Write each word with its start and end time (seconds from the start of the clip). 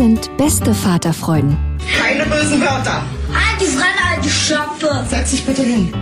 Sind 0.00 0.34
beste 0.38 0.72
Vaterfreuden. 0.72 1.58
Keine 1.98 2.24
bösen 2.24 2.58
Wörter. 2.58 3.04
Alte 3.34 3.66
Fremde, 3.66 4.02
alte 4.10 4.30
Schöpfe. 4.30 5.04
Setz 5.06 5.32
dich 5.32 5.44
bitte 5.44 5.60
hin. 5.60 5.92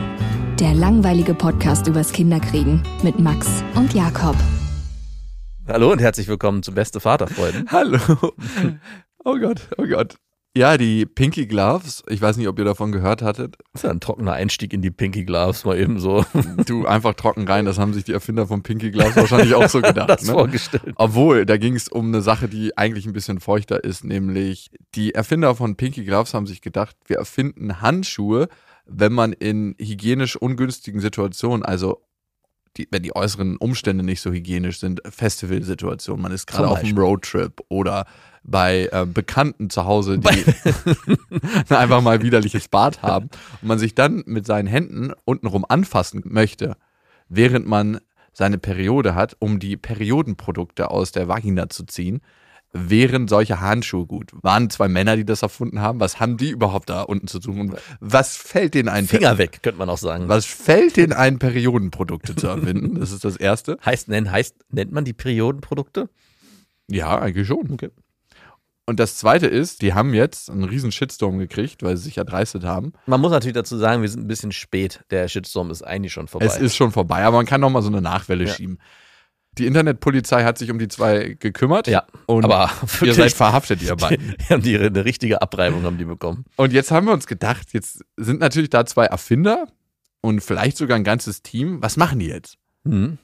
Der 0.61 0.73
langweilige 0.73 1.35
Podcast 1.35 1.89
übers 1.89 2.13
Kinderkriegen 2.13 2.81
mit 3.03 3.19
Max 3.19 3.49
und 3.75 3.95
Jakob. 3.95 4.37
Hallo 5.67 5.91
und 5.91 6.01
herzlich 6.01 6.29
willkommen 6.29 6.63
zu 6.63 6.73
Beste 6.73 7.01
Vaterfreuden. 7.01 7.67
Hallo. 7.73 7.99
Oh 9.25 9.37
Gott, 9.37 9.69
oh 9.77 9.85
Gott. 9.85 10.17
Ja, 10.59 10.77
die 10.77 11.07
Pinky 11.07 11.47
Gloves, 11.47 12.03
ich 12.09 12.21
weiß 12.21 12.37
nicht, 12.37 12.49
ob 12.49 12.59
ihr 12.59 12.65
davon 12.65 12.91
gehört 12.91 13.23
hattet. 13.23 13.59
Das 13.73 13.83
ist 13.83 13.85
ja 13.85 13.91
ein 13.93 14.01
trockener 14.01 14.33
Einstieg 14.33 14.73
in 14.73 14.83
die 14.83 14.91
Pinky 14.91 15.25
Gloves, 15.25 15.65
mal 15.65 15.79
eben 15.79 16.01
so 16.01 16.25
Du 16.67 16.85
einfach 16.85 17.15
trocken 17.15 17.47
rein, 17.47 17.65
das 17.65 17.79
haben 17.79 17.95
sich 17.95 18.03
die 18.03 18.13
Erfinder 18.13 18.49
von 18.49 18.65
Pinky 18.65 18.91
Gloves 18.91 19.15
wahrscheinlich 19.15 19.55
auch 19.55 19.69
so 19.69 19.81
gedacht. 19.81 20.09
das 20.11 20.27
ne? 20.27 20.33
vorgestellt. 20.33 20.95
Obwohl, 20.97 21.47
da 21.47 21.59
ging 21.59 21.77
es 21.77 21.87
um 21.87 22.09
eine 22.09 22.23
Sache, 22.23 22.49
die 22.49 22.77
eigentlich 22.77 23.07
ein 23.07 23.13
bisschen 23.13 23.39
feuchter 23.39 23.85
ist, 23.85 24.03
nämlich 24.03 24.73
die 24.97 25.15
Erfinder 25.15 25.55
von 25.55 25.77
Pinky 25.77 26.03
Gloves 26.03 26.35
haben 26.35 26.49
sich 26.49 26.61
gedacht, 26.61 26.97
wir 27.07 27.19
erfinden 27.19 27.81
Handschuhe, 27.81 28.49
wenn 28.85 29.13
man 29.13 29.33
in 29.35 29.77
hygienisch 29.79 30.35
ungünstigen 30.35 31.01
Situationen, 31.01 31.65
also 31.65 32.03
die, 32.79 32.89
wenn 32.91 33.03
die 33.03 33.15
äußeren 33.15 33.57
Umstände 33.57 34.05
nicht 34.05 34.21
so 34.21 34.31
hygienisch 34.31 34.79
sind, 34.79 35.03
Festivalsituationen, 35.09 36.23
man 36.23 36.33
ist 36.33 36.47
gerade 36.47 36.69
auf 36.69 36.79
einem. 36.79 36.97
Roadtrip 36.97 37.61
oder 37.69 38.07
bei 38.43 38.89
äh, 38.93 39.05
Bekannten 39.05 39.69
zu 39.69 39.85
Hause, 39.85 40.19
die 40.19 40.45
einfach 41.75 42.01
mal 42.01 42.23
widerliches 42.23 42.69
Bad 42.69 43.03
haben 43.03 43.29
und 43.61 43.69
man 43.69 43.79
sich 43.79 43.95
dann 43.95 44.23
mit 44.27 44.47
seinen 44.47 44.67
Händen 44.67 45.13
untenrum 45.25 45.67
anfassen 45.69 46.23
möchte, 46.25 46.77
während 47.29 47.67
man 47.67 48.01
seine 48.33 48.59
Periode 48.59 49.15
hat, 49.15 49.37
um 49.41 49.59
die 49.59 49.77
Periodenprodukte 49.77 50.91
aus 50.91 51.13
der 51.13 51.29
Vagina 51.29 51.69
zu 51.69 51.85
ziehen, 51.85 52.21
wären 52.73 53.29
solche 53.29 53.61
Handschuhe 53.61 54.07
gut. 54.07 54.31
Waren 54.43 54.71
zwei 54.71 54.89
Männer, 54.89 55.17
die 55.17 55.25
das 55.25 55.43
erfunden 55.43 55.81
haben. 55.81 56.01
Was 56.01 56.21
haben 56.21 56.37
die 56.37 56.51
überhaupt 56.51 56.91
da 56.91 57.03
unten 57.03 57.27
zu 57.27 57.39
tun? 57.41 57.61
Und 57.61 57.77
was 58.01 58.37
fällt 58.37 58.75
denen 58.75 58.89
ein? 58.89 59.07
Finger 59.07 59.39
weg, 59.39 59.61
könnte 59.63 59.79
man 59.79 59.89
auch 59.89 59.99
sagen. 59.99 60.29
Was 60.29 60.45
fällt 60.45 60.97
denen 60.97 61.13
ein, 61.13 61.39
Periodenprodukte 61.39 62.37
zu 62.37 62.47
erfinden? 62.47 63.01
Das 63.01 63.13
ist 63.13 63.25
das 63.25 63.37
Erste. 63.37 63.79
heißt, 63.85 64.09
nennt, 64.09 64.31
heißt, 64.31 64.55
nennt 64.71 64.93
man 64.93 65.05
die 65.05 65.15
Periodenprodukte? 65.15 66.11
Ja, 66.89 67.19
eigentlich 67.19 67.47
schon. 67.47 67.71
Okay. 67.73 67.91
Und 68.87 68.99
das 69.01 69.17
Zweite 69.17 69.47
ist, 69.47 69.83
die 69.83 69.93
haben 69.93 70.15
jetzt 70.15 70.51
einen 70.51 70.65
riesen 70.65 70.93
Shitstorm 70.93 71.39
gekriegt, 71.39 71.83
weil 71.83 71.99
sie 71.99 72.05
sich 72.05 72.17
erdreistet 72.17 72.65
haben. 72.65 72.95
Man 73.05 73.21
muss 73.21 73.31
natürlich 73.31 73.55
dazu 73.55 73.77
sagen, 73.77 74.01
wir 74.01 74.09
sind 74.09 74.25
ein 74.25 74.29
bisschen 74.29 74.51
spät. 74.51 75.05
Der 75.11 75.29
Shitstorm 75.29 75.71
ist 75.71 75.83
eigentlich 75.83 76.15
schon 76.15 76.27
vorbei. 76.27 76.47
Es 76.47 76.57
ist 76.57 76.75
schon 76.75 76.91
vorbei, 76.91 77.23
aber 77.25 77.37
man 77.37 77.45
kann 77.45 77.61
noch 77.61 77.69
mal 77.69 77.83
so 77.83 77.89
eine 77.89 78.01
Nachwelle 78.01 78.45
Ja. 78.45 78.55
schieben. 78.55 78.79
Die 79.59 79.67
Internetpolizei 79.67 80.45
hat 80.45 80.57
sich 80.59 80.71
um 80.71 80.79
die 80.79 80.89
zwei 80.89 81.37
gekümmert. 81.39 81.87
ja, 81.89 82.05
Und 82.27 82.45
aber 82.45 82.71
ihr 83.03 83.15
seid 83.15 83.33
verhaftet, 83.33 83.83
ihr 83.83 83.97
beiden. 83.97 84.35
die 84.49 84.55
haben 84.55 84.63
die 84.63 84.79
eine 84.79 85.05
richtige 85.05 85.43
Abreibung 85.43 85.83
haben 85.83 85.99
die 85.99 86.05
bekommen. 86.05 86.45
Und 86.57 86.73
jetzt 86.73 86.91
haben 86.91 87.07
wir 87.07 87.13
uns 87.13 87.27
gedacht, 87.27 87.69
jetzt 87.73 88.05
sind 88.17 88.41
natürlich 88.41 88.71
da 88.71 88.87
zwei 88.87 89.07
Erfinder 89.07 89.67
und 90.21 90.41
vielleicht 90.43 90.77
sogar 90.77 90.97
ein 90.97 91.05
ganzes 91.05 91.43
Team. 91.43 91.83
Was 91.83 91.97
machen 91.97 92.19
die 92.21 92.27
jetzt? 92.27 92.57
Mhm. 92.85 93.19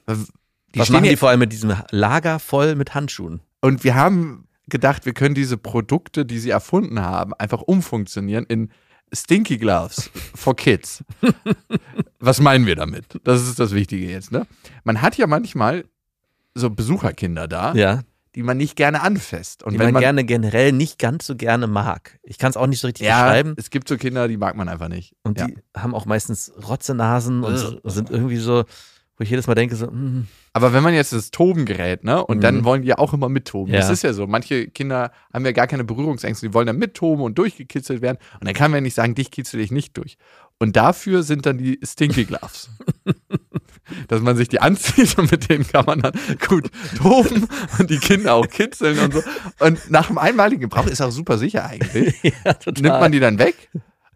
Die 0.73 0.79
Was 0.79 0.89
machen 0.89 1.03
die 1.03 1.09
jetzt- 1.11 1.19
vor 1.19 1.29
allem 1.29 1.39
mit 1.39 1.51
diesem 1.53 1.73
Lager 1.91 2.39
voll 2.39 2.75
mit 2.75 2.93
Handschuhen? 2.93 3.39
Und 3.61 3.83
wir 3.83 3.95
haben 3.95 4.47
gedacht, 4.67 5.05
wir 5.05 5.13
können 5.13 5.35
diese 5.35 5.57
Produkte, 5.57 6.25
die 6.25 6.39
sie 6.39 6.49
erfunden 6.49 6.99
haben, 6.99 7.33
einfach 7.33 7.61
umfunktionieren 7.61 8.45
in 8.45 8.71
Stinky 9.13 9.57
Gloves 9.57 10.09
for 10.33 10.55
Kids. 10.55 11.03
Was 12.19 12.39
meinen 12.41 12.65
wir 12.65 12.75
damit? 12.75 13.05
Das 13.23 13.47
ist 13.47 13.59
das 13.59 13.73
Wichtige 13.73 14.09
jetzt, 14.09 14.31
ne? 14.31 14.47
Man 14.83 15.01
hat 15.01 15.17
ja 15.17 15.27
manchmal 15.27 15.85
so 16.55 16.69
Besucherkinder 16.69 17.47
da, 17.47 17.73
Ja, 17.75 18.01
die 18.35 18.43
man 18.43 18.57
nicht 18.57 18.75
gerne 18.75 19.01
anfasst. 19.01 19.63
Und 19.63 19.73
die 19.73 19.79
wenn 19.79 19.87
man, 19.87 19.93
man 19.95 20.01
gerne 20.01 20.23
generell 20.25 20.71
nicht 20.71 20.99
ganz 20.99 21.25
so 21.25 21.35
gerne 21.35 21.67
mag. 21.67 22.19
Ich 22.23 22.37
kann 22.37 22.49
es 22.49 22.57
auch 22.57 22.67
nicht 22.67 22.79
so 22.81 22.87
richtig 22.87 23.05
ja, 23.07 23.23
beschreiben. 23.23 23.53
es 23.57 23.69
gibt 23.69 23.87
so 23.87 23.97
Kinder, 23.97 24.27
die 24.27 24.37
mag 24.37 24.55
man 24.57 24.67
einfach 24.67 24.89
nicht. 24.89 25.15
Und 25.23 25.39
ja. 25.39 25.47
die 25.47 25.55
haben 25.75 25.93
auch 25.95 26.05
meistens 26.05 26.51
Rotzenasen 26.67 27.43
und 27.43 27.81
sind 27.85 28.09
irgendwie 28.09 28.37
so, 28.37 28.65
wo 29.17 29.23
ich 29.23 29.29
jedes 29.29 29.47
Mal 29.47 29.55
denke, 29.55 29.77
so, 29.77 29.87
mm, 29.87 30.27
Aber 30.51 30.73
wenn 30.73 30.83
man 30.83 30.93
jetzt 30.93 31.13
das 31.13 31.31
Toben 31.31 31.65
gerät, 31.65 32.03
ne, 32.03 32.25
und 32.25 32.37
Mhm. 32.37 32.41
dann 32.41 32.63
wollen 32.65 32.81
die 32.81 32.89
ja 32.89 32.97
auch 32.97 33.13
immer 33.13 33.29
mittoben. 33.29 33.73
Ja. 33.73 33.79
Das 33.79 33.89
ist 33.89 34.03
ja 34.03 34.11
so. 34.11 34.27
Manche 34.27 34.67
Kinder 34.67 35.11
haben 35.33 35.45
ja 35.45 35.53
gar 35.53 35.67
keine 35.67 35.85
Berührungsängste, 35.85 36.47
die 36.47 36.53
wollen 36.53 36.67
dann 36.67 36.77
mittoben 36.77 37.23
und 37.23 37.37
durchgekitzelt 37.37 38.01
werden. 38.01 38.17
Und 38.39 38.45
dann 38.47 38.53
kann 38.53 38.71
man 38.71 38.79
ja 38.79 38.81
nicht 38.81 38.95
sagen, 38.95 39.15
dich 39.15 39.31
kitzel 39.31 39.61
ich 39.61 39.71
nicht 39.71 39.95
durch. 39.97 40.17
Und 40.59 40.75
dafür 40.75 41.23
sind 41.23 41.45
dann 41.45 41.57
die 41.57 41.79
Stinky 41.83 42.25
Gloves. 42.25 42.69
Dass 44.07 44.21
man 44.21 44.37
sich 44.37 44.47
die 44.47 44.59
anzieht 44.59 45.17
und 45.17 45.31
mit 45.31 45.49
denen 45.49 45.67
kann 45.67 45.85
man 45.85 46.01
dann 46.01 46.13
gut 46.47 46.69
toben 46.97 47.47
und 47.79 47.89
die 47.89 47.99
Kinder 47.99 48.33
auch 48.33 48.47
kitzeln 48.47 48.99
und 48.99 49.13
so. 49.13 49.23
Und 49.59 49.89
nach 49.89 50.07
dem 50.07 50.17
einmaligen 50.17 50.61
Gebrauch 50.61 50.87
ist 50.87 51.01
auch 51.01 51.11
super 51.11 51.37
sicher 51.37 51.65
eigentlich. 51.65 52.15
ja, 52.23 52.53
total. 52.53 52.81
Nimmt 52.81 52.99
man 52.99 53.11
die 53.11 53.19
dann 53.19 53.39
weg 53.39 53.69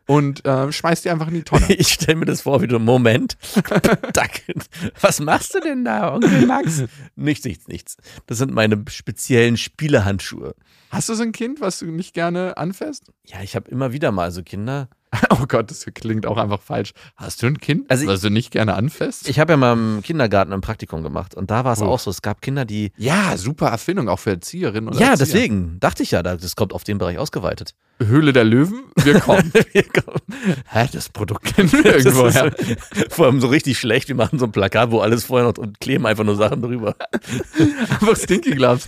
und 0.10 0.44
äh, 0.44 0.72
schmeißt 0.72 1.06
die 1.06 1.12
einfach 1.12 1.28
in 1.28 1.36
die 1.36 1.44
Tonne. 1.44 1.66
Ich 1.70 1.90
stelle 1.90 2.18
mir 2.18 2.26
das 2.26 2.42
vor, 2.42 2.64
wie 2.64 2.68
du, 2.68 2.80
Moment. 2.80 3.38
Was 5.02 5.20
machst 5.20 5.54
du 5.54 5.60
denn 5.60 5.86
da, 5.86 6.16
Onkel 6.16 6.48
Max? 6.48 6.84
nichts, 7.16 7.46
nichts, 7.46 7.68
nichts. 7.68 7.98
Das 8.26 8.40
sind 8.40 8.52
meine 8.52 8.84
speziellen 8.90 9.56
Spielehandschuhe. 9.56 10.56
Hast 10.90 11.10
du 11.10 11.14
so 11.14 11.22
ein 11.22 11.32
Kind, 11.32 11.62
was 11.62 11.78
du 11.78 11.86
nicht 11.86 12.16
gerne 12.16 12.58
anfasst? 12.58 13.12
Ja, 13.24 13.44
ich 13.44 13.56
habe 13.56 13.70
immer 13.70 13.94
wieder 13.94 14.12
mal 14.12 14.32
so 14.32 14.42
Kinder. 14.42 14.90
Oh 15.32 15.46
Gott, 15.48 15.72
das 15.72 15.86
klingt 15.96 16.26
auch 16.28 16.38
einfach 16.38 16.62
falsch. 16.62 16.92
Hast 17.16 17.42
du 17.42 17.48
ein 17.48 17.58
Kind, 17.60 17.90
Also 17.90 18.04
ich- 18.04 18.10
was 18.10 18.22
du 18.22 18.30
nicht 18.30 18.52
gerne 18.52 18.76
anfasst? 18.76 19.28
Ich 19.28 19.40
habe 19.40 19.54
ja 19.54 19.58
mal 19.58 19.74
im 19.74 20.02
Kindergarten 20.04 20.54
ein 20.54 20.62
Praktikum 20.62 21.02
gemacht 21.04 21.34
und 21.36 21.50
da 21.50 21.64
war 21.66 21.74
es 21.74 21.82
Oh. 21.82 21.86
auch 21.86 22.00
so. 22.00 22.10
Es 22.12 22.22
gab 22.22 22.42
Kinder, 22.42 22.66
die. 22.66 22.92
ja, 22.98 23.36
super 23.38 23.68
Erfindung, 23.70 24.08
auch 24.10 24.20
für 24.20 24.32
Erzieherinnen 24.32 24.90
und 24.90 25.00
Ja, 25.00 25.12
Erzieher. 25.12 25.26
deswegen 25.26 25.78
dachte 25.80 26.04
ich 26.04 26.12
ja, 26.12 26.22
das 26.22 26.56
kommt 26.56 26.74
auf 26.74 26.84
den 26.84 26.98
Bereich 27.00 27.18
ausgeweitet. 27.18 27.74
Höhle 28.02 28.32
der 28.34 28.44
Löwen, 28.46 28.84
wir 29.04 29.20
kommen. 29.20 29.52
Wir 29.74 29.84
kommen- 29.84 30.22
Hä, 30.70 30.88
das 30.94 31.10
Produkt 31.10 31.56
kennen 31.56 31.72
wir 31.74 31.86
irgendwo 31.98 32.28
ist 32.28 32.40
vor 33.10 33.26
allem 33.26 33.42
so 33.42 33.48
richtig 33.48 33.78
schlecht. 33.80 34.08
Wir 34.08 34.16
machen 34.16 34.40
so 34.40 34.46
ein 34.46 34.52
Plakat, 34.52 34.92
wo 34.92 35.00
alles 35.00 35.26
vorher 35.26 35.48
noch 35.48 35.58
und 35.58 35.80
kleben 35.80 36.06
einfach 36.06 36.24
nur 36.24 36.36
Sachen 36.36 36.62
drüber. 36.62 36.96
Einfach 37.90 38.16
Stinky 38.16 38.52
Gloves 38.52 38.88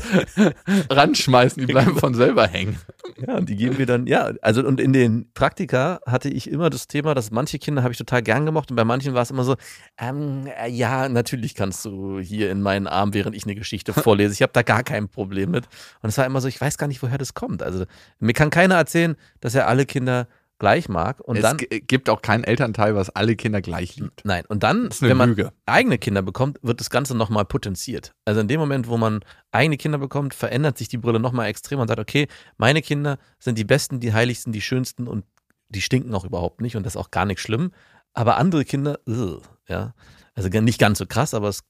ranschmeißen, 0.89 1.65
die 1.65 1.71
bleiben 1.71 1.97
von 1.97 2.13
selber 2.13 2.47
hängen. 2.47 2.77
Ja, 3.25 3.35
und 3.37 3.49
die 3.49 3.55
geben 3.55 3.77
wir 3.77 3.85
dann, 3.85 4.07
ja, 4.07 4.31
also 4.41 4.65
und 4.65 4.79
in 4.79 4.93
den 4.93 5.29
Praktika 5.33 5.99
hatte 6.11 6.29
ich 6.29 6.49
immer 6.49 6.69
das 6.69 6.87
Thema, 6.87 7.13
dass 7.13 7.31
manche 7.31 7.59
Kinder 7.59 7.83
habe 7.83 7.91
ich 7.91 7.97
total 7.97 8.21
gern 8.21 8.45
gemocht 8.45 8.69
und 8.69 8.75
bei 8.75 8.83
manchen 8.83 9.13
war 9.13 9.21
es 9.21 9.31
immer 9.31 9.43
so, 9.43 9.55
ähm, 9.97 10.47
äh, 10.47 10.69
ja, 10.69 11.09
natürlich 11.09 11.55
kannst 11.55 11.85
du 11.85 12.19
hier 12.19 12.51
in 12.51 12.61
meinen 12.61 12.87
Arm, 12.87 13.13
während 13.13 13.35
ich 13.35 13.45
eine 13.45 13.55
Geschichte 13.55 13.93
vorlese. 13.93 14.33
Ich 14.33 14.41
habe 14.41 14.53
da 14.53 14.61
gar 14.61 14.83
kein 14.83 15.09
Problem 15.09 15.51
mit. 15.51 15.67
Und 16.01 16.09
es 16.09 16.17
war 16.17 16.25
immer 16.25 16.41
so, 16.41 16.47
ich 16.47 16.59
weiß 16.59 16.77
gar 16.77 16.87
nicht, 16.87 17.01
woher 17.01 17.17
das 17.17 17.33
kommt. 17.33 17.63
Also 17.63 17.85
mir 18.19 18.33
kann 18.33 18.49
keiner 18.49 18.75
erzählen, 18.75 19.15
dass 19.39 19.55
er 19.55 19.67
alle 19.67 19.85
Kinder 19.85 20.27
gleich 20.61 20.89
mag. 20.89 21.19
Und 21.21 21.37
es 21.37 21.41
dann, 21.41 21.57
gibt 21.57 22.07
auch 22.07 22.21
keinen 22.21 22.43
Elternteil, 22.43 22.95
was 22.95 23.09
alle 23.09 23.35
Kinder 23.35 23.61
gleich 23.61 23.95
liebt. 23.95 24.23
nein, 24.25 24.43
und 24.47 24.61
dann, 24.61 24.89
wenn 24.99 25.17
man 25.17 25.29
Lüge. 25.29 25.51
eigene 25.65 25.97
Kinder 25.97 26.21
bekommt, 26.21 26.59
wird 26.61 26.79
das 26.79 26.91
Ganze 26.91 27.17
nochmal 27.17 27.45
potenziert. 27.45 28.13
Also 28.25 28.41
in 28.41 28.47
dem 28.47 28.59
Moment, 28.59 28.87
wo 28.87 28.95
man 28.95 29.25
eigene 29.51 29.77
Kinder 29.77 29.97
bekommt, 29.97 30.35
verändert 30.35 30.77
sich 30.77 30.87
die 30.87 30.99
Brille 30.99 31.19
nochmal 31.19 31.47
extrem 31.47 31.79
und 31.79 31.87
sagt, 31.87 31.99
okay, 31.99 32.27
meine 32.57 32.83
Kinder 32.83 33.17
sind 33.39 33.57
die 33.57 33.63
besten, 33.63 33.99
die 33.99 34.13
heiligsten, 34.13 34.53
die 34.53 34.61
schönsten 34.61 35.07
und 35.07 35.25
die 35.71 35.81
stinken 35.81 36.13
auch 36.13 36.25
überhaupt 36.25 36.61
nicht 36.61 36.75
und 36.75 36.85
das 36.85 36.95
ist 36.95 37.01
auch 37.01 37.11
gar 37.11 37.25
nicht 37.25 37.39
schlimm. 37.39 37.71
Aber 38.13 38.37
andere 38.37 38.65
Kinder, 38.65 38.99
ugh, 39.07 39.41
ja, 39.67 39.93
also 40.35 40.49
nicht 40.49 40.79
ganz 40.79 40.99
so 40.99 41.05
krass, 41.05 41.33
aber 41.33 41.47
es 41.49 41.63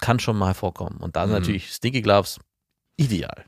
kann 0.00 0.18
schon 0.18 0.36
mal 0.36 0.54
vorkommen. 0.54 0.98
Und 0.98 1.16
da 1.16 1.22
sind 1.22 1.34
Mhm. 1.34 1.40
natürlich 1.40 1.72
Stinky 1.72 2.02
Gloves 2.02 2.40
ideal. 2.96 3.44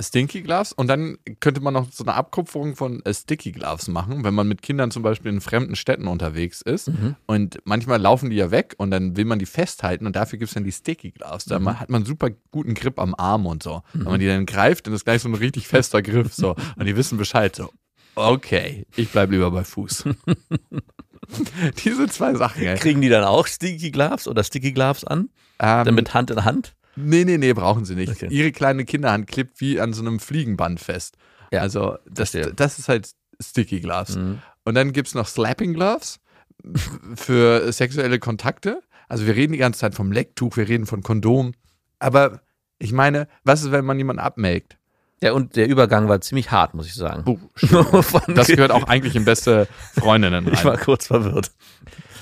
Stinky 0.00 0.40
Gloves 0.40 0.72
und 0.72 0.86
dann 0.88 1.18
könnte 1.40 1.60
man 1.60 1.74
noch 1.74 1.92
so 1.92 2.02
eine 2.02 2.14
Abkupferung 2.14 2.76
von 2.76 3.04
äh, 3.04 3.12
Sticky 3.12 3.52
Gloves 3.52 3.88
machen, 3.88 4.24
wenn 4.24 4.32
man 4.32 4.48
mit 4.48 4.62
Kindern 4.62 4.90
zum 4.90 5.02
Beispiel 5.02 5.30
in 5.30 5.42
fremden 5.42 5.76
Städten 5.76 6.08
unterwegs 6.08 6.62
ist 6.62 6.88
Mhm. 6.88 7.14
und 7.26 7.58
manchmal 7.64 8.00
laufen 8.00 8.30
die 8.30 8.36
ja 8.36 8.50
weg 8.50 8.74
und 8.78 8.90
dann 8.90 9.16
will 9.16 9.26
man 9.26 9.38
die 9.38 9.44
festhalten 9.46 10.06
und 10.06 10.16
dafür 10.16 10.38
gibt 10.38 10.48
es 10.48 10.54
dann 10.54 10.64
die 10.64 10.72
Sticky 10.72 11.10
Gloves. 11.10 11.44
Da 11.44 11.58
Mhm. 11.58 11.78
hat 11.78 11.90
man 11.90 12.06
super 12.06 12.30
guten 12.50 12.72
Grip 12.74 12.98
am 12.98 13.14
Arm 13.16 13.44
und 13.44 13.62
so. 13.62 13.82
Wenn 13.92 14.04
man 14.04 14.18
die 14.20 14.26
dann 14.26 14.46
greift, 14.46 14.86
dann 14.86 14.94
ist 14.94 15.04
gleich 15.04 15.20
so 15.22 15.28
ein 15.28 15.34
richtig 15.34 15.68
fester 15.68 16.00
Griff 16.00 16.32
so 16.32 16.56
und 16.78 16.86
die 16.86 16.96
wissen 16.96 17.18
Bescheid 17.18 17.54
so. 17.54 17.70
Okay, 18.14 18.86
ich 18.96 19.10
bleib 19.10 19.30
lieber 19.30 19.50
bei 19.50 19.64
Fuß. 19.64 20.04
Diese 21.84 22.08
zwei 22.08 22.34
Sachen, 22.34 22.62
ey. 22.62 22.76
Kriegen 22.76 23.00
die 23.00 23.08
dann 23.08 23.24
auch 23.24 23.46
Stinky 23.46 23.90
Gloves 23.90 24.28
oder 24.28 24.44
Sticky 24.44 24.72
Gloves 24.72 25.04
an? 25.04 25.30
Ähm, 25.58 25.84
Dann 25.84 25.94
mit 25.94 26.12
Hand 26.14 26.30
in 26.30 26.44
Hand? 26.44 26.74
Nee, 26.96 27.24
nee, 27.24 27.38
nee, 27.38 27.52
brauchen 27.52 27.84
sie 27.84 27.94
nicht. 27.94 28.10
Okay. 28.12 28.28
Ihre 28.30 28.52
kleine 28.52 28.84
Kinderhand 28.84 29.26
klebt 29.26 29.60
wie 29.60 29.80
an 29.80 29.92
so 29.92 30.02
einem 30.02 30.20
Fliegenband 30.20 30.80
fest. 30.80 31.16
Ja, 31.50 31.60
also 31.60 31.96
das, 32.06 32.30
verstehe. 32.30 32.54
das 32.54 32.78
ist 32.78 32.88
halt 32.88 33.10
Sticky 33.40 33.80
Gloves. 33.80 34.16
Mhm. 34.16 34.40
Und 34.64 34.74
dann 34.74 34.92
gibt 34.92 35.08
es 35.08 35.14
noch 35.14 35.26
Slapping 35.26 35.72
Gloves 35.72 36.20
für 37.14 37.72
sexuelle 37.72 38.18
Kontakte. 38.18 38.82
Also 39.08 39.26
wir 39.26 39.34
reden 39.36 39.52
die 39.52 39.58
ganze 39.58 39.80
Zeit 39.80 39.94
vom 39.94 40.12
Lecktuch, 40.12 40.56
wir 40.56 40.68
reden 40.68 40.86
von 40.86 41.02
Kondom. 41.02 41.52
Aber 41.98 42.42
ich 42.78 42.92
meine, 42.92 43.28
was 43.44 43.62
ist, 43.62 43.72
wenn 43.72 43.84
man 43.84 43.98
jemanden 43.98 44.20
abmelkt? 44.20 44.76
Ja, 45.22 45.32
und 45.32 45.54
der 45.56 45.68
Übergang 45.68 46.08
war 46.08 46.20
ziemlich 46.20 46.50
hart, 46.50 46.74
muss 46.74 46.86
ich 46.86 46.94
sagen. 46.94 47.38
Von- 47.56 48.34
das 48.34 48.48
gehört 48.48 48.72
auch 48.72 48.84
eigentlich 48.88 49.14
in 49.16 49.24
beste 49.24 49.68
Freundinnen 49.98 50.52
ich 50.52 50.64
war 50.64 50.74
rein. 50.74 50.80
kurz 50.84 51.06
verwirrt. 51.06 51.52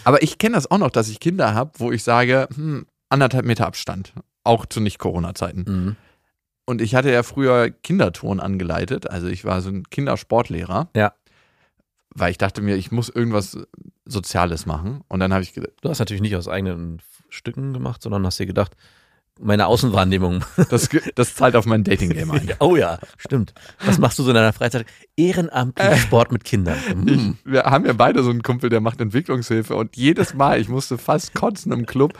Aber 0.05 0.23
ich 0.23 0.38
kenne 0.38 0.55
das 0.55 0.70
auch 0.70 0.79
noch, 0.79 0.91
dass 0.91 1.08
ich 1.08 1.19
Kinder 1.19 1.55
habe, 1.55 1.73
wo 1.79 1.91
ich 1.93 2.05
sage, 2.05 2.49
hm, 2.55 2.87
anderthalb 3.08 3.44
Meter 3.47 3.67
Abstand. 3.67 4.12
Auch 4.44 4.67
zu 4.67 4.81
Nicht-Corona-Zeiten. 4.81 5.64
Mhm. 5.67 5.97
Und 6.67 6.81
ich 6.81 6.94
hatte 6.94 7.11
ja 7.11 7.23
früher 7.23 7.70
Kinderturnen 7.70 8.41
angeleitet. 8.41 9.11
Also 9.11 9.26
ich 9.29 9.44
war 9.44 9.61
so 9.61 9.70
ein 9.70 9.85
Kindersportlehrer. 9.91 10.88
Ja. 10.94 11.14
Weil 12.14 12.31
ich 12.31 12.38
dachte 12.38 12.61
mir, 12.62 12.76
ich 12.76 12.91
muss 12.93 13.08
irgendwas 13.08 13.58
Soziales 14.05 14.67
machen. 14.67 15.02
Und 15.08 15.20
dann 15.20 15.32
habe 15.32 15.43
ich 15.43 15.52
gedacht, 15.52 15.73
Du 15.81 15.88
hast 15.88 15.99
natürlich 16.00 16.23
nicht 16.23 16.37
aus 16.37 16.49
eigenen 16.49 17.00
Stücken 17.29 17.73
gemacht, 17.73 18.02
sondern 18.02 18.25
hast 18.26 18.38
dir 18.38 18.47
gedacht, 18.47 18.76
meine 19.38 19.67
Außenwahrnehmung. 19.67 20.44
das, 20.71 20.88
das 21.15 21.35
zahlt 21.35 21.56
auf 21.56 21.67
mein 21.67 21.85
Dating-Game 21.85 22.31
ein. 22.31 22.50
oh 22.61 22.77
ja, 22.77 22.99
stimmt. 23.17 23.55
Was 23.85 23.99
machst 23.99 24.19
du 24.19 24.23
so 24.23 24.31
in 24.31 24.35
deiner 24.35 24.53
Freizeit? 24.53 24.87
Ehrenamtlich 25.17 26.00
Sport 26.00 26.32
mit 26.32 26.44
Kindern. 26.44 26.79
Ich, 27.06 27.53
wir 27.53 27.65
haben 27.65 27.87
ja 27.87 27.93
beide 27.93 28.23
so 28.23 28.31
einen 28.31 28.43
Kumpel, 28.43 28.71
der 28.71 28.81
macht 28.81 29.00
Entwicklungshilfe 29.00 29.75
und 29.75 29.97
jedes 29.97 30.35
Mal, 30.35 30.61
ich 30.61 30.69
musste 30.69 30.99
fast 30.99 31.35
kotzen 31.35 31.73
im 31.73 31.87
Club, 31.87 32.19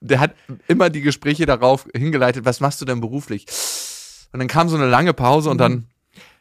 der 0.00 0.20
hat 0.20 0.34
immer 0.68 0.90
die 0.90 1.02
Gespräche 1.02 1.46
darauf 1.46 1.86
hingeleitet, 1.94 2.44
was 2.44 2.60
machst 2.60 2.80
du 2.80 2.84
denn 2.84 3.00
beruflich? 3.00 3.46
Und 4.32 4.38
dann 4.38 4.48
kam 4.48 4.68
so 4.68 4.76
eine 4.76 4.88
lange 4.88 5.12
Pause 5.12 5.50
und 5.50 5.58
dann, 5.58 5.86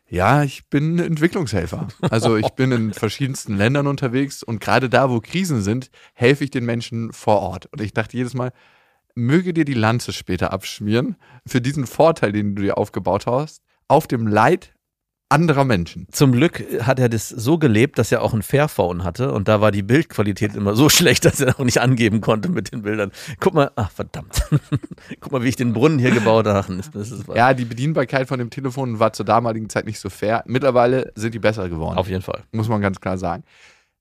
ja, 0.09 0.43
ich 0.43 0.67
bin 0.69 0.99
Entwicklungshelfer. 0.99 1.87
Also 2.01 2.37
ich 2.37 2.49
bin 2.49 2.71
in 2.71 2.93
verschiedensten 2.93 3.57
Ländern 3.57 3.87
unterwegs 3.87 4.43
und 4.43 4.59
gerade 4.59 4.89
da, 4.89 5.09
wo 5.09 5.19
Krisen 5.19 5.61
sind, 5.61 5.89
helfe 6.13 6.43
ich 6.43 6.51
den 6.51 6.65
Menschen 6.65 7.13
vor 7.13 7.39
Ort. 7.39 7.67
Und 7.71 7.81
ich 7.81 7.93
dachte 7.93 8.17
jedes 8.17 8.33
Mal, 8.33 8.51
möge 9.19 9.53
dir 9.53 9.65
die 9.65 9.73
Lanze 9.73 10.13
später 10.13 10.51
abschmieren 10.53 11.15
für 11.45 11.61
diesen 11.61 11.85
Vorteil, 11.85 12.31
den 12.31 12.55
du 12.55 12.63
dir 12.63 12.77
aufgebaut 12.77 13.25
hast, 13.27 13.61
auf 13.87 14.07
dem 14.07 14.27
Leid 14.27 14.73
anderer 15.29 15.63
Menschen. 15.63 16.07
Zum 16.11 16.31
Glück 16.31 16.63
hat 16.81 16.99
er 16.99 17.07
das 17.07 17.29
so 17.29 17.59
gelebt, 17.59 17.99
dass 17.99 18.11
er 18.11 18.23
auch 18.23 18.33
ein 18.33 18.41
Fairphone 18.41 19.03
hatte 19.03 19.31
und 19.31 19.47
da 19.47 19.61
war 19.61 19.71
die 19.71 19.83
Bildqualität 19.83 20.55
immer 20.55 20.75
so 20.75 20.89
schlecht, 20.89 21.23
dass 21.25 21.39
er 21.39 21.59
auch 21.59 21.63
nicht 21.63 21.79
angeben 21.79 22.19
konnte 22.19 22.49
mit 22.49 22.71
den 22.71 22.81
Bildern. 22.81 23.11
Guck 23.39 23.53
mal, 23.53 23.71
ach 23.75 23.91
verdammt. 23.91 24.41
Guck 25.19 25.31
mal, 25.31 25.43
wie 25.43 25.49
ich 25.49 25.55
den 25.55 25.73
Brunnen 25.73 25.99
hier 25.99 26.11
gebaut 26.11 26.47
habe. 26.47 26.81
Ja, 27.35 27.53
die 27.53 27.65
Bedienbarkeit 27.65 28.27
von 28.27 28.39
dem 28.39 28.49
Telefon 28.49 28.99
war 28.99 29.13
zur 29.13 29.25
damaligen 29.25 29.69
Zeit 29.69 29.85
nicht 29.85 29.99
so 29.99 30.09
fair. 30.09 30.43
Mittlerweile 30.47 31.11
sind 31.15 31.33
die 31.33 31.39
besser 31.39 31.69
geworden. 31.69 31.97
auf 31.97 32.09
jeden 32.09 32.23
Fall. 32.23 32.43
muss 32.51 32.67
man 32.67 32.81
ganz 32.81 32.99
klar 32.99 33.17
sagen. 33.17 33.43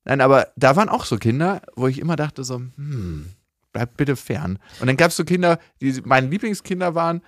Nein, 0.05 0.23
aber 0.23 0.49
da 0.57 0.77
waren 0.77 0.89
auch 0.89 1.05
so 1.05 1.19
Kinder, 1.19 1.61
wo 1.77 1.87
ich 1.87 2.01
immer 2.01 2.17
dachte 2.17 2.43
so, 2.43 2.57
hm, 2.57 3.27
bleib 3.73 3.97
bitte 3.97 4.17
fern. 4.17 4.59
Und 4.81 4.87
dann 4.87 4.97
gab 4.97 5.11
es 5.11 5.17
so 5.17 5.25
Kinder, 5.25 5.59
die 5.81 6.01
meine 6.05 6.29
Lieblingskinder 6.29 6.95
waren 6.95 7.23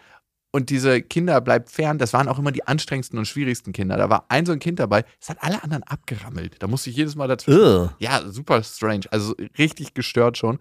und 0.52 0.70
diese 0.70 1.00
Kinder 1.00 1.40
bleibt 1.40 1.70
fern, 1.70 1.98
das 1.98 2.12
waren 2.12 2.28
auch 2.28 2.38
immer 2.38 2.50
die 2.50 2.66
anstrengendsten 2.66 3.18
und 3.18 3.26
schwierigsten 3.26 3.72
Kinder. 3.72 3.96
Da 3.96 4.10
war 4.10 4.26
ein 4.28 4.46
so 4.46 4.52
ein 4.52 4.58
Kind 4.58 4.80
dabei, 4.80 5.04
das 5.20 5.30
hat 5.30 5.38
alle 5.42 5.62
anderen 5.62 5.84
abgerammelt. 5.84 6.56
Da 6.58 6.66
musste 6.66 6.90
ich 6.90 6.96
jedes 6.96 7.14
Mal 7.14 7.28
dazwischen. 7.28 7.60
Ugh. 7.60 7.90
Ja, 7.98 8.22
super 8.28 8.62
strange, 8.62 9.04
also 9.10 9.34
richtig 9.58 9.94
gestört 9.94 10.38
schon. 10.38 10.58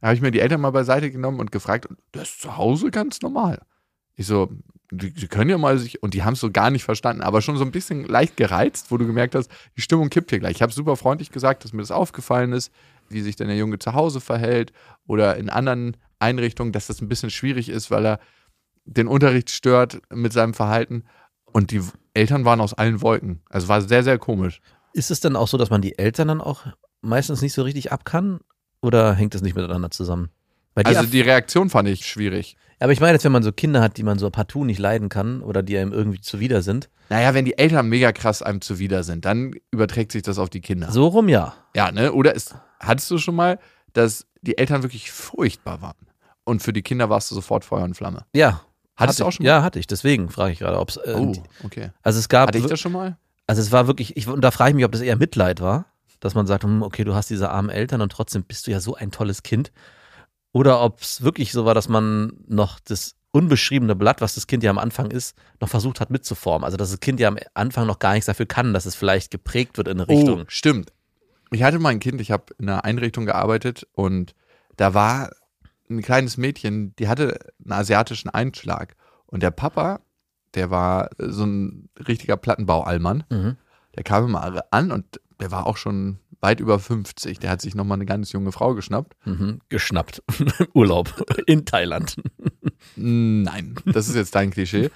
Da 0.00 0.08
habe 0.08 0.16
ich 0.16 0.22
mir 0.22 0.30
die 0.30 0.40
Eltern 0.40 0.60
mal 0.60 0.70
beiseite 0.70 1.10
genommen 1.10 1.40
und 1.40 1.52
gefragt, 1.52 1.88
das 2.12 2.30
ist 2.30 2.40
zu 2.40 2.56
Hause 2.56 2.90
ganz 2.90 3.20
normal. 3.20 3.60
Ich 4.16 4.26
so, 4.26 4.50
die, 4.90 5.12
die 5.12 5.28
können 5.28 5.50
ja 5.50 5.58
mal 5.58 5.78
sich, 5.78 6.02
und 6.02 6.14
die 6.14 6.24
haben 6.24 6.34
es 6.34 6.40
so 6.40 6.50
gar 6.50 6.70
nicht 6.70 6.84
verstanden, 6.84 7.22
aber 7.22 7.42
schon 7.42 7.56
so 7.56 7.64
ein 7.64 7.70
bisschen 7.70 8.04
leicht 8.06 8.36
gereizt, 8.36 8.90
wo 8.90 8.96
du 8.96 9.06
gemerkt 9.06 9.34
hast, 9.34 9.50
die 9.76 9.82
Stimmung 9.82 10.10
kippt 10.10 10.30
hier 10.30 10.40
gleich. 10.40 10.56
Ich 10.56 10.62
habe 10.62 10.72
super 10.72 10.96
freundlich 10.96 11.30
gesagt, 11.30 11.64
dass 11.64 11.72
mir 11.72 11.82
das 11.82 11.90
aufgefallen 11.90 12.52
ist, 12.52 12.72
wie 13.10 13.22
sich 13.22 13.36
denn 13.36 13.48
der 13.48 13.56
Junge 13.56 13.78
zu 13.78 13.92
Hause 13.94 14.20
verhält 14.20 14.72
oder 15.06 15.36
in 15.36 15.48
anderen 15.50 15.96
Einrichtungen, 16.18 16.72
dass 16.72 16.86
das 16.86 17.00
ein 17.00 17.08
bisschen 17.08 17.30
schwierig 17.30 17.68
ist, 17.68 17.90
weil 17.90 18.06
er 18.06 18.20
den 18.84 19.06
Unterricht 19.06 19.50
stört 19.50 20.00
mit 20.12 20.32
seinem 20.32 20.54
Verhalten. 20.54 21.04
Und 21.52 21.70
die 21.70 21.82
Eltern 22.14 22.44
waren 22.44 22.60
aus 22.60 22.74
allen 22.74 23.02
Wolken. 23.02 23.42
Also 23.48 23.68
war 23.68 23.82
sehr, 23.82 24.04
sehr 24.04 24.18
komisch. 24.18 24.60
Ist 24.92 25.10
es 25.10 25.20
denn 25.20 25.36
auch 25.36 25.48
so, 25.48 25.56
dass 25.56 25.70
man 25.70 25.82
die 25.82 25.98
Eltern 25.98 26.28
dann 26.28 26.40
auch 26.40 26.66
meistens 27.00 27.42
nicht 27.42 27.52
so 27.52 27.62
richtig 27.62 27.92
ab 27.92 28.04
kann? 28.04 28.40
Oder 28.82 29.14
hängt 29.14 29.34
das 29.34 29.42
nicht 29.42 29.54
miteinander 29.54 29.90
zusammen? 29.90 30.30
Dir, 30.76 30.86
Also 30.86 31.06
die 31.06 31.20
Reaktion 31.20 31.68
fand 31.68 31.88
ich 31.88 32.06
schwierig. 32.06 32.56
Aber 32.80 32.92
ich 32.92 33.00
meine 33.00 33.12
jetzt, 33.12 33.24
wenn 33.24 33.32
man 33.32 33.42
so 33.42 33.52
Kinder 33.52 33.80
hat, 33.82 33.96
die 33.96 34.02
man 34.02 34.18
so 34.18 34.30
partout 34.30 34.64
nicht 34.64 34.78
leiden 34.78 35.08
kann 35.08 35.42
oder 35.42 35.62
die 35.62 35.78
einem 35.78 35.92
irgendwie 35.92 36.20
zuwider 36.20 36.62
sind. 36.62 36.88
Naja, 37.10 37.34
wenn 37.34 37.44
die 37.44 37.58
Eltern 37.58 37.88
mega 37.88 38.12
krass 38.12 38.42
einem 38.42 38.60
zuwider 38.60 39.02
sind, 39.02 39.24
dann 39.24 39.54
überträgt 39.70 40.12
sich 40.12 40.22
das 40.22 40.38
auf 40.38 40.48
die 40.50 40.60
Kinder. 40.60 40.90
So 40.90 41.06
rum 41.06 41.28
ja. 41.28 41.54
Ja, 41.74 41.92
ne? 41.92 42.12
Oder 42.12 42.34
ist, 42.34 42.54
hattest 42.78 43.10
du 43.10 43.18
schon 43.18 43.34
mal, 43.34 43.58
dass 43.92 44.26
die 44.42 44.58
Eltern 44.58 44.82
wirklich 44.82 45.10
furchtbar 45.12 45.82
waren? 45.82 45.96
Und 46.44 46.62
für 46.62 46.72
die 46.72 46.82
Kinder 46.82 47.10
warst 47.10 47.30
du 47.30 47.34
sofort 47.34 47.64
Feuer 47.64 47.84
und 47.84 47.94
Flamme. 47.94 48.24
Ja. 48.34 48.62
Hattest 48.96 49.18
hatte 49.18 49.24
du 49.24 49.28
auch 49.28 49.32
schon 49.32 49.44
mal? 49.44 49.50
Ja, 49.50 49.62
hatte 49.62 49.78
ich. 49.78 49.86
Deswegen 49.86 50.30
frage 50.30 50.52
ich 50.52 50.58
gerade, 50.58 50.78
ob 50.78 50.88
es. 50.90 50.96
Äh, 50.96 51.14
Oh, 51.16 51.32
okay. 51.64 51.90
Also 52.02 52.18
es 52.18 52.28
gab. 52.28 52.48
Hatte 52.48 52.58
ich 52.58 52.66
das 52.66 52.80
schon 52.80 52.92
mal? 52.92 53.16
Also 53.46 53.60
es 53.62 53.72
war 53.72 53.86
wirklich, 53.86 54.16
ich, 54.16 54.28
und 54.28 54.42
da 54.42 54.50
frage 54.50 54.70
ich 54.70 54.76
mich, 54.76 54.84
ob 54.84 54.92
das 54.92 55.00
eher 55.00 55.16
Mitleid 55.16 55.60
war, 55.60 55.86
dass 56.20 56.34
man 56.34 56.46
sagt, 56.46 56.64
hm, 56.64 56.82
okay, 56.82 57.04
du 57.04 57.14
hast 57.14 57.30
diese 57.30 57.50
armen 57.50 57.70
Eltern 57.70 58.00
und 58.00 58.12
trotzdem 58.12 58.44
bist 58.44 58.66
du 58.66 58.70
ja 58.70 58.80
so 58.80 58.94
ein 58.94 59.10
tolles 59.10 59.42
Kind. 59.42 59.72
Oder 60.52 60.82
ob 60.82 61.00
es 61.00 61.22
wirklich 61.22 61.52
so 61.52 61.64
war, 61.64 61.74
dass 61.74 61.88
man 61.88 62.32
noch 62.46 62.80
das 62.80 63.14
unbeschriebene 63.32 63.94
Blatt, 63.94 64.20
was 64.20 64.34
das 64.34 64.46
Kind 64.46 64.64
ja 64.64 64.70
am 64.70 64.78
Anfang 64.78 65.10
ist, 65.10 65.36
noch 65.60 65.68
versucht 65.68 66.00
hat 66.00 66.10
mitzuformen. 66.10 66.64
Also 66.64 66.76
dass 66.76 66.90
das 66.90 67.00
Kind 67.00 67.20
ja 67.20 67.28
am 67.28 67.38
Anfang 67.54 67.86
noch 67.86 68.00
gar 68.00 68.12
nichts 68.12 68.26
dafür 68.26 68.46
kann, 68.46 68.74
dass 68.74 68.86
es 68.86 68.96
vielleicht 68.96 69.30
geprägt 69.30 69.76
wird 69.78 69.86
in 69.88 70.00
eine 70.00 70.08
Richtung. 70.08 70.40
Oh, 70.42 70.44
stimmt. 70.48 70.92
Ich 71.52 71.62
hatte 71.62 71.78
mal 71.78 71.90
ein 71.90 72.00
Kind, 72.00 72.20
ich 72.20 72.30
habe 72.30 72.46
in 72.58 72.68
einer 72.68 72.84
Einrichtung 72.84 73.26
gearbeitet 73.26 73.86
und 73.92 74.34
da 74.76 74.94
war 74.94 75.30
ein 75.88 76.02
kleines 76.02 76.36
Mädchen, 76.36 76.94
die 76.96 77.08
hatte 77.08 77.38
einen 77.62 77.72
asiatischen 77.72 78.30
Einschlag. 78.30 78.96
Und 79.26 79.42
der 79.42 79.50
Papa, 79.50 80.00
der 80.54 80.70
war 80.70 81.10
so 81.18 81.44
ein 81.44 81.88
richtiger 82.08 82.36
Plattenbau-Allmann. 82.36 83.24
Mhm. 83.30 83.56
Der 83.96 84.04
kam 84.04 84.24
immer 84.24 84.62
an 84.70 84.92
und 84.92 85.20
der 85.40 85.50
war 85.50 85.66
auch 85.66 85.76
schon 85.76 86.18
weit 86.40 86.60
über 86.60 86.78
50. 86.78 87.38
Der 87.38 87.50
hat 87.50 87.60
sich 87.60 87.74
nochmal 87.74 87.96
eine 87.96 88.06
ganz 88.06 88.32
junge 88.32 88.52
Frau 88.52 88.74
geschnappt. 88.74 89.14
Mhm. 89.26 89.60
Geschnappt. 89.68 90.22
Im 90.38 90.46
Urlaub 90.74 91.24
in 91.46 91.64
Thailand. 91.64 92.16
Nein, 92.96 93.74
das 93.84 94.08
ist 94.08 94.14
jetzt 94.14 94.34
dein 94.34 94.50
Klischee. 94.50 94.90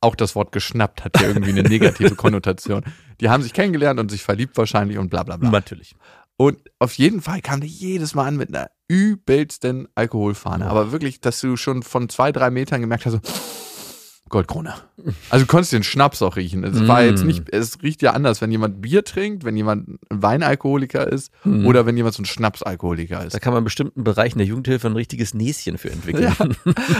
Auch 0.00 0.14
das 0.14 0.34
Wort 0.34 0.52
geschnappt 0.52 1.04
hat 1.04 1.20
ja 1.20 1.28
irgendwie 1.28 1.50
eine 1.50 1.62
negative 1.68 2.14
Konnotation. 2.14 2.84
Die 3.20 3.28
haben 3.28 3.42
sich 3.42 3.52
kennengelernt 3.52 3.98
und 3.98 4.10
sich 4.10 4.22
verliebt 4.22 4.56
wahrscheinlich 4.56 4.98
und 4.98 5.08
bla 5.08 5.22
bla 5.22 5.36
bla. 5.36 5.50
Natürlich. 5.50 5.96
Und 6.36 6.58
auf 6.78 6.94
jeden 6.94 7.20
Fall 7.20 7.40
kam 7.40 7.60
der 7.60 7.68
jedes 7.68 8.14
Mal 8.14 8.26
an 8.26 8.36
mit 8.36 8.48
einer 8.48 8.70
übelsten 8.88 9.88
Alkoholfahne. 9.94 10.66
Oh. 10.66 10.68
Aber 10.68 10.92
wirklich, 10.92 11.20
dass 11.20 11.40
du 11.40 11.56
schon 11.56 11.82
von 11.82 12.08
zwei, 12.08 12.32
drei 12.32 12.50
Metern 12.50 12.80
gemerkt 12.80 13.06
hast, 13.06 13.12
so, 13.12 13.20
Goldkrone. 14.34 14.74
Also 15.30 15.44
du 15.44 15.50
konntest 15.50 15.72
den 15.72 15.84
Schnaps 15.84 16.20
auch 16.22 16.34
riechen. 16.36 16.64
Es 16.64 16.88
war 16.88 17.02
Mm. 17.02 17.06
jetzt 17.06 17.24
nicht, 17.24 17.48
es 17.52 17.80
riecht 17.82 18.02
ja 18.02 18.12
anders, 18.14 18.40
wenn 18.40 18.50
jemand 18.50 18.82
Bier 18.82 19.04
trinkt, 19.04 19.44
wenn 19.44 19.56
jemand 19.56 19.88
ein 19.88 19.98
Weinalkoholiker 20.10 21.06
ist 21.06 21.30
Mhm. 21.44 21.66
oder 21.66 21.86
wenn 21.86 21.96
jemand 21.96 22.14
so 22.16 22.22
ein 22.22 22.26
Schnapsalkoholiker 22.26 23.18
Da 23.18 23.22
ist. 23.24 23.40
kann 23.40 23.52
man 23.52 23.60
in 23.60 23.64
bestimmten 23.64 24.02
Bereichen 24.02 24.38
der 24.38 24.46
Jugendhilfe 24.46 24.88
ein 24.88 24.96
richtiges 24.96 25.34
Näschen 25.34 25.78
für 25.78 25.90
entwickeln. 25.92 26.34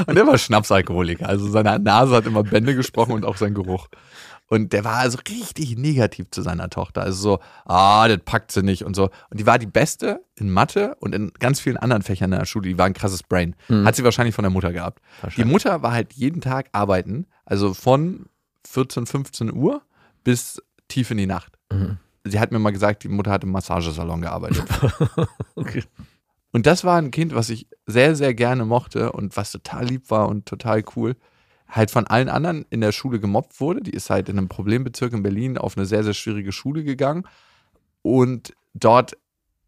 Und 0.06 0.14
der 0.16 0.26
war 0.26 0.38
Schnapsalkoholiker. 0.38 1.28
Also 1.28 1.48
seine 1.50 1.78
Nase 1.80 2.14
hat 2.14 2.26
immer 2.26 2.44
Bände 2.44 2.74
gesprochen 2.76 3.12
und 3.12 3.24
auch 3.24 3.36
sein 3.36 3.52
Geruch. 3.54 3.88
Und 4.46 4.72
der 4.72 4.84
war 4.84 4.96
also 4.96 5.18
richtig 5.28 5.76
negativ 5.76 6.30
zu 6.30 6.42
seiner 6.42 6.68
Tochter. 6.68 7.02
Also 7.02 7.20
so, 7.20 7.38
ah, 7.64 8.06
das 8.08 8.18
packt 8.24 8.52
sie 8.52 8.62
nicht 8.62 8.84
und 8.84 8.94
so. 8.94 9.10
Und 9.30 9.40
die 9.40 9.46
war 9.46 9.58
die 9.58 9.66
Beste 9.66 10.22
in 10.36 10.50
Mathe 10.50 10.96
und 11.00 11.14
in 11.14 11.32
ganz 11.38 11.60
vielen 11.60 11.76
anderen 11.76 12.02
Fächern 12.02 12.32
in 12.32 12.38
der 12.38 12.44
Schule. 12.44 12.68
Die 12.68 12.78
war 12.78 12.86
ein 12.86 12.92
krasses 12.94 13.22
Brain. 13.22 13.56
Hat 13.68 13.96
sie 13.96 14.04
wahrscheinlich 14.04 14.34
von 14.34 14.42
der 14.42 14.50
Mutter 14.50 14.72
gehabt. 14.72 15.00
Die. 15.36 15.44
Mutter 15.44 15.82
war 15.82 15.92
halt 15.92 16.12
jeden 16.12 16.40
Tag 16.40 16.68
arbeiten. 16.72 17.26
Also 17.46 17.72
von 17.72 18.26
14, 18.66 19.06
15 19.06 19.52
Uhr 19.52 19.82
bis 20.24 20.62
tief 20.88 21.10
in 21.10 21.16
die 21.16 21.26
Nacht. 21.26 21.58
Mhm. 21.72 21.98
Sie 22.24 22.40
hat 22.40 22.52
mir 22.52 22.58
mal 22.58 22.70
gesagt, 22.70 23.04
die 23.04 23.08
Mutter 23.08 23.30
hat 23.30 23.44
im 23.44 23.50
Massagesalon 23.50 24.22
gearbeitet. 24.22 24.64
Okay. 25.56 25.84
Und 26.50 26.66
das 26.66 26.84
war 26.84 26.98
ein 26.98 27.10
Kind, 27.10 27.34
was 27.34 27.48
ich 27.48 27.68
sehr, 27.86 28.16
sehr 28.16 28.34
gerne 28.34 28.64
mochte 28.64 29.12
und 29.12 29.36
was 29.36 29.52
total 29.52 29.86
lieb 29.86 30.10
war 30.10 30.28
und 30.28 30.46
total 30.46 30.84
cool. 30.94 31.16
Halt 31.68 31.90
von 31.90 32.06
allen 32.06 32.28
anderen 32.28 32.66
in 32.70 32.80
der 32.80 32.92
Schule 32.92 33.20
gemobbt 33.20 33.60
wurde. 33.60 33.80
Die 33.80 33.92
ist 33.92 34.10
halt 34.10 34.28
in 34.28 34.38
einem 34.38 34.48
Problembezirk 34.48 35.12
in 35.12 35.22
Berlin 35.22 35.58
auf 35.58 35.76
eine 35.76 35.86
sehr, 35.86 36.04
sehr 36.04 36.14
schwierige 36.14 36.52
Schule 36.52 36.84
gegangen. 36.84 37.24
Und 38.02 38.54
dort 38.74 39.16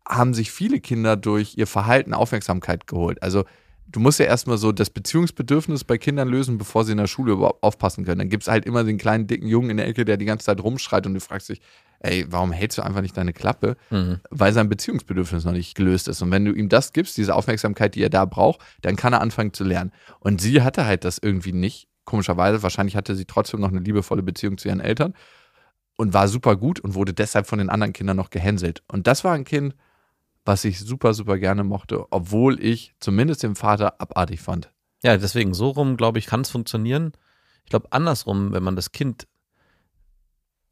haben 0.07 0.35
sich 0.35 0.51
viele 0.51 0.81
Kinder 0.81 1.17
durch 1.17 1.57
ihr 1.57 1.67
Verhalten 1.67 2.15
Aufmerksamkeit 2.15 2.87
geholt. 2.87 3.23
Also 3.23 3.45
du 3.89 4.01
musst 4.01 4.19
ja 4.19 4.27
erstmal 4.27 4.59
so 4.59 4.73
das 4.73 4.91
Beziehungsbedürfnis 4.91 5.85
bei 5.85 5.99
Kindern 5.99 6.29
lösen, 6.29 6.59
bevor 6.59 6.85
sie 6.85 6.93
in 6.93 6.99
der 6.99 7.07
Schule 7.07 7.33
überhaupt 7.33 7.63
aufpassen 7.63 8.05
können. 8.05 8.19
Dann 8.19 8.29
gibt 8.29 8.43
es 8.43 8.49
halt 8.49 8.67
immer 8.67 8.85
den 8.85 8.99
kleinen, 8.99 9.27
dicken 9.27 9.47
Jungen 9.47 9.71
in 9.71 9.77
der 9.77 9.87
Ecke, 9.87 10.05
der 10.05 10.17
die 10.17 10.25
ganze 10.25 10.47
Zeit 10.47 10.63
rumschreit 10.63 11.07
und 11.07 11.15
du 11.15 11.21
fragst 11.21 11.49
dich, 11.49 11.61
ey, 12.01 12.27
warum 12.29 12.53
hältst 12.53 12.79
du 12.79 12.83
einfach 12.83 13.01
nicht 13.01 13.17
deine 13.17 13.33
Klappe? 13.33 13.77
Mhm. 13.91 14.21
Weil 14.31 14.53
sein 14.53 14.69
Beziehungsbedürfnis 14.69 15.45
noch 15.45 15.53
nicht 15.53 15.75
gelöst 15.75 16.09
ist. 16.09 16.23
Und 16.23 16.31
wenn 16.31 16.45
du 16.45 16.53
ihm 16.53 16.69
das 16.69 16.93
gibst, 16.93 17.17
diese 17.17 17.35
Aufmerksamkeit, 17.35 17.95
die 17.95 18.03
er 18.03 18.11
da 18.11 18.25
braucht, 18.25 18.61
dann 18.83 18.97
kann 18.97 19.13
er 19.13 19.21
anfangen 19.21 19.53
zu 19.53 19.65
lernen. 19.65 19.93
Und 20.21 20.41
sie 20.41 20.63
hatte 20.63 20.87
halt 20.87 21.05
das 21.05 21.19
irgendwie 21.19 21.53
nicht. 21.53 21.89
Komischerweise, 22.05 22.63
wahrscheinlich 22.63 22.97
hatte 22.97 23.17
sie 23.17 23.25
trotzdem 23.25 23.61
noch 23.61 23.71
eine 23.71 23.81
liebevolle 23.81 24.23
Beziehung 24.23 24.59
zu 24.59 24.69
ihren 24.69 24.81
Eltern 24.81 25.15
und 25.97 26.13
war 26.13 26.29
super 26.29 26.57
gut 26.57 26.79
und 26.79 26.95
wurde 26.95 27.15
deshalb 27.15 27.47
von 27.47 27.59
den 27.59 27.71
anderen 27.71 27.93
Kindern 27.93 28.17
noch 28.17 28.31
gehänselt. 28.31 28.83
Und 28.87 29.07
das 29.07 29.25
war 29.25 29.33
ein 29.35 29.45
Kind, 29.45 29.75
was 30.47 30.65
ich 30.65 30.79
super, 30.79 31.13
super 31.13 31.39
gerne 31.39 31.65
mochte, 31.65 32.07
obwohl 32.11 32.63
ich 32.63 32.95
zumindest 33.01 33.43
den 33.43 33.57
Vater 33.57 34.01
abartig 34.01 34.41
fand. 34.41 34.73
Ja, 35.03 35.17
deswegen 35.17 35.55
so 35.55 35.71
rum, 35.71 35.97
glaube 35.97 36.19
ich, 36.19 36.27
kann 36.27 36.41
es 36.41 36.51
funktionieren. 36.51 37.13
Ich 37.65 37.71
glaube, 37.71 37.89
andersrum, 37.91 38.53
wenn 38.53 38.63
man 38.63 38.77
das 38.77 38.93
Kind 38.93 39.27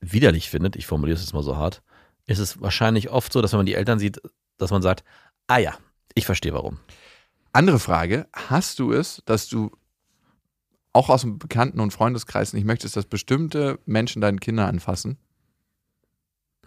widerlich 0.01 0.49
findet, 0.49 0.77
ich 0.77 0.87
formuliere 0.87 1.17
es 1.17 1.23
jetzt 1.23 1.35
mal 1.35 1.43
so 1.43 1.57
hart, 1.57 1.83
ist 2.27 2.39
es 2.39 2.61
wahrscheinlich 2.61 3.11
oft 3.11 3.33
so, 3.33 3.43
dass 3.43 3.53
wenn 3.53 3.59
man 3.59 3.67
die 3.67 3.75
Eltern 3.75 3.99
sieht, 3.99 4.21
dass 4.59 4.71
man 4.71 4.81
sagt, 4.81 5.05
ah 5.49 5.59
ja, 5.59 5.75
ich 6.15 6.25
verstehe 6.25 6.55
warum. 6.55 6.79
Andere 7.53 7.81
Frage, 7.81 8.29
hast 8.33 8.79
du 8.79 8.93
es, 8.93 9.23
dass 9.27 9.49
du 9.49 9.73
auch 10.93 11.09
aus 11.11 11.23
dem 11.23 11.39
Bekannten- 11.39 11.81
und 11.81 11.93
Freundeskreis 11.93 12.53
nicht 12.53 12.65
möchtest, 12.65 12.97
dass 12.97 13.07
bestimmte 13.07 13.81
Menschen 13.87 14.23
deine 14.23 14.39
Kinder 14.39 14.69
anfassen? 14.69 15.19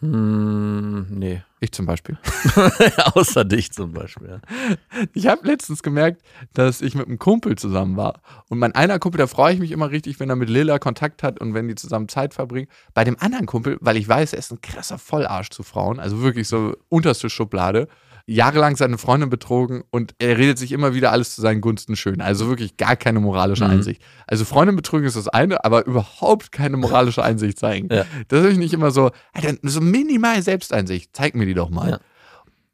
Hm, 0.02 1.08
nee. 1.10 1.42
Ich 1.60 1.72
zum 1.72 1.88
Beispiel. 1.88 2.18
Außer 3.16 3.44
dich 3.44 3.72
zum 3.72 3.92
Beispiel. 3.92 4.30
Ja. 4.30 4.76
Ich 5.14 5.26
habe 5.26 5.48
letztens 5.48 5.82
gemerkt, 5.82 6.22
dass 6.54 6.82
ich 6.82 6.94
mit 6.94 7.08
einem 7.08 7.18
Kumpel 7.18 7.56
zusammen 7.56 7.98
war. 7.98 8.22
Und 8.48 8.60
mein 8.60 8.76
einer 8.76 9.00
Kumpel, 9.00 9.18
da 9.18 9.26
freue 9.26 9.56
ich 9.56 9.60
mich 9.60 9.72
immer 9.72 9.90
richtig, 9.90 10.20
wenn 10.20 10.30
er 10.30 10.36
mit 10.36 10.50
Lilla 10.50 10.78
Kontakt 10.78 11.24
hat 11.24 11.42
und 11.42 11.56
wenn 11.56 11.68
die 11.68 11.74
zusammen 11.74 12.10
Zeit 12.10 12.36
verbringen. 12.36 12.68
Bei 12.94 13.04
dem 13.04 13.18
anderen 13.20 13.48
Kumpel, 13.48 13.78
weil 13.82 13.98
ich 13.98 14.08
weiß, 14.08 14.34
er 14.34 14.40
ist 14.40 14.52
ein 14.52 14.62
krasser 14.62 15.00
Vollarsch 15.00 15.50
zu 15.50 15.64
Frauen, 15.64 16.00
also 16.00 16.22
wirklich 16.22 16.48
so 16.48 16.76
unterste 16.90 17.30
Schublade, 17.30 17.88
jahrelang 18.30 18.76
seine 18.76 18.98
Freundin 18.98 19.30
betrogen 19.30 19.84
und 19.90 20.14
er 20.20 20.38
redet 20.38 20.60
sich 20.60 20.74
immer 20.74 20.94
wieder 20.94 21.12
alles 21.14 21.34
zu 21.34 21.42
seinen 21.42 21.62
Gunsten 21.62 21.96
schön. 21.96 22.20
Also 22.22 22.48
wirklich 22.50 22.76
gar 22.78 22.96
keine 22.98 23.20
moralische 23.22 23.64
Mhm. 23.64 23.72
Einsicht. 23.72 24.02
Also 24.28 24.44
Freundin 24.44 24.76
betrügen 24.76 25.08
ist 25.08 25.16
das 25.16 25.30
eine, 25.30 25.64
aber 25.64 25.86
überhaupt 25.86 26.52
keine 26.52 26.76
moralische 26.78 27.24
Einsicht 27.24 27.58
zeigen. 27.58 27.88
Ja. 27.92 28.06
Das 28.28 28.46
ist 28.46 28.58
nicht 28.58 28.74
immer 28.74 28.92
so, 28.92 29.12
Alter, 29.34 29.56
so 29.64 29.80
minimal 29.80 30.42
Selbsteinsicht, 30.42 31.12
zeig 31.16 31.36
mir 31.36 31.46
die 31.46 31.54
doch 31.54 31.70
mal. 31.70 31.90
Ja. 31.90 32.00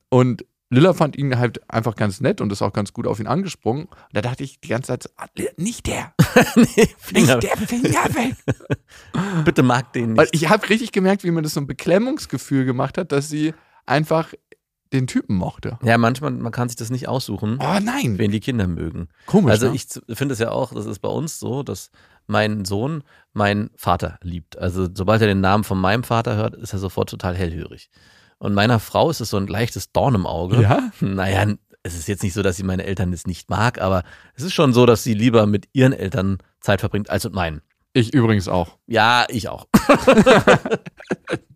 Und 0.10 0.44
Lilla 0.72 0.94
fand 0.94 1.16
ihn 1.18 1.38
halt 1.38 1.62
einfach 1.70 1.96
ganz 1.96 2.20
nett 2.20 2.42
und 2.42 2.52
ist 2.52 2.64
auch 2.64 2.74
ganz 2.74 2.92
gut 2.92 3.06
auf 3.06 3.20
ihn 3.20 3.28
angesprungen. 3.28 3.84
Und 3.86 3.94
da 4.14 4.22
dachte 4.22 4.44
ich 4.44 4.60
die 4.60 4.70
ganze 4.70 4.88
Zeit, 4.88 5.08
ah, 5.18 5.28
nicht 5.58 5.86
der, 5.86 6.16
nee, 6.56 6.88
Finger. 6.98 7.36
nicht 7.36 7.44
der 7.44 7.58
Finger 7.68 8.04
weg. 8.16 8.36
Bitte 9.46 9.62
mag 9.62 9.94
den 9.94 10.18
Weil 10.18 10.26
nicht. 10.32 10.36
ich 10.44 10.50
habe 10.50 10.68
richtig 10.70 10.92
gemerkt, 10.92 11.24
wie 11.24 11.30
mir 11.30 11.44
das 11.44 11.54
so 11.54 11.60
ein 11.60 11.68
Beklemmungsgefühl 11.68 12.66
gemacht 12.66 12.98
hat, 12.98 13.12
dass 13.12 13.30
sie 13.30 13.54
einfach 13.86 14.34
den 14.94 15.08
Typen 15.08 15.36
mochte. 15.36 15.78
Ja, 15.84 15.98
manchmal, 15.98 16.32
man 16.32 16.52
kann 16.52 16.70
sich 16.70 16.76
das 16.76 16.90
nicht 16.90 17.08
aussuchen, 17.08 17.58
Oh 17.60 17.80
nein, 17.82 18.18
wen 18.18 18.32
die 18.32 18.40
Kinder 18.40 18.68
mögen. 18.68 19.10
komisch. 19.26 19.52
Also 19.52 19.70
ne? 19.70 19.76
ich 19.76 19.88
finde 20.16 20.34
es 20.34 20.40
ja 20.40 20.52
auch, 20.52 20.74
das 20.74 20.86
ist 20.86 21.00
bei 21.00 21.10
uns 21.10 21.40
so, 21.40 21.64
dass 21.64 21.90
mein 22.28 22.64
Sohn 22.64 23.04
meinen 23.34 23.72
Vater 23.76 24.18
liebt. 24.22 24.58
Also 24.58 24.88
sobald 24.94 25.22
er 25.22 25.28
den 25.28 25.42
Namen 25.42 25.64
von 25.64 25.80
meinem 25.80 26.04
Vater 26.04 26.36
hört, 26.36 26.56
ist 26.56 26.74
er 26.74 26.80
sofort 26.80 27.10
total 27.10 27.36
hellhörig. 27.36 27.90
Und 28.38 28.54
meiner 28.54 28.80
Frau 28.80 29.10
ist 29.10 29.20
es 29.20 29.30
so 29.30 29.38
ein 29.38 29.48
leichtes 29.48 29.92
Dorn 29.92 30.16
im 30.16 30.26
Auge. 30.26 30.62
Ja? 30.62 30.92
Naja, 31.00 31.54
es 31.82 31.96
ist 31.96 32.08
jetzt 32.08 32.24
nicht 32.24 32.34
so, 32.34 32.42
dass 32.42 32.56
sie 32.56 32.64
meine 32.64 32.86
Eltern 32.86 33.12
jetzt 33.12 33.28
nicht 33.28 33.50
mag, 33.50 33.82
aber 33.82 34.04
es 34.36 34.44
ist 34.44 34.54
schon 34.54 34.74
so, 34.74 34.86
dass 34.86 35.04
sie 35.04 35.14
lieber 35.14 35.46
mit 35.48 35.68
ihren 35.74 35.94
Eltern 35.94 36.38
Zeit 36.62 36.80
verbringt 36.80 37.10
als 37.10 37.24
mit 37.26 37.34
meinen. 37.34 37.62
ich 37.94 38.14
übrigens 38.14 38.48
auch. 38.48 38.78
Ja, 38.88 39.26
ich 39.30 39.50
auch. 39.50 39.68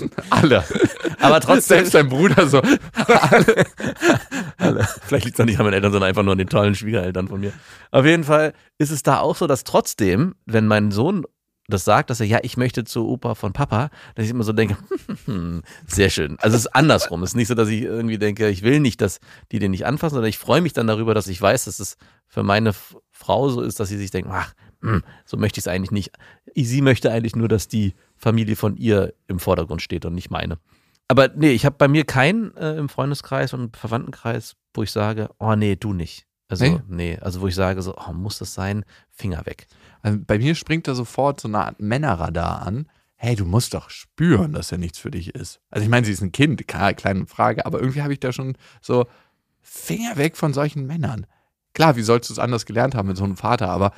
Alle. 0.30 0.64
Aber 1.20 1.40
trotzdem, 1.40 1.78
Selbst 1.78 1.94
dein 1.94 2.08
Bruder 2.08 2.46
so. 2.46 2.60
Vielleicht 5.06 5.24
liegt 5.24 5.38
es 5.38 5.44
nicht 5.44 5.58
an 5.58 5.64
meinen 5.64 5.74
Eltern, 5.74 5.92
sondern 5.92 6.08
einfach 6.08 6.22
nur 6.22 6.32
an 6.32 6.38
den 6.38 6.48
tollen 6.48 6.74
Schwiegereltern 6.74 7.28
von 7.28 7.40
mir. 7.40 7.52
Auf 7.90 8.04
jeden 8.04 8.24
Fall 8.24 8.52
ist 8.78 8.90
es 8.90 9.02
da 9.02 9.20
auch 9.20 9.36
so, 9.36 9.46
dass 9.46 9.64
trotzdem, 9.64 10.34
wenn 10.44 10.66
mein 10.66 10.90
Sohn 10.90 11.24
das 11.68 11.84
sagt, 11.84 12.10
dass 12.10 12.20
er, 12.20 12.26
ja, 12.26 12.38
ich 12.42 12.56
möchte 12.56 12.84
zur 12.84 13.06
Oper 13.06 13.34
von 13.34 13.52
Papa, 13.52 13.90
dass 14.14 14.24
ich 14.24 14.30
immer 14.30 14.44
so 14.44 14.52
denke, 14.52 14.76
hm, 15.24 15.62
sehr 15.86 16.10
schön. 16.10 16.36
Also 16.38 16.56
es 16.56 16.66
ist 16.66 16.74
andersrum. 16.74 17.22
Es 17.22 17.30
ist 17.30 17.36
nicht 17.36 17.48
so, 17.48 17.54
dass 17.54 17.68
ich 17.68 17.82
irgendwie 17.82 18.18
denke, 18.18 18.48
ich 18.48 18.62
will 18.62 18.78
nicht, 18.80 19.00
dass 19.00 19.18
die 19.50 19.58
den 19.58 19.72
nicht 19.72 19.84
anfassen, 19.84 20.14
sondern 20.14 20.28
ich 20.28 20.38
freue 20.38 20.60
mich 20.60 20.74
dann 20.74 20.86
darüber, 20.86 21.14
dass 21.14 21.26
ich 21.26 21.40
weiß, 21.40 21.64
dass 21.64 21.80
es 21.80 21.96
für 22.28 22.42
meine 22.42 22.72
Frau 23.10 23.48
so 23.48 23.62
ist, 23.62 23.80
dass 23.80 23.88
sie 23.88 23.96
sich 23.96 24.10
denkt, 24.10 24.30
ach, 24.32 24.52
hm, 24.80 25.02
so 25.24 25.36
möchte 25.36 25.58
ich 25.58 25.64
es 25.64 25.68
eigentlich 25.68 25.90
nicht. 25.90 26.12
Sie 26.54 26.82
möchte 26.82 27.10
eigentlich 27.10 27.34
nur, 27.34 27.48
dass 27.48 27.66
die 27.66 27.94
Familie 28.16 28.56
von 28.56 28.76
ihr 28.76 29.14
im 29.28 29.38
Vordergrund 29.38 29.82
steht 29.82 30.04
und 30.04 30.14
nicht 30.14 30.30
meine. 30.30 30.58
Aber 31.08 31.28
nee, 31.28 31.52
ich 31.52 31.64
habe 31.64 31.76
bei 31.78 31.88
mir 31.88 32.04
keinen 32.04 32.56
äh, 32.56 32.76
im 32.76 32.88
Freundeskreis 32.88 33.52
und 33.54 33.76
Verwandtenkreis, 33.76 34.56
wo 34.74 34.82
ich 34.82 34.90
sage, 34.90 35.30
oh 35.38 35.54
nee, 35.54 35.76
du 35.76 35.92
nicht. 35.92 36.26
Also 36.48 36.64
Nee? 36.64 36.80
nee, 36.88 37.18
also 37.20 37.40
wo 37.40 37.46
ich 37.48 37.54
sage 37.54 37.82
so, 37.82 37.94
oh, 37.96 38.12
muss 38.12 38.38
das 38.38 38.54
sein? 38.54 38.84
Finger 39.10 39.46
weg. 39.46 39.66
Also 40.02 40.18
bei 40.24 40.38
mir 40.38 40.54
springt 40.54 40.88
da 40.88 40.94
sofort 40.94 41.40
so 41.40 41.48
eine 41.48 41.58
Art 41.58 41.80
Männerradar 41.80 42.62
an. 42.62 42.88
Hey, 43.16 43.34
du 43.34 43.44
musst 43.46 43.74
doch 43.74 43.88
spüren, 43.88 44.52
dass 44.52 44.70
er 44.72 44.78
nichts 44.78 44.98
für 44.98 45.10
dich 45.10 45.34
ist. 45.34 45.60
Also 45.70 45.84
ich 45.84 45.90
meine, 45.90 46.06
sie 46.06 46.12
ist 46.12 46.20
ein 46.22 46.32
Kind, 46.32 46.68
klar, 46.68 46.92
kleine 46.94 47.26
Frage, 47.26 47.64
aber 47.64 47.80
irgendwie 47.80 48.02
habe 48.02 48.12
ich 48.12 48.20
da 48.20 48.32
schon 48.32 48.56
so 48.82 49.06
Finger 49.62 50.16
weg 50.16 50.36
von 50.36 50.52
solchen 50.52 50.86
Männern. 50.86 51.26
Klar, 51.72 51.96
wie 51.96 52.02
sollst 52.02 52.30
du 52.30 52.34
es 52.34 52.38
anders 52.38 52.66
gelernt 52.66 52.94
haben 52.94 53.08
mit 53.08 53.16
so 53.16 53.24
einem 53.24 53.36
Vater, 53.36 53.68
aber 53.68 53.92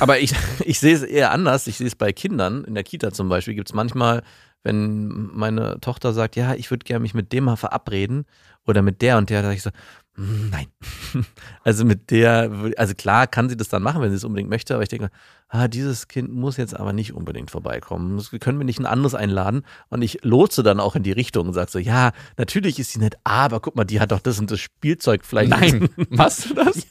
Aber 0.00 0.18
ich, 0.18 0.32
ich 0.64 0.80
sehe 0.80 0.94
es 0.94 1.02
eher 1.02 1.30
anders. 1.30 1.66
Ich 1.66 1.76
sehe 1.78 1.86
es 1.86 1.94
bei 1.96 2.12
Kindern. 2.12 2.64
In 2.64 2.74
der 2.74 2.84
Kita 2.84 3.12
zum 3.12 3.28
Beispiel 3.28 3.54
gibt 3.54 3.68
es 3.68 3.74
manchmal, 3.74 4.22
wenn 4.62 5.08
meine 5.32 5.78
Tochter 5.80 6.12
sagt, 6.12 6.36
ja, 6.36 6.54
ich 6.54 6.70
würde 6.70 6.84
gerne 6.84 7.00
mich 7.02 7.14
mit 7.14 7.32
dem 7.32 7.44
mal 7.44 7.56
verabreden 7.56 8.24
oder 8.66 8.82
mit 8.82 9.00
der 9.02 9.18
und 9.18 9.30
der, 9.30 9.42
da 9.42 9.48
sage 9.48 9.56
ich 9.56 9.62
so, 9.62 9.70
"Mm, 10.16 10.50
nein. 10.50 10.66
Also 11.64 11.84
mit 11.84 12.10
der, 12.10 12.50
also 12.76 12.94
klar 12.94 13.26
kann 13.26 13.48
sie 13.48 13.56
das 13.56 13.68
dann 13.68 13.82
machen, 13.82 14.02
wenn 14.02 14.10
sie 14.10 14.16
es 14.16 14.24
unbedingt 14.24 14.50
möchte, 14.50 14.74
aber 14.74 14.82
ich 14.82 14.88
denke, 14.88 15.10
ah, 15.48 15.68
dieses 15.68 16.08
Kind 16.08 16.32
muss 16.32 16.56
jetzt 16.56 16.74
aber 16.78 16.92
nicht 16.92 17.12
unbedingt 17.14 17.50
vorbeikommen. 17.50 18.16
Das 18.16 18.30
können 18.40 18.58
wir 18.58 18.64
nicht 18.64 18.78
ein 18.80 18.86
anderes 18.86 19.14
einladen? 19.14 19.62
Und 19.88 20.02
ich 20.02 20.18
lotse 20.22 20.62
dann 20.62 20.80
auch 20.80 20.96
in 20.96 21.02
die 21.02 21.12
Richtung 21.12 21.46
und 21.48 21.54
sage 21.54 21.70
so, 21.70 21.78
ja, 21.78 22.12
natürlich 22.36 22.78
ist 22.78 22.92
sie 22.92 22.98
nett, 22.98 23.16
aber 23.24 23.60
guck 23.60 23.76
mal, 23.76 23.84
die 23.84 24.00
hat 24.00 24.12
doch 24.12 24.20
das 24.20 24.38
und 24.40 24.50
das 24.50 24.60
Spielzeug 24.60 25.24
vielleicht. 25.24 25.50
nein, 25.50 25.88
machst 26.10 26.50
du 26.50 26.54
das? 26.54 26.86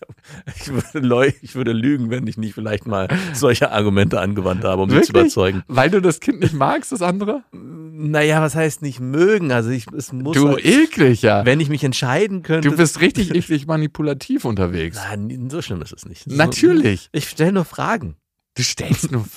Ich 0.56 0.72
würde, 0.72 1.34
ich 1.42 1.56
würde 1.56 1.72
lügen, 1.74 2.10
wenn 2.10 2.26
ich 2.28 2.38
nicht 2.38 2.54
vielleicht 2.54 2.88
mal 2.88 3.08
solche 3.34 3.72
Argumente 3.72 4.20
angewandt 4.20 4.64
habe, 4.64 4.82
um 4.82 4.90
sie 4.90 4.96
zu 5.02 5.14
Wirklich? 5.14 5.22
überzeugen. 5.24 5.64
Weil 5.68 5.90
du 5.92 6.02
das 6.02 6.20
Kind 6.20 6.40
nicht 6.40 6.54
magst, 6.54 6.92
das 6.92 7.02
andere? 7.02 7.44
Naja, 7.52 8.42
was 8.42 8.56
heißt 8.56 8.82
nicht 8.82 9.00
mögen? 9.00 9.52
Also 9.52 9.70
ich, 9.70 9.86
es 9.96 10.12
muss, 10.12 10.36
Du 10.36 10.50
halt, 10.50 10.66
ekliger. 10.66 11.46
wenn 11.46 11.60
ich 11.60 11.70
mich 11.70 11.84
entscheiden 11.84 12.42
könnte. 12.42 12.70
Du 12.70 12.76
bist 12.78 13.00
richtig 13.02 13.34
eklig 13.34 13.68
manipulativ 13.68 14.46
unterwegs. 14.46 14.98
Nein, 15.10 15.50
so 15.50 15.62
schlimm 15.62 15.82
ist 15.82 15.94
es 15.94 16.06
nicht. 16.06 16.24
So- 16.30 16.36
Natürlich. 16.36 17.10
Ich 17.12 17.30
stelle 17.30 17.52
nur 17.52 17.66
Fragen. 17.66 18.16
Du 18.56 18.64
stellst 18.64 19.12
nur. 19.12 19.26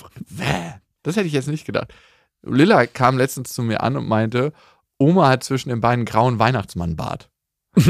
Das 1.05 1.17
hätte 1.17 1.29
ich 1.29 1.33
jetzt 1.33 1.49
nicht 1.49 1.65
gedacht. 1.65 1.95
Lilla 2.43 2.87
kam 2.87 3.17
letztens 3.17 3.53
zu 3.53 3.63
mir 3.63 3.83
an 3.83 3.97
und 3.97 4.09
meinte, 4.09 4.53
Oma 4.99 5.29
hat 5.29 5.45
zwischen 5.45 5.71
den 5.71 5.81
beiden 5.81 6.05
grauen 6.05 6.39
Weihnachtsmannbart. 6.39 7.31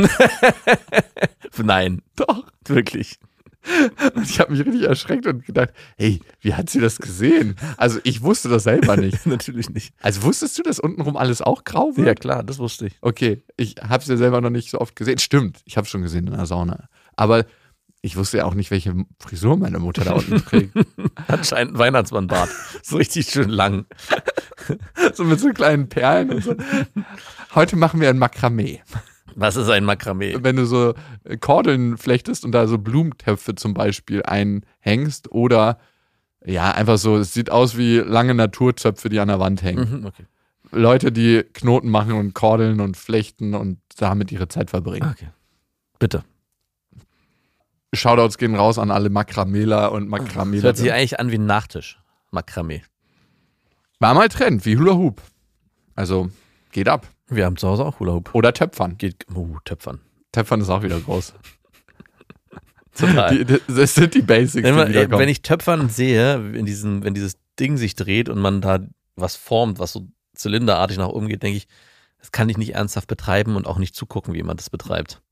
Nein, 1.57 2.03
Doch. 2.17 2.45
wirklich. 2.67 3.19
Und 4.15 4.25
ich 4.25 4.41
habe 4.41 4.53
mich 4.53 4.65
richtig 4.65 4.83
erschreckt 4.85 5.27
und 5.27 5.45
gedacht, 5.45 5.71
hey, 5.97 6.21
wie 6.41 6.55
hat 6.55 6.71
sie 6.71 6.81
das 6.81 6.99
gesehen? 6.99 7.57
Also 7.77 7.99
ich 8.05 8.23
wusste 8.23 8.49
das 8.49 8.65
selber 8.65 8.97
nicht. 9.01 9.27
Natürlich 9.27 9.71
nicht. 9.71 9.95
Also 10.01 10.23
wusstest 10.23 10.59
du, 10.59 10.63
dass 10.63 10.79
untenrum 10.79 11.17
alles 11.17 11.43
auch 11.43 11.65
grau 11.65 11.97
wird? 11.97 12.07
Ja, 12.07 12.15
klar, 12.15 12.43
das 12.45 12.59
wusste 12.59 12.87
ich. 12.87 12.97
Okay, 13.01 13.43
ich 13.57 13.77
habe 13.83 14.03
es 14.03 14.09
ja 14.09 14.17
selber 14.17 14.41
noch 14.41 14.51
nicht 14.51 14.71
so 14.71 14.79
oft 14.81 14.95
gesehen. 14.97 15.19
Stimmt, 15.19 15.61
ich 15.65 15.77
habe 15.77 15.87
schon 15.87 16.03
gesehen 16.03 16.29
in 16.29 16.35
der 16.35 16.47
Sauna. 16.47 16.89
Aber 17.17 17.47
ich 18.01 18.17
wusste 18.17 18.39
ja 18.39 18.45
auch 18.45 18.55
nicht, 18.55 18.71
welche 18.71 18.95
Frisur 19.19 19.57
meine 19.57 19.79
Mutter 19.79 20.05
da 20.05 20.13
unten 20.13 20.45
trägt. 20.45 20.73
Anscheinend 21.27 21.75
ein 21.75 21.79
Weihnachtsmannbart. 21.79 22.49
So 22.83 22.97
richtig 22.97 23.29
schön 23.31 23.51
lang. 23.51 23.87
so 25.15 25.25
mit 25.25 25.41
so 25.41 25.51
kleinen 25.51 25.89
Perlen 25.89 26.31
und 26.31 26.45
so. 26.45 26.55
Heute 27.55 27.77
machen 27.77 28.01
wir 28.01 28.09
ein 28.09 28.19
Makramee. 28.19 28.83
Was 29.35 29.57
ist 29.57 29.69
ein 29.69 29.85
Makramee? 29.85 30.39
Wenn 30.41 30.57
du 30.57 30.65
so 30.65 30.95
Kordeln 31.41 31.99
flechtest 31.99 32.45
und 32.45 32.53
da 32.53 32.67
so 32.67 32.79
Blumentöpfe 32.79 33.55
zum 33.57 33.75
Beispiel 33.75 34.23
einhängst 34.23 35.31
oder 35.33 35.79
Ja, 36.45 36.71
einfach 36.71 36.99
so, 36.99 37.17
es 37.19 37.35
sieht 37.35 37.51
aus 37.51 37.77
wie 37.77 37.99
lange 37.99 38.35
Naturzöpfe, 38.35 39.09
die 39.09 39.21
an 39.21 39.29
der 39.29 39.41
Wand 39.41 39.63
hängen. 39.63 40.01
Mhm, 40.01 40.07
okay. 40.07 40.25
Leute, 40.71 41.13
die 41.13 41.43
Knoten 41.53 41.89
machen 41.91 42.13
und 42.13 42.35
kordeln 42.35 42.81
und 42.81 42.97
flechten 42.97 43.55
und 43.55 43.79
damit 43.99 44.31
ihre 44.33 44.49
Zeit 44.49 44.71
verbringen. 44.71 45.11
okay. 45.11 45.29
Bitte. 45.99 46.23
Shoutouts 47.95 48.39
gehen 48.39 48.55
raus 48.55 48.79
an 48.79 48.91
alle 48.91 49.11
Makramela 49.11 49.87
und 49.87 50.11
Das 50.11 50.21
Makramela. 50.21 50.63
hört 50.63 50.77
sich 50.77 50.93
eigentlich 50.93 51.19
an 51.19 51.31
wie 51.31 51.39
ein 51.39 51.47
Nachtisch. 51.47 51.99
Makramee. 52.31 52.83
War 54.01 54.15
mal 54.15 54.29
Trend, 54.29 54.65
wie 54.67 54.77
Hula 54.77 54.95
Hoop. 54.95 55.23
Also, 55.95 56.31
geht 56.71 56.89
ab. 56.89 57.07
Wir 57.29 57.45
haben 57.45 57.57
zu 57.57 57.67
Hause 57.69 57.85
auch 57.85 57.99
Hula 58.01 58.13
Hoop. 58.13 58.35
Oder 58.35 58.53
Töpfern. 58.53 58.97
Geht, 58.99 59.27
uh, 59.35 59.59
Töpfern. 59.65 60.01
Töpfern 60.33 60.61
ist 60.61 60.69
auch 60.69 60.83
wieder 60.83 61.01
groß. 61.01 61.35
Total. 62.95 63.45
Die, 63.45 63.61
das 63.67 63.95
sind 63.95 64.15
die 64.15 64.23
Basics, 64.23 64.63
Wenn, 64.65 64.75
man, 64.75 64.93
die 64.93 65.11
wenn 65.11 65.29
ich 65.29 65.43
Töpfern 65.43 65.89
sehe, 65.89 66.35
in 66.53 66.67
diesem, 66.67 67.03
wenn 67.03 67.15
dieses 67.15 67.39
Ding 67.59 67.77
sich 67.77 67.95
dreht 67.95 68.29
und 68.29 68.39
man 68.39 68.61
da 68.61 68.81
was 69.17 69.37
formt, 69.37 69.79
was 69.79 69.93
so 69.93 70.07
zylinderartig 70.35 70.99
nach 70.99 71.09
oben 71.09 71.29
geht, 71.29 71.43
denke 71.43 71.57
ich, 71.57 71.69
das 72.19 72.33
kann 72.33 72.49
ich 72.49 72.57
nicht 72.59 72.75
ernsthaft 72.75 73.09
betreiben 73.09 73.57
und 73.57 73.67
auch 73.67 73.79
nicht 73.79 73.95
zugucken, 73.95 74.35
wie 74.35 74.43
man 74.43 74.57
das 74.57 74.71
betreibt. 74.71 75.23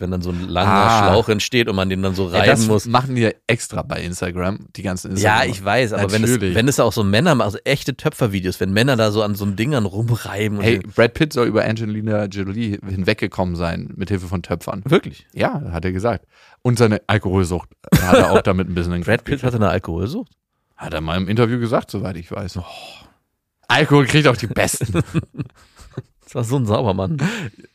Wenn 0.00 0.12
dann 0.12 0.22
so 0.22 0.30
ein 0.30 0.48
langer 0.48 0.70
Ah. 0.70 1.08
Schlauch 1.10 1.28
entsteht 1.28 1.68
und 1.68 1.74
man 1.74 1.90
den 1.90 2.02
dann 2.02 2.14
so 2.14 2.28
ja, 2.30 2.36
reiben 2.38 2.46
das 2.46 2.66
muss. 2.68 2.86
machen 2.86 3.16
die 3.16 3.22
ja 3.22 3.30
extra 3.48 3.82
bei 3.82 4.00
Instagram, 4.00 4.66
die 4.76 4.82
ganzen 4.82 5.16
Ja, 5.16 5.42
Instagram. 5.42 5.50
ich 5.50 5.64
weiß, 5.64 5.92
aber 5.94 6.12
wenn 6.12 6.22
es, 6.22 6.40
wenn 6.40 6.68
es 6.68 6.78
auch 6.78 6.92
so 6.92 7.02
Männer 7.02 7.34
machen, 7.34 7.46
also 7.46 7.58
echte 7.64 7.96
Töpfervideos, 7.96 8.60
wenn 8.60 8.72
Männer 8.72 8.94
da 8.96 9.10
so 9.10 9.22
an 9.24 9.34
so 9.34 9.44
einem 9.44 9.56
Dingern 9.56 9.86
rumreiben 9.86 10.58
und 10.58 10.64
Hey, 10.64 10.78
Brad 10.78 11.14
Pitt 11.14 11.32
soll 11.32 11.48
über 11.48 11.64
Angelina 11.64 12.26
Jolie 12.26 12.78
hinweggekommen 12.86 13.56
sein, 13.56 13.92
mit 13.96 14.08
Hilfe 14.10 14.28
von 14.28 14.42
Töpfern. 14.42 14.82
wirklich. 14.86 15.26
Ja, 15.34 15.62
hat 15.72 15.84
er 15.84 15.90
gesagt. 15.92 16.26
Und 16.62 16.78
seine 16.78 17.00
Alkoholsucht 17.08 17.70
hat 18.00 18.14
er 18.16 18.30
auch 18.30 18.42
damit 18.42 18.68
ein 18.68 18.74
bisschen 18.74 19.00
Brad 19.02 19.24
Pitt 19.24 19.42
hatte 19.42 19.56
eine 19.56 19.68
Alkoholsucht. 19.68 20.30
Hat 20.76 20.94
er 20.94 21.00
mal 21.00 21.16
im 21.16 21.26
Interview 21.28 21.58
gesagt, 21.58 21.90
soweit 21.90 22.16
ich 22.16 22.30
weiß. 22.30 22.60
Alkohol 23.66 24.06
kriegt 24.06 24.28
auch 24.28 24.36
die 24.36 24.46
Besten. 24.46 25.02
Das 26.28 26.34
war 26.34 26.44
so 26.44 26.56
ein 26.56 26.66
Saubermann. 26.66 27.16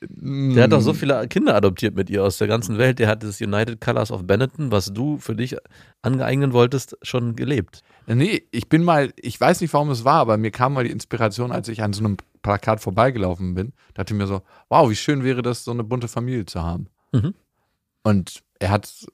Der 0.02 0.66
hat 0.66 0.72
doch 0.74 0.82
so 0.82 0.94
viele 0.94 1.28
Kinder 1.28 1.56
adoptiert 1.56 1.96
mit 1.96 2.08
ihr 2.12 2.24
aus 2.24 2.38
der 2.38 2.48
ganzen 2.48 2.78
Welt. 2.78 3.00
Der 3.00 3.08
hat 3.08 3.24
das 3.24 3.42
United 3.42 3.82
Colors 3.82 4.12
of 4.12 4.28
Benetton, 4.28 4.72
was 4.72 4.94
du 4.94 5.18
für 5.18 5.36
dich 5.36 5.58
angeeignen 6.04 6.54
wolltest, 6.54 6.96
schon 7.02 7.36
gelebt. 7.36 7.82
Nee, 8.06 8.44
ich 8.52 8.70
bin 8.70 8.84
mal, 8.84 9.12
ich 9.16 9.42
weiß 9.42 9.62
nicht, 9.62 9.74
warum 9.74 9.90
es 9.90 10.06
war, 10.06 10.20
aber 10.20 10.38
mir 10.38 10.52
kam 10.52 10.74
mal 10.74 10.84
die 10.84 10.92
Inspiration, 10.92 11.52
als 11.52 11.68
ich 11.68 11.82
an 11.82 11.94
so 11.94 12.04
einem 12.04 12.18
Plakat 12.44 12.80
vorbeigelaufen 12.80 13.56
bin. 13.56 13.74
Dachte 13.96 14.14
mir 14.14 14.28
so, 14.28 14.44
wow, 14.70 14.88
wie 14.88 14.96
schön 14.96 15.24
wäre 15.24 15.42
das, 15.42 15.64
so 15.64 15.72
eine 15.72 15.84
bunte 15.84 16.08
Familie 16.08 16.46
zu 16.46 16.62
haben. 16.62 16.90
Mhm. 17.12 17.34
Und 18.04 18.44
er 18.60 18.70
hat 18.70 19.08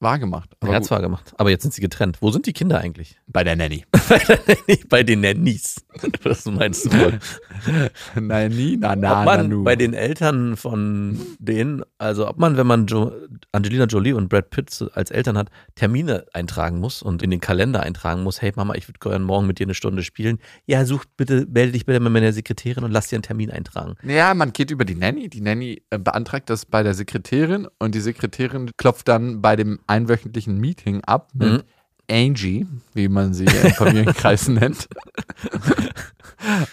wahrgemacht. 0.00 0.50
Er 0.60 0.68
hat 0.68 0.78
gut, 0.78 0.84
zwar 0.86 1.00
gemacht, 1.00 1.32
aber 1.38 1.50
jetzt 1.50 1.62
sind 1.62 1.74
sie 1.74 1.80
getrennt. 1.80 2.18
Wo 2.20 2.30
sind 2.30 2.46
die 2.46 2.52
Kinder 2.52 2.78
eigentlich? 2.78 3.18
bei 3.26 3.44
der 3.44 3.56
Nanny. 3.56 3.84
bei 4.88 5.02
den 5.02 5.20
Nannies. 5.20 5.76
Was 6.22 6.44
meinst 6.46 6.86
du 6.86 6.92
wohl? 6.92 7.18
Nein, 8.20 8.52
nie, 8.52 8.76
na, 8.76 8.96
na, 8.96 9.20
ob 9.20 9.24
na, 9.24 9.24
man 9.24 9.48
nu. 9.48 9.64
bei 9.64 9.76
den 9.76 9.94
Eltern 9.94 10.56
von 10.56 11.18
denen, 11.38 11.82
also 11.98 12.28
ob 12.28 12.38
man, 12.38 12.56
wenn 12.56 12.66
man 12.66 12.86
jo 12.86 13.12
Angelina 13.52 13.84
Jolie 13.84 14.14
und 14.14 14.28
Brad 14.28 14.50
Pitt 14.50 14.84
als 14.94 15.10
Eltern 15.10 15.38
hat, 15.38 15.50
Termine 15.74 16.26
eintragen 16.32 16.78
muss 16.78 17.02
und 17.02 17.22
in 17.22 17.30
den 17.30 17.40
Kalender 17.40 17.82
eintragen 17.82 18.22
muss, 18.22 18.42
hey 18.42 18.52
Mama, 18.54 18.74
ich 18.74 18.88
würde 18.88 18.98
gerne 19.00 19.24
morgen 19.24 19.46
mit 19.46 19.58
dir 19.58 19.66
eine 19.66 19.74
Stunde 19.74 20.02
spielen. 20.02 20.38
Ja, 20.66 20.84
such 20.84 21.04
bitte, 21.16 21.46
melde 21.50 21.72
dich 21.72 21.86
bitte 21.86 22.00
bei 22.00 22.10
meiner 22.10 22.32
Sekretärin 22.32 22.84
und 22.84 22.90
lass 22.90 23.08
dir 23.08 23.16
einen 23.16 23.22
Termin 23.22 23.50
eintragen. 23.50 23.94
Ja, 24.02 24.34
man 24.34 24.52
geht 24.52 24.70
über 24.70 24.84
die 24.84 24.94
Nanny. 24.94 25.28
Die 25.28 25.40
Nanny 25.40 25.82
äh, 25.90 25.98
beantragt 25.98 26.50
das 26.50 26.66
bei 26.66 26.82
der 26.82 26.94
Sekretärin 26.94 27.68
und 27.78 27.94
die 27.94 28.00
Sekretärin 28.00 28.70
klopft 28.76 29.08
dann 29.08 29.40
bei 29.40 29.56
dem 29.56 29.78
einwöchentlichen 29.86 30.58
Meeting 30.58 31.02
ab 31.04 31.30
mit 31.34 31.52
Mhm. 31.52 31.62
Angie, 32.08 32.66
wie 32.94 33.08
man 33.08 33.34
sie 33.34 33.44
im 33.46 33.72
Familienkreis 33.72 34.46
nennt, 34.48 34.88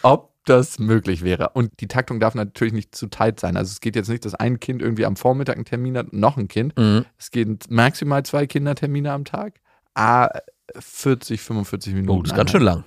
ob 0.02 0.32
das 0.46 0.78
möglich 0.78 1.24
wäre. 1.24 1.50
Und 1.50 1.80
die 1.80 1.88
Taktung 1.88 2.20
darf 2.20 2.36
natürlich 2.36 2.74
nicht 2.74 2.94
zu 2.94 3.08
tight 3.08 3.40
sein. 3.40 3.56
Also 3.58 3.72
es 3.72 3.80
geht 3.80 3.96
jetzt 3.96 4.10
nicht, 4.10 4.26
dass 4.26 4.36
ein 4.36 4.60
Kind 4.60 4.82
irgendwie 4.82 5.06
am 5.06 5.16
Vormittag 5.16 5.56
einen 5.56 5.66
Termin 5.66 5.98
hat, 5.98 6.12
und 6.12 6.20
noch 6.20 6.38
ein 6.38 6.48
Kind. 6.48 6.78
Mhm. 6.78 7.06
Es 7.18 7.32
gehen 7.32 7.58
maximal 7.70 8.24
zwei 8.24 8.46
Kindertermine 8.46 9.12
am 9.12 9.26
Tag. 9.26 9.60
Ah, 9.96 10.30
40, 10.78 11.42
45 11.42 11.94
Minuten. 11.94 12.10
Oh, 12.20 12.22
das 12.22 12.32
ist 12.32 12.38
ganz 12.38 12.52
schön 12.52 12.62
lang. 12.64 12.84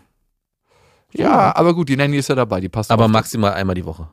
Ja, 1.12 1.56
aber 1.56 1.74
gut, 1.74 1.88
die 1.88 1.96
Nanny 1.96 2.18
ist 2.18 2.28
ja 2.28 2.34
dabei, 2.34 2.60
die 2.60 2.68
passt 2.68 2.90
Aber 2.90 3.08
maximal 3.08 3.54
einmal 3.54 3.74
die 3.74 3.84
Woche. 3.86 4.08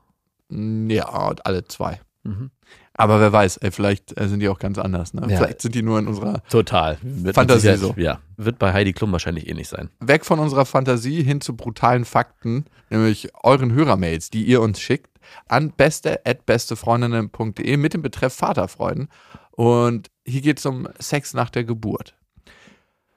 Ja, 0.50 1.34
alle 1.44 1.66
zwei. 1.66 2.00
Mhm. 2.24 2.52
Aber 2.96 3.20
wer 3.20 3.34
weiß, 3.34 3.58
ey, 3.58 3.72
vielleicht 3.72 4.20
äh, 4.20 4.28
sind 4.28 4.40
die 4.40 4.50
auch 4.50 4.60
ganz 4.60 4.78
anders. 4.78 5.14
Ne? 5.14 5.26
Ja. 5.28 5.38
Vielleicht 5.38 5.62
sind 5.62 5.74
die 5.74 5.82
nur 5.82 5.98
in 5.98 6.08
unserer, 6.08 6.44
Total. 6.50 6.98
Wird 7.02 7.36
Fantasie 7.36 7.76
so. 7.76 7.94
Ja, 7.98 8.20
wird 8.38 8.60
bei 8.60 8.72
Heidi 8.72 8.94
Klum 8.94 9.12
wahrscheinlich 9.12 9.52
nicht 9.52 9.70
sein. 9.70 9.90
weg 10.00 10.26
von 10.26 10.40
unserer 10.40 10.66
Fantasie 10.66 11.24
hin 11.24 11.42
zu 11.42 11.56
brutalen 11.56 12.06
Fakten, 12.06 12.66
nämlich 12.90 13.30
euren 13.44 13.74
Hörermails, 13.74 14.30
die 14.30 14.44
ihr 14.44 14.62
uns 14.62 14.80
schickt, 14.80 15.10
an 15.48 15.72
beste.bestefreundinnen.de 15.72 17.78
mit 17.78 17.96
dem 17.96 18.04
Betreff 18.04 18.34
Vaterfreuden. 18.34 19.08
Und 19.52 20.12
hier 20.26 20.42
geht 20.42 20.60
es 20.60 20.66
um 20.66 20.88
Sex 21.00 21.34
nach 21.34 21.50
der 21.50 21.64
Geburt. 21.64 22.16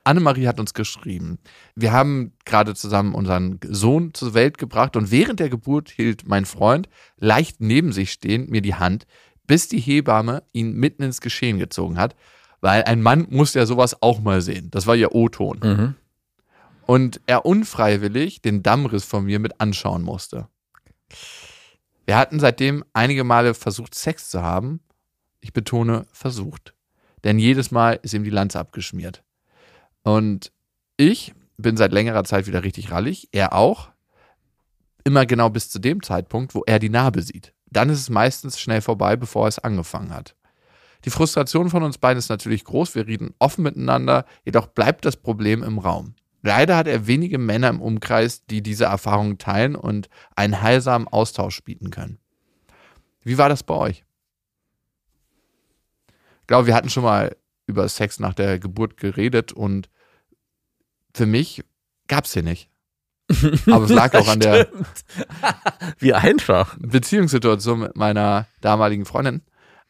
Annemarie 0.04 0.46
hat 0.46 0.60
uns 0.60 0.72
geschrieben, 0.72 1.38
wir 1.74 1.92
haben 1.92 2.32
gerade 2.44 2.76
zusammen 2.76 3.12
unseren 3.14 3.58
Sohn 3.68 4.14
zur 4.14 4.34
Welt 4.34 4.56
gebracht 4.56 4.96
und 4.96 5.10
während 5.10 5.40
der 5.40 5.48
Geburt 5.48 5.90
hielt 5.90 6.28
mein 6.28 6.44
Freund 6.44 6.88
leicht 7.18 7.60
neben 7.60 7.90
sich 7.90 8.12
stehend 8.12 8.48
mir 8.48 8.62
die 8.62 8.76
Hand, 8.76 9.08
bis 9.46 9.68
die 9.68 9.80
Hebamme 9.80 10.42
ihn 10.52 10.74
mitten 10.74 11.02
ins 11.02 11.20
Geschehen 11.20 11.58
gezogen 11.58 11.98
hat, 11.98 12.16
weil 12.60 12.84
ein 12.84 13.02
Mann 13.02 13.26
muss 13.30 13.54
ja 13.54 13.66
sowas 13.66 14.02
auch 14.02 14.20
mal 14.20 14.40
sehen. 14.40 14.70
Das 14.70 14.86
war 14.86 14.96
ihr 14.96 15.14
O-Ton. 15.14 15.60
Mhm. 15.62 15.94
Und 16.86 17.20
er 17.26 17.44
unfreiwillig 17.44 18.42
den 18.42 18.62
Dammriss 18.62 19.04
von 19.04 19.24
mir 19.24 19.38
mit 19.38 19.60
anschauen 19.60 20.02
musste. 20.02 20.48
Wir 22.06 22.16
hatten 22.16 22.38
seitdem 22.38 22.84
einige 22.92 23.24
Male 23.24 23.54
versucht, 23.54 23.94
Sex 23.94 24.30
zu 24.30 24.42
haben. 24.42 24.80
Ich 25.40 25.52
betone, 25.52 26.06
versucht. 26.12 26.74
Denn 27.24 27.38
jedes 27.38 27.72
Mal 27.72 27.98
ist 28.02 28.14
ihm 28.14 28.22
die 28.24 28.30
Lanze 28.30 28.60
abgeschmiert. 28.60 29.24
Und 30.02 30.52
ich 30.96 31.34
bin 31.56 31.76
seit 31.76 31.92
längerer 31.92 32.24
Zeit 32.24 32.46
wieder 32.46 32.62
richtig 32.62 32.90
rallig, 32.90 33.28
er 33.32 33.52
auch. 33.52 33.90
Immer 35.04 35.26
genau 35.26 35.50
bis 35.50 35.70
zu 35.70 35.78
dem 35.78 36.02
Zeitpunkt, 36.02 36.54
wo 36.54 36.62
er 36.66 36.78
die 36.78 36.88
Narbe 36.88 37.22
sieht. 37.22 37.52
Dann 37.70 37.90
ist 37.90 38.00
es 38.00 38.10
meistens 38.10 38.60
schnell 38.60 38.80
vorbei, 38.80 39.16
bevor 39.16 39.48
es 39.48 39.58
angefangen 39.58 40.14
hat. 40.14 40.36
Die 41.04 41.10
Frustration 41.10 41.70
von 41.70 41.82
uns 41.82 41.98
beiden 41.98 42.18
ist 42.18 42.28
natürlich 42.28 42.64
groß, 42.64 42.94
wir 42.94 43.06
reden 43.06 43.34
offen 43.38 43.62
miteinander, 43.62 44.24
jedoch 44.44 44.66
bleibt 44.66 45.04
das 45.04 45.16
Problem 45.16 45.62
im 45.62 45.78
Raum. 45.78 46.14
Leider 46.42 46.76
hat 46.76 46.86
er 46.86 47.06
wenige 47.06 47.38
Männer 47.38 47.68
im 47.68 47.80
Umkreis, 47.80 48.44
die 48.46 48.62
diese 48.62 48.84
Erfahrung 48.84 49.38
teilen 49.38 49.74
und 49.74 50.08
einen 50.36 50.62
heilsamen 50.62 51.08
Austausch 51.08 51.62
bieten 51.62 51.90
können. 51.90 52.18
Wie 53.22 53.38
war 53.38 53.48
das 53.48 53.62
bei 53.62 53.74
euch? 53.74 54.04
Ich 56.42 56.46
glaube, 56.46 56.66
wir 56.68 56.74
hatten 56.74 56.90
schon 56.90 57.02
mal 57.02 57.36
über 57.66 57.88
Sex 57.88 58.20
nach 58.20 58.34
der 58.34 58.60
Geburt 58.60 58.96
geredet 58.96 59.52
und 59.52 59.90
für 61.14 61.26
mich 61.26 61.64
gab 62.06 62.24
es 62.24 62.32
hier 62.32 62.44
nicht. 62.44 62.70
Aber 63.70 63.84
es 63.84 63.90
lag 63.90 64.14
auch 64.14 64.28
an 64.28 64.40
der. 64.40 64.68
Wie 65.98 66.14
einfach. 66.14 66.76
Beziehungssituation 66.78 67.80
mit 67.80 67.96
meiner 67.96 68.46
damaligen 68.60 69.04
Freundin. 69.04 69.42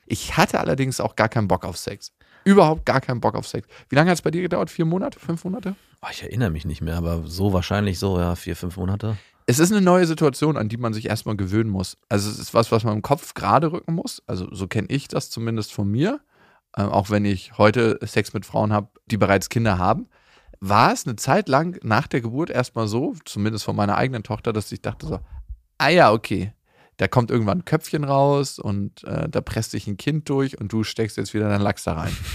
Ich 0.06 0.36
hatte 0.36 0.60
allerdings 0.60 1.00
auch 1.00 1.16
gar 1.16 1.28
keinen 1.28 1.48
Bock 1.48 1.64
auf 1.64 1.76
Sex. 1.76 2.12
Überhaupt 2.44 2.86
gar 2.86 3.00
keinen 3.00 3.20
Bock 3.20 3.34
auf 3.34 3.46
Sex. 3.46 3.66
Wie 3.88 3.96
lange 3.96 4.10
hat 4.10 4.18
es 4.18 4.22
bei 4.22 4.30
dir 4.30 4.42
gedauert? 4.42 4.70
Vier 4.70 4.84
Monate? 4.84 5.18
Fünf 5.18 5.44
Monate? 5.44 5.74
Oh, 6.00 6.06
ich 6.10 6.22
erinnere 6.22 6.50
mich 6.50 6.64
nicht 6.64 6.80
mehr, 6.80 6.96
aber 6.96 7.24
so 7.26 7.52
wahrscheinlich 7.52 7.98
so, 7.98 8.18
ja, 8.18 8.36
vier, 8.36 8.54
fünf 8.54 8.76
Monate. 8.76 9.16
Es 9.46 9.58
ist 9.58 9.72
eine 9.72 9.80
neue 9.80 10.06
Situation, 10.06 10.56
an 10.56 10.68
die 10.68 10.76
man 10.76 10.92
sich 10.92 11.06
erstmal 11.06 11.36
gewöhnen 11.36 11.70
muss. 11.70 11.98
Also 12.08 12.30
es 12.30 12.38
ist 12.38 12.54
was, 12.54 12.70
was 12.72 12.84
man 12.84 12.94
im 12.94 13.02
Kopf 13.02 13.34
gerade 13.34 13.72
rücken 13.72 13.94
muss. 13.94 14.22
Also 14.26 14.52
so 14.52 14.68
kenne 14.68 14.88
ich 14.90 15.08
das 15.08 15.30
zumindest 15.30 15.72
von 15.72 15.90
mir. 15.90 16.20
Ähm, 16.76 16.88
auch 16.88 17.10
wenn 17.10 17.24
ich 17.24 17.58
heute 17.58 17.98
Sex 18.02 18.32
mit 18.32 18.46
Frauen 18.46 18.72
habe, 18.72 18.88
die 19.06 19.16
bereits 19.16 19.48
Kinder 19.48 19.78
haben. 19.78 20.08
War 20.60 20.92
es 20.92 21.06
eine 21.06 21.16
Zeit 21.16 21.48
lang 21.48 21.78
nach 21.82 22.06
der 22.06 22.20
Geburt 22.20 22.50
erstmal 22.50 22.88
so, 22.88 23.14
zumindest 23.24 23.64
von 23.64 23.76
meiner 23.76 23.96
eigenen 23.96 24.22
Tochter, 24.22 24.52
dass 24.52 24.72
ich 24.72 24.80
dachte 24.82 25.06
so, 25.06 25.20
ah 25.78 25.88
ja, 25.88 26.12
okay, 26.12 26.52
da 26.96 27.08
kommt 27.08 27.30
irgendwann 27.30 27.58
ein 27.58 27.64
Köpfchen 27.64 28.04
raus 28.04 28.58
und 28.58 29.04
äh, 29.04 29.28
da 29.28 29.40
presst 29.42 29.72
sich 29.72 29.86
ein 29.86 29.96
Kind 29.98 30.28
durch 30.30 30.58
und 30.58 30.72
du 30.72 30.82
steckst 30.82 31.16
jetzt 31.18 31.34
wieder 31.34 31.48
deinen 31.48 31.60
Lachs 31.62 31.84
da 31.84 31.94
rein. 31.94 32.16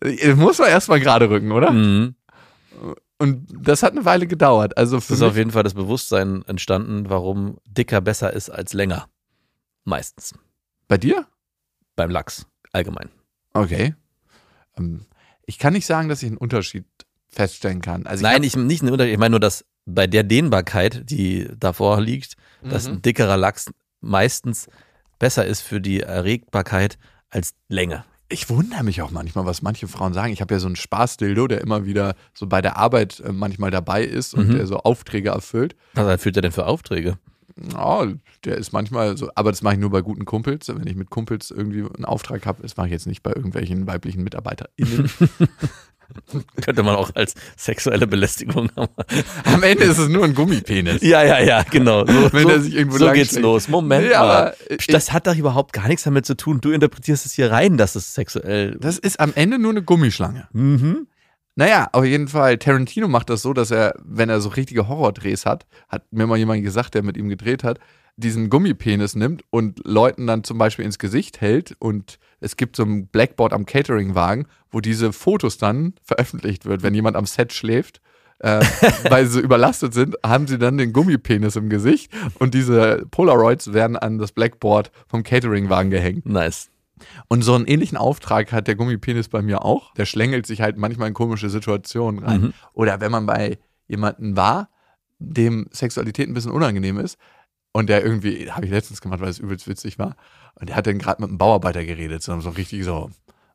Äh, 0.00 0.34
Muss 0.34 0.58
man 0.58 0.68
erstmal 0.68 1.00
gerade 1.00 1.28
rücken, 1.28 1.50
oder? 1.50 1.72
Mhm. 1.72 2.14
Und 3.18 3.48
das 3.52 3.82
hat 3.82 3.92
eine 3.92 4.04
Weile 4.04 4.28
gedauert. 4.28 4.76
Also 4.78 4.98
Es 4.98 5.06
für 5.06 5.14
ist 5.14 5.20
mich, 5.20 5.28
auf 5.28 5.36
jeden 5.36 5.50
Fall 5.50 5.64
das 5.64 5.74
Bewusstsein 5.74 6.44
entstanden, 6.46 7.10
warum 7.10 7.58
dicker 7.66 8.00
besser 8.00 8.32
ist 8.32 8.48
als 8.48 8.72
länger. 8.74 9.08
Meistens. 9.84 10.34
bei 10.86 10.98
dir? 10.98 11.26
Beim 11.96 12.10
Lachs. 12.10 12.46
Allgemein. 12.72 13.10
Okay. 13.54 13.94
Ähm, 14.76 15.06
ich 15.48 15.58
kann 15.58 15.72
nicht 15.72 15.86
sagen, 15.86 16.08
dass 16.08 16.22
ich 16.22 16.28
einen 16.28 16.36
Unterschied 16.36 16.84
feststellen 17.28 17.80
kann. 17.80 18.06
Also 18.06 18.22
Nein, 18.22 18.42
ich 18.42 18.54
ich 18.54 18.56
nicht 18.56 18.82
einen 18.82 18.92
Unterschied. 18.92 19.14
Ich 19.14 19.18
meine 19.18 19.32
nur, 19.32 19.40
dass 19.40 19.64
bei 19.86 20.06
der 20.06 20.22
Dehnbarkeit, 20.22 21.02
die 21.10 21.48
davor 21.58 22.00
liegt, 22.00 22.36
hab, 22.62 22.70
dass 22.70 22.86
Mhm. 22.86 22.94
ein 22.94 23.02
dickerer 23.02 23.36
Lachs 23.36 23.70
meistens 24.00 24.68
besser 25.18 25.46
ist 25.46 25.62
für 25.62 25.80
die 25.80 26.00
Erregbarkeit 26.00 26.98
als 27.30 27.54
Länge. 27.68 28.04
Ich 28.28 28.50
wundere 28.50 28.84
mich 28.84 29.00
auch 29.00 29.10
manchmal, 29.10 29.46
was 29.46 29.62
manche 29.62 29.88
Frauen 29.88 30.12
sagen. 30.12 30.32
Ich 30.32 30.42
habe 30.42 30.52
ja 30.54 30.60
so 30.60 30.66
einen 30.66 30.76
Spaßdildo, 30.76 31.46
der 31.48 31.62
immer 31.62 31.86
wieder 31.86 32.14
so 32.34 32.46
bei 32.46 32.60
der 32.60 32.76
Arbeit 32.76 33.20
äh, 33.20 33.32
manchmal 33.32 33.70
dabei 33.70 34.04
ist 34.04 34.34
und 34.34 34.48
Mhm. 34.48 34.52
der 34.56 34.66
so 34.66 34.76
Aufträge 34.80 35.30
erfüllt. 35.30 35.74
Was 35.94 36.06
erfüllt 36.06 36.36
er 36.36 36.42
denn 36.42 36.52
für 36.52 36.66
Aufträge? 36.66 37.18
Ja, 37.72 38.06
der 38.44 38.56
ist 38.56 38.72
manchmal 38.72 39.16
so, 39.16 39.30
aber 39.34 39.50
das 39.50 39.62
mache 39.62 39.74
ich 39.74 39.80
nur 39.80 39.90
bei 39.90 40.00
guten 40.00 40.24
Kumpels. 40.24 40.68
Wenn 40.68 40.86
ich 40.86 40.94
mit 40.96 41.10
Kumpels 41.10 41.50
irgendwie 41.50 41.80
einen 41.82 42.04
Auftrag 42.04 42.46
habe, 42.46 42.62
das 42.62 42.76
mache 42.76 42.86
ich 42.88 42.92
jetzt 42.92 43.06
nicht 43.06 43.22
bei 43.22 43.32
irgendwelchen 43.32 43.86
weiblichen 43.86 44.22
MitarbeiterInnen. 44.22 45.10
Könnte 46.62 46.82
man 46.82 46.96
auch 46.96 47.14
als 47.14 47.34
sexuelle 47.56 48.06
Belästigung 48.06 48.70
haben. 48.76 48.92
Am 49.44 49.62
Ende 49.62 49.84
ist 49.84 49.98
es 49.98 50.08
nur 50.08 50.24
ein 50.24 50.34
Gummipenis. 50.34 51.02
Ja, 51.02 51.22
ja, 51.22 51.38
ja, 51.38 51.62
genau. 51.64 52.06
So, 52.06 52.12
Wenn 52.32 52.42
so, 52.44 52.48
er 52.50 52.60
sich 52.60 52.74
irgendwo 52.74 52.96
so 52.96 53.10
geht's 53.12 53.38
los. 53.38 53.68
Moment 53.68 54.04
Nee, 54.06 54.12
mal. 54.12 54.18
aber 54.20 54.54
ich- 54.70 54.86
das 54.86 55.12
hat 55.12 55.26
doch 55.26 55.36
überhaupt 55.36 55.74
gar 55.74 55.86
nichts 55.86 56.04
damit 56.04 56.24
zu 56.24 56.34
tun. 56.34 56.60
Du 56.62 56.70
interpretierst 56.70 57.26
es 57.26 57.32
hier 57.32 57.50
rein, 57.50 57.76
dass 57.76 57.94
es 57.94 58.14
sexuell. 58.14 58.78
Das 58.80 58.96
ist 58.98 59.20
am 59.20 59.32
Ende 59.34 59.58
nur 59.58 59.70
eine 59.72 59.82
Gummischlange. 59.82 60.48
Mhm. 60.52 61.06
Naja, 61.58 61.88
auf 61.90 62.04
jeden 62.04 62.28
Fall, 62.28 62.56
Tarantino 62.56 63.08
macht 63.08 63.30
das 63.30 63.42
so, 63.42 63.52
dass 63.52 63.72
er, 63.72 63.92
wenn 64.04 64.28
er 64.28 64.40
so 64.40 64.50
richtige 64.50 64.86
Horrordrehs 64.86 65.44
hat, 65.44 65.66
hat 65.88 66.04
mir 66.12 66.28
mal 66.28 66.38
jemand 66.38 66.62
gesagt, 66.62 66.94
der 66.94 67.02
mit 67.02 67.16
ihm 67.16 67.28
gedreht 67.28 67.64
hat, 67.64 67.80
diesen 68.16 68.48
Gummipenis 68.48 69.16
nimmt 69.16 69.42
und 69.50 69.84
Leuten 69.84 70.28
dann 70.28 70.44
zum 70.44 70.56
Beispiel 70.56 70.84
ins 70.84 71.00
Gesicht 71.00 71.40
hält 71.40 71.74
und 71.80 72.20
es 72.38 72.56
gibt 72.56 72.76
so 72.76 72.84
ein 72.84 73.08
Blackboard 73.08 73.52
am 73.52 73.66
Cateringwagen, 73.66 74.46
wo 74.70 74.80
diese 74.80 75.12
Fotos 75.12 75.58
dann 75.58 75.94
veröffentlicht 76.04 76.64
wird, 76.64 76.84
wenn 76.84 76.94
jemand 76.94 77.16
am 77.16 77.26
Set 77.26 77.52
schläft. 77.52 78.00
Äh, 78.38 78.60
weil 79.10 79.26
sie 79.26 79.32
so 79.32 79.40
überlastet 79.40 79.92
sind, 79.92 80.14
haben 80.24 80.46
sie 80.46 80.58
dann 80.58 80.78
den 80.78 80.92
Gummipenis 80.92 81.56
im 81.56 81.70
Gesicht 81.70 82.12
und 82.38 82.54
diese 82.54 83.04
Polaroids 83.10 83.72
werden 83.72 83.96
an 83.96 84.18
das 84.18 84.30
Blackboard 84.30 84.92
vom 85.08 85.24
Cateringwagen 85.24 85.90
gehängt. 85.90 86.24
Nice. 86.24 86.70
Und 87.28 87.42
so 87.42 87.54
einen 87.54 87.66
ähnlichen 87.66 87.98
Auftrag 87.98 88.52
hat 88.52 88.66
der 88.66 88.74
Gummipenis 88.74 89.28
bei 89.28 89.42
mir 89.42 89.64
auch. 89.64 89.94
Der 89.94 90.06
schlängelt 90.06 90.46
sich 90.46 90.60
halt 90.60 90.76
manchmal 90.76 91.08
in 91.08 91.14
komische 91.14 91.50
Situationen 91.50 92.24
rein. 92.24 92.40
Mhm. 92.40 92.52
Oder 92.72 93.00
wenn 93.00 93.10
man 93.10 93.26
bei 93.26 93.58
jemandem 93.86 94.36
war, 94.36 94.68
dem 95.18 95.68
Sexualität 95.72 96.28
ein 96.28 96.34
bisschen 96.34 96.52
unangenehm 96.52 96.98
ist 96.98 97.18
und 97.72 97.88
der 97.88 98.04
irgendwie, 98.04 98.50
habe 98.50 98.66
ich 98.66 98.70
letztens 98.70 99.00
gemacht, 99.00 99.20
weil 99.20 99.28
es 99.28 99.38
übelst 99.38 99.68
witzig 99.68 99.98
war, 99.98 100.16
und 100.54 100.68
der 100.68 100.76
hat 100.76 100.86
dann 100.86 100.98
gerade 100.98 101.22
mit 101.22 101.28
einem 101.28 101.38
Bauarbeiter 101.38 101.84
geredet, 101.84 102.22
so, 102.22 102.38
so 102.40 102.50
richtig 102.50 102.84
so. 102.84 103.10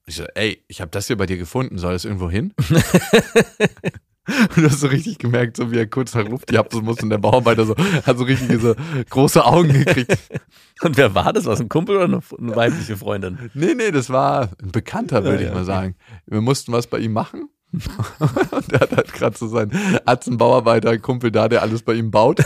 Ich 0.06 0.15
so, 0.15 0.25
ey, 0.36 0.63
ich 0.67 0.82
habe 0.82 0.91
das 0.91 1.08
hier 1.08 1.17
bei 1.17 1.25
dir 1.25 1.38
gefunden, 1.38 1.77
soll 1.77 1.93
das 1.93 2.06
irgendwo 2.06 2.29
hin? 2.29 2.53
Und 4.25 4.57
du 4.57 4.69
hast 4.69 4.79
so 4.79 4.88
richtig 4.88 5.17
gemerkt, 5.17 5.57
so 5.57 5.71
wie 5.71 5.77
er 5.77 5.88
kurz 5.88 6.15
japsen 6.49 6.86
muss 6.86 7.01
und 7.01 7.09
der 7.09 7.17
Bauarbeiter 7.17 7.65
so, 7.65 7.75
hat 7.75 8.17
so 8.17 8.23
richtig 8.23 8.62
so 8.62 8.73
große 9.09 9.43
Augen 9.43 9.73
gekriegt. 9.73 10.17
Und 10.81 10.97
wer 10.97 11.13
war 11.13 11.31
das? 11.31 11.45
Was 11.45 11.62
ein 11.62 11.69
Kumpel 11.69 11.95
oder 11.95 12.05
eine, 12.05 12.19
eine 12.38 12.55
weibliche 12.55 12.97
Freundin? 12.97 13.51
Nee, 13.53 13.73
nee, 13.75 13.91
das 13.91 14.09
war 14.09 14.49
ein 14.62 14.71
Bekannter, 14.71 15.23
würde 15.23 15.36
Ja, 15.36 15.41
ich 15.41 15.47
ja, 15.47 15.53
mal 15.53 15.59
okay. 15.59 15.65
sagen. 15.65 15.95
Wir 16.25 16.41
mussten 16.41 16.73
was 16.73 16.88
bei 16.88 16.97
ihm 16.99 17.13
machen. 17.13 17.49
und 17.71 18.71
der 18.71 18.79
hat 18.81 18.91
halt 18.91 19.13
gerade 19.13 19.38
so 19.38 19.47
seinen 19.47 19.71
Atzenbauarbeiter-Kumpel 20.05 21.31
da, 21.31 21.47
der 21.47 21.62
alles 21.62 21.83
bei 21.83 21.93
ihm 21.93 22.12
baut. 22.12 22.43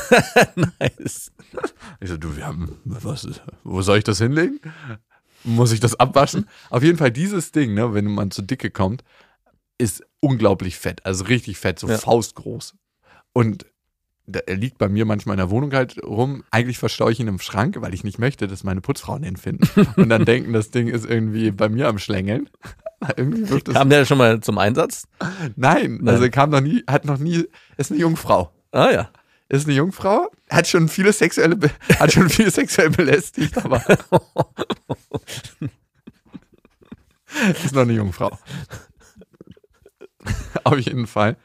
Nice. 0.56 1.32
Ich 2.00 2.10
so, 2.10 2.18
du, 2.18 2.36
wir 2.36 2.46
haben, 2.46 2.78
was, 2.86 3.28
wo 3.64 3.82
soll 3.82 4.00
ich 4.00 4.04
das 4.04 4.20
hinlegen? 4.20 4.60
Muss 5.44 5.72
ich 5.72 5.80
das 5.80 6.00
abwaschen? 6.00 6.48
Auf 6.70 6.84
jeden 6.84 6.98
Fall 6.98 7.12
dieses 7.12 7.52
Ding, 7.52 7.74
ne, 7.74 7.94
wenn 7.94 8.06
man 8.06 8.32
zu 8.32 8.42
dicke 8.42 8.70
kommt, 8.70 9.04
ist 9.78 10.04
unglaublich 10.20 10.78
fett, 10.78 11.06
also 11.06 11.26
richtig 11.26 11.58
fett, 11.58 11.80
so 11.80 11.88
Ja. 11.88 11.98
faustgroß. 11.98 12.76
Und 13.34 13.66
er 14.46 14.56
liegt 14.56 14.78
bei 14.78 14.90
mir 14.90 15.06
manchmal 15.06 15.36
in 15.36 15.38
der 15.38 15.50
Wohnung 15.50 15.72
halt 15.74 16.04
rum. 16.04 16.44
Eigentlich 16.52 16.80
verstaue 16.80 17.12
ich 17.14 17.20
ihn 17.20 17.28
im 17.30 17.40
Schrank, 17.40 17.78
weil 17.80 17.94
ich 17.94 18.04
nicht 18.04 18.20
möchte, 18.20 18.48
dass 18.48 18.64
meine 18.66 18.82
Putzfrauen 18.82 19.22
den 19.22 19.38
finden. 19.38 19.70
Und 19.96 20.10
dann 20.10 20.26
denken, 20.26 20.52
das 20.54 20.70
Ding 20.72 20.88
ist 20.88 21.06
irgendwie 21.06 21.52
bei 21.52 21.70
mir 21.70 21.88
am 21.88 21.98
Schlängeln. 21.98 22.50
Kam 23.72 23.90
der 23.90 24.06
schon 24.06 24.18
mal 24.18 24.42
zum 24.42 24.58
Einsatz? 24.58 25.08
Nein, 25.56 26.00
Nein. 26.02 26.08
also 26.10 26.24
er 26.24 26.30
kam 26.32 26.50
noch 26.50 26.62
nie, 26.62 26.84
hat 26.88 27.06
noch 27.06 27.20
nie, 27.20 27.46
ist 27.78 27.92
eine 27.92 28.00
Jungfrau. 28.02 28.52
Ah 28.72 28.90
ja. 28.92 29.10
Ist 29.50 29.66
eine 29.68 29.76
Jungfrau, 29.76 30.30
hat 30.50 30.68
schon 30.68 30.90
viele 30.90 31.14
sexuelle, 31.14 31.58
hat 32.00 32.12
schon 32.12 32.28
viele 32.28 32.50
sexuell 32.52 32.90
belästigt, 32.90 33.56
aber 33.64 33.82
ist 37.64 37.74
noch 37.74 37.84
eine 37.84 37.94
Jungfrau. 37.94 38.38
Auf 40.64 40.80
jeden 40.80 41.08
Fall. 41.08 41.38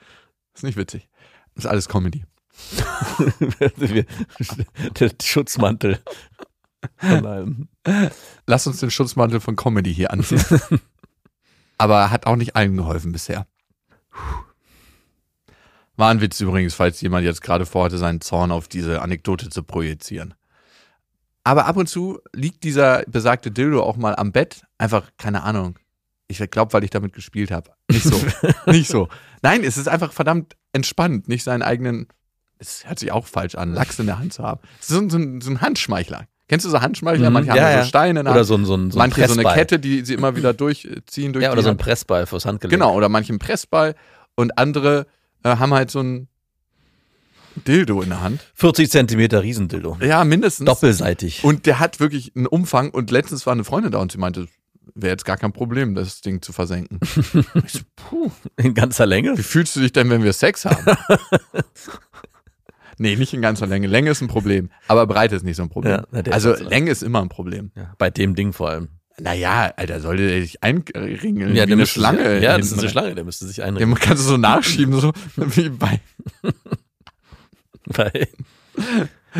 Ist 0.54 0.64
nicht 0.64 0.76
witzig. 0.76 1.08
Ist 1.54 1.66
alles 1.66 1.88
Comedy. 1.88 2.24
der 5.00 5.10
Schutzmantel. 5.22 5.98
Von. 6.98 7.68
Lass 8.46 8.66
uns 8.66 8.80
den 8.80 8.90
Schutzmantel 8.90 9.40
von 9.40 9.56
Comedy 9.56 9.94
hier 9.94 10.10
anziehen. 10.10 10.44
aber 11.78 12.10
hat 12.10 12.26
auch 12.26 12.36
nicht 12.36 12.56
allen 12.56 12.76
geholfen 12.76 13.12
bisher. 13.12 13.46
War 15.96 16.10
ein 16.10 16.20
Witz 16.20 16.40
übrigens, 16.40 16.74
falls 16.74 17.00
jemand 17.00 17.24
jetzt 17.24 17.42
gerade 17.42 17.66
vorhatte, 17.66 17.98
seinen 17.98 18.20
Zorn 18.20 18.50
auf 18.50 18.68
diese 18.68 19.02
Anekdote 19.02 19.50
zu 19.50 19.62
projizieren. 19.62 20.34
Aber 21.44 21.66
ab 21.66 21.76
und 21.76 21.88
zu 21.88 22.20
liegt 22.32 22.64
dieser 22.64 23.02
besagte 23.06 23.50
Dildo 23.50 23.82
auch 23.82 23.96
mal 23.96 24.14
am 24.16 24.32
Bett. 24.32 24.64
Einfach, 24.78 25.10
keine 25.18 25.42
Ahnung. 25.42 25.78
Ich 26.28 26.38
glaube, 26.50 26.72
weil 26.72 26.84
ich 26.84 26.90
damit 26.90 27.12
gespielt 27.12 27.50
habe. 27.50 27.70
Nicht 27.90 28.04
so. 28.04 28.20
nicht 28.70 28.88
so. 28.88 29.08
Nein, 29.42 29.64
es 29.64 29.76
ist 29.76 29.88
einfach 29.88 30.12
verdammt 30.12 30.56
entspannt, 30.72 31.28
nicht 31.28 31.44
seinen 31.44 31.62
eigenen, 31.62 32.06
es 32.58 32.86
hört 32.86 32.98
sich 32.98 33.12
auch 33.12 33.26
falsch 33.26 33.54
an, 33.54 33.74
Lachs 33.74 33.98
in 33.98 34.06
der 34.06 34.18
Hand 34.18 34.32
zu 34.32 34.42
haben. 34.42 34.60
Es 34.80 34.88
ist 34.90 34.96
so, 34.96 35.00
ein- 35.00 35.10
so, 35.10 35.46
so 35.46 35.50
ein 35.50 35.60
Handschmeichler. 35.60 36.26
Kennst 36.48 36.64
du 36.66 36.70
so 36.70 36.80
Handschmeichler? 36.80 37.28
Mhm, 37.30 37.34
Manche 37.34 37.48
ja, 37.56 37.62
haben 37.62 37.72
ja. 37.72 37.82
so 37.82 37.88
Steine 37.88 38.20
in 38.20 38.24
der 38.26 38.32
Oder 38.32 38.40
Hand. 38.40 38.46
so 38.48 38.54
ein, 38.56 38.64
so 38.64 38.74
ein, 38.76 38.90
so 38.90 38.96
ein 38.96 38.98
manche 38.98 39.16
so 39.26 39.32
eine 39.32 39.42
Pressball. 39.42 39.54
Kette, 39.54 39.78
die 39.78 40.04
sie 40.04 40.14
immer 40.14 40.36
wieder 40.36 40.52
durchziehen 40.54 41.32
durch 41.32 41.42
Ja, 41.44 41.52
oder 41.52 41.62
so 41.62 41.70
ein. 41.70 41.76
Pressball 41.76 42.26
fürs 42.26 42.44
Handgelenk. 42.46 42.72
Genau, 42.72 42.94
oder 42.94 43.08
manche 43.08 43.30
einen 43.30 43.38
Pressball 43.38 43.94
und 44.34 44.56
andere 44.58 45.06
äh, 45.44 45.56
haben 45.56 45.72
halt 45.74 45.90
so 45.90 46.00
ein 46.00 46.28
Dildo 47.66 48.00
in 48.00 48.08
der 48.08 48.20
Hand. 48.22 48.40
40 48.54 48.90
Zentimeter 48.90 49.42
Riesendildo. 49.42 49.98
Ja, 50.00 50.24
mindestens. 50.24 50.66
Doppelseitig. 50.66 51.44
Und 51.44 51.66
der 51.66 51.80
hat 51.80 52.00
wirklich 52.00 52.32
einen 52.34 52.46
Umfang 52.46 52.90
und 52.90 53.10
letztens 53.10 53.44
war 53.46 53.52
eine 53.52 53.64
Freundin 53.64 53.92
da 53.92 53.98
und 53.98 54.10
sie 54.12 54.18
meinte, 54.18 54.46
wäre 54.94 55.12
jetzt 55.12 55.24
gar 55.24 55.36
kein 55.36 55.52
Problem, 55.52 55.94
das 55.94 56.20
Ding 56.20 56.42
zu 56.42 56.52
versenken. 56.52 56.98
ich 57.64 57.72
so, 57.72 57.80
puh, 57.96 58.30
In 58.56 58.74
ganzer 58.74 59.06
Länge. 59.06 59.36
wie 59.36 59.42
fühlst 59.42 59.76
du 59.76 59.80
dich 59.80 59.92
denn, 59.92 60.10
wenn 60.10 60.22
wir 60.22 60.32
Sex 60.32 60.64
haben? 60.64 60.84
nee, 62.98 63.16
nicht 63.16 63.32
in 63.34 63.42
ganzer 63.42 63.66
Länge. 63.66 63.86
Länge 63.86 64.10
ist 64.10 64.20
ein 64.20 64.28
Problem, 64.28 64.70
aber 64.88 65.06
Breite 65.06 65.36
ist 65.36 65.44
nicht 65.44 65.56
so 65.56 65.62
ein 65.62 65.70
Problem. 65.70 66.02
Ja, 66.12 66.22
also 66.30 66.52
ist. 66.52 66.64
Länge 66.64 66.90
ist 66.90 67.02
immer 67.02 67.20
ein 67.22 67.28
Problem. 67.28 67.70
Ja, 67.76 67.94
bei 67.98 68.10
dem 68.10 68.34
Ding 68.34 68.52
vor 68.52 68.70
allem. 68.70 68.88
Naja, 69.18 69.72
Alter, 69.76 70.00
sollte 70.00 70.26
der 70.26 70.40
sich 70.40 70.62
einringeln 70.62 71.54
Ja, 71.54 71.64
wie 71.64 71.66
der 71.66 71.76
eine 71.76 71.86
Schlange. 71.86 72.34
Sich, 72.34 72.42
ja, 72.42 72.56
das 72.56 72.72
ist 72.72 72.78
eine. 72.78 72.88
Schlange, 72.88 73.14
der 73.14 73.24
müsste 73.24 73.46
sich 73.46 73.62
einringen. 73.62 73.90
Den 73.90 73.98
kannst 74.00 74.24
du 74.24 74.28
so 74.28 74.36
nachschieben, 74.36 74.98
so 75.00 75.12
wie 75.36 75.68
bei 75.68 76.00
Weil, 77.84 78.28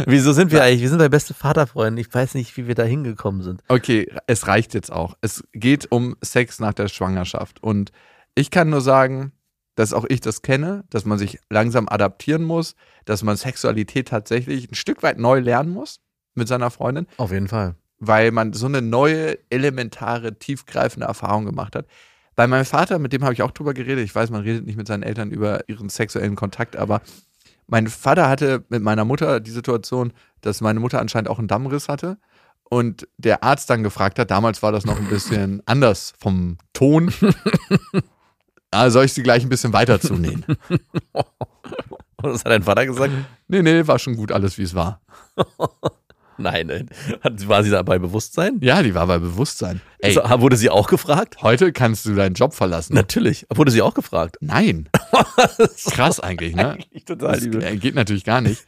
wieso 0.07 0.33
sind 0.33 0.53
wir 0.53 0.63
eigentlich? 0.63 0.81
Wir 0.83 0.89
sind 0.89 0.99
bei 0.99 1.09
beste 1.09 1.35
Vaterfreunde. 1.35 2.01
Ich 2.01 2.13
weiß 2.13 2.35
nicht, 2.35 2.57
wie 2.57 2.67
wir 2.67 2.75
da 2.75 2.83
hingekommen 2.85 3.43
sind. 3.43 3.63
Okay, 3.69 4.11
es 4.27 4.47
reicht 4.47 4.75
jetzt 4.75 4.93
auch. 4.93 5.17
Es 5.21 5.45
geht 5.53 5.91
um 5.91 6.17
Sex 6.23 6.61
nach 6.61 6.75
der 6.75 6.89
Schwangerschaft. 6.89 7.63
Und 7.63 7.93
ich 8.35 8.51
kann 8.51 8.71
nur 8.71 8.81
sagen, 8.81 9.33
dass 9.75 9.93
auch 9.93 10.05
ich 10.09 10.21
das 10.21 10.43
kenne, 10.43 10.85
dass 10.91 11.05
man 11.05 11.19
sich 11.19 11.39
langsam 11.49 11.89
adaptieren 11.89 12.43
muss, 12.45 12.75
dass 13.05 13.23
man 13.23 13.37
Sexualität 13.37 14.09
tatsächlich 14.09 14.71
ein 14.71 14.75
Stück 14.75 15.03
weit 15.03 15.19
neu 15.19 15.39
lernen 15.41 15.71
muss 15.71 16.01
mit 16.35 16.49
seiner 16.49 16.71
Freundin, 16.71 17.07
Auf 17.17 17.33
jeden 17.33 17.49
Fall. 17.49 17.75
weil 17.99 18.31
man 18.33 18.53
so 18.53 18.67
eine 18.67 18.83
neue, 18.83 19.39
elementare, 19.51 20.39
tiefgreifende 20.39 21.07
Erfahrung 21.07 21.47
gemacht 21.47 21.75
hat. 21.75 21.87
Bei 22.35 22.47
meinem 22.47 22.65
Vater, 22.65 22.99
mit 22.99 23.13
dem 23.13 23.25
habe 23.25 23.35
ich 23.35 23.43
auch 23.43 23.51
drüber 23.51 23.75
geredet, 23.75 24.05
ich 24.05 24.15
weiß, 24.15 24.31
man 24.31 24.43
redet 24.43 24.65
nicht 24.67 24.77
mit 24.77 24.87
seinen 24.87 25.03
Eltern 25.03 25.31
über 25.31 25.69
ihren 25.69 25.89
sexuellen 25.91 26.35
Kontakt, 26.37 26.77
aber 26.77 27.03
mein 27.67 27.87
Vater 27.89 28.29
hatte 28.29 28.65
mit 28.69 28.83
meiner 28.83 29.05
Mutter 29.05 29.41
die 29.41 29.51
Situation, 29.51 30.13
dass 30.41 30.61
meine 30.61 30.81
Mutter 30.81 31.01
anscheinend 31.01 31.29
auch 31.29 31.39
einen 31.39 31.49
Dammriss 31.49 31.89
hatte 31.89 32.19
und 32.65 33.07
der 33.19 33.45
Arzt 33.45 33.69
dann 33.71 33.83
gefragt 33.83 34.19
hat, 34.19 34.31
damals 34.31 34.63
war 34.63 34.73
das 34.73 34.85
noch 34.85 34.99
ein 34.99 35.09
bisschen 35.09 35.63
anders 35.67 36.15
vom 36.19 36.59
Ton, 36.73 37.13
ah, 38.71 38.91
soll 38.91 39.05
ich 39.05 39.13
sie 39.13 39.23
gleich 39.23 39.43
ein 39.43 39.49
bisschen 39.49 39.73
weiter 39.73 40.01
zunähen? 40.01 40.45
Und 41.13 41.27
was 42.17 42.45
hat 42.45 42.53
dein 42.53 42.63
Vater 42.63 42.87
gesagt? 42.87 43.13
Nee, 43.49 43.63
nee, 43.63 43.87
war 43.87 43.99
schon 43.99 44.17
gut 44.17 44.33
alles, 44.33 44.59
wie 44.59 44.63
es 44.63 44.75
war. 44.75 45.01
Nein, 46.39 46.67
nein. 46.67 46.89
War 47.47 47.63
sie 47.63 47.71
da 47.71 47.83
bei 47.83 47.99
Bewusstsein? 47.99 48.59
Ja, 48.63 48.83
die 48.83 48.95
war 48.95 49.07
bei 49.07 49.19
Bewusstsein. 49.19 49.81
Ey, 49.99 50.13
So, 50.13 50.23
wurde 50.41 50.57
sie 50.57 50.71
auch 50.71 50.89
gefragt? 50.89 51.37
heute 51.43 51.73
kannst 51.73 52.07
du 52.07 52.15
deinen 52.15 52.35
Job 52.35 52.55
verlassen. 52.55 52.95
Natürlich. 52.95 53.47
Wurde 53.55 53.71
sie 53.71 53.83
auch 53.83 53.95
gefragt? 53.95 54.37
Nein. 54.41 54.89
Krass 55.91 56.21
eigentlich, 56.21 56.55
ne? 56.57 56.71
Eigentlich 56.73 57.05
total 57.05 57.33
Das 57.41 57.45
äh, 57.45 57.77
geht 57.77 57.95
natürlich 57.95 58.25
gar 58.25 58.41
nicht. 58.41 58.65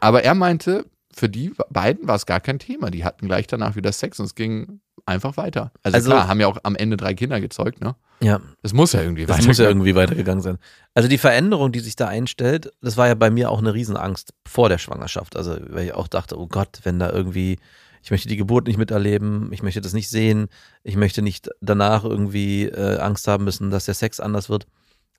Aber 0.00 0.22
er 0.24 0.34
meinte, 0.34 0.86
für 1.14 1.28
die 1.28 1.52
beiden 1.70 2.08
war 2.08 2.16
es 2.16 2.26
gar 2.26 2.40
kein 2.40 2.58
Thema. 2.58 2.90
Die 2.90 3.04
hatten 3.04 3.26
gleich 3.26 3.46
danach 3.46 3.76
wieder 3.76 3.92
Sex 3.92 4.18
und 4.18 4.26
es 4.26 4.34
ging 4.34 4.80
einfach 5.06 5.36
weiter. 5.36 5.72
Also, 5.82 5.96
Also- 5.96 6.10
klar, 6.10 6.28
haben 6.28 6.40
ja 6.40 6.46
auch 6.46 6.58
am 6.62 6.76
Ende 6.76 6.96
drei 6.96 7.14
Kinder 7.14 7.40
gezeugt, 7.40 7.80
ne? 7.80 7.94
Ja, 8.20 8.40
Das 8.62 8.72
muss 8.72 8.92
ja 8.92 9.00
irgendwie 9.02 9.22
das 9.26 9.30
weitergehen. 9.34 9.48
muss 9.48 9.58
ja 9.58 9.68
irgendwie 9.68 9.94
weitergegangen 9.96 10.42
sein. 10.42 10.58
Also 10.94 11.08
die 11.08 11.18
Veränderung, 11.18 11.72
die 11.72 11.80
sich 11.80 11.96
da 11.96 12.06
einstellt, 12.06 12.70
das 12.80 12.96
war 12.96 13.08
ja 13.08 13.14
bei 13.14 13.30
mir 13.30 13.50
auch 13.50 13.58
eine 13.58 13.74
Riesenangst 13.74 14.32
vor 14.46 14.68
der 14.68 14.78
Schwangerschaft. 14.78 15.36
Also 15.36 15.56
weil 15.70 15.86
ich 15.86 15.94
auch 15.94 16.06
dachte, 16.06 16.38
oh 16.38 16.46
Gott, 16.46 16.80
wenn 16.84 16.98
da 17.00 17.10
irgendwie 17.10 17.58
Ich 18.04 18.10
möchte 18.10 18.28
die 18.28 18.36
Geburt 18.36 18.66
nicht 18.66 18.78
miterleben. 18.78 19.52
Ich 19.52 19.62
möchte 19.62 19.80
das 19.80 19.92
nicht 19.92 20.08
sehen. 20.10 20.48
Ich 20.82 20.96
möchte 20.96 21.22
nicht 21.22 21.50
danach 21.60 22.02
irgendwie 22.04 22.64
äh, 22.64 22.98
Angst 22.98 23.28
haben 23.28 23.44
müssen, 23.44 23.70
dass 23.70 23.84
der 23.84 23.94
Sex 23.94 24.18
anders 24.18 24.48
wird. 24.48 24.66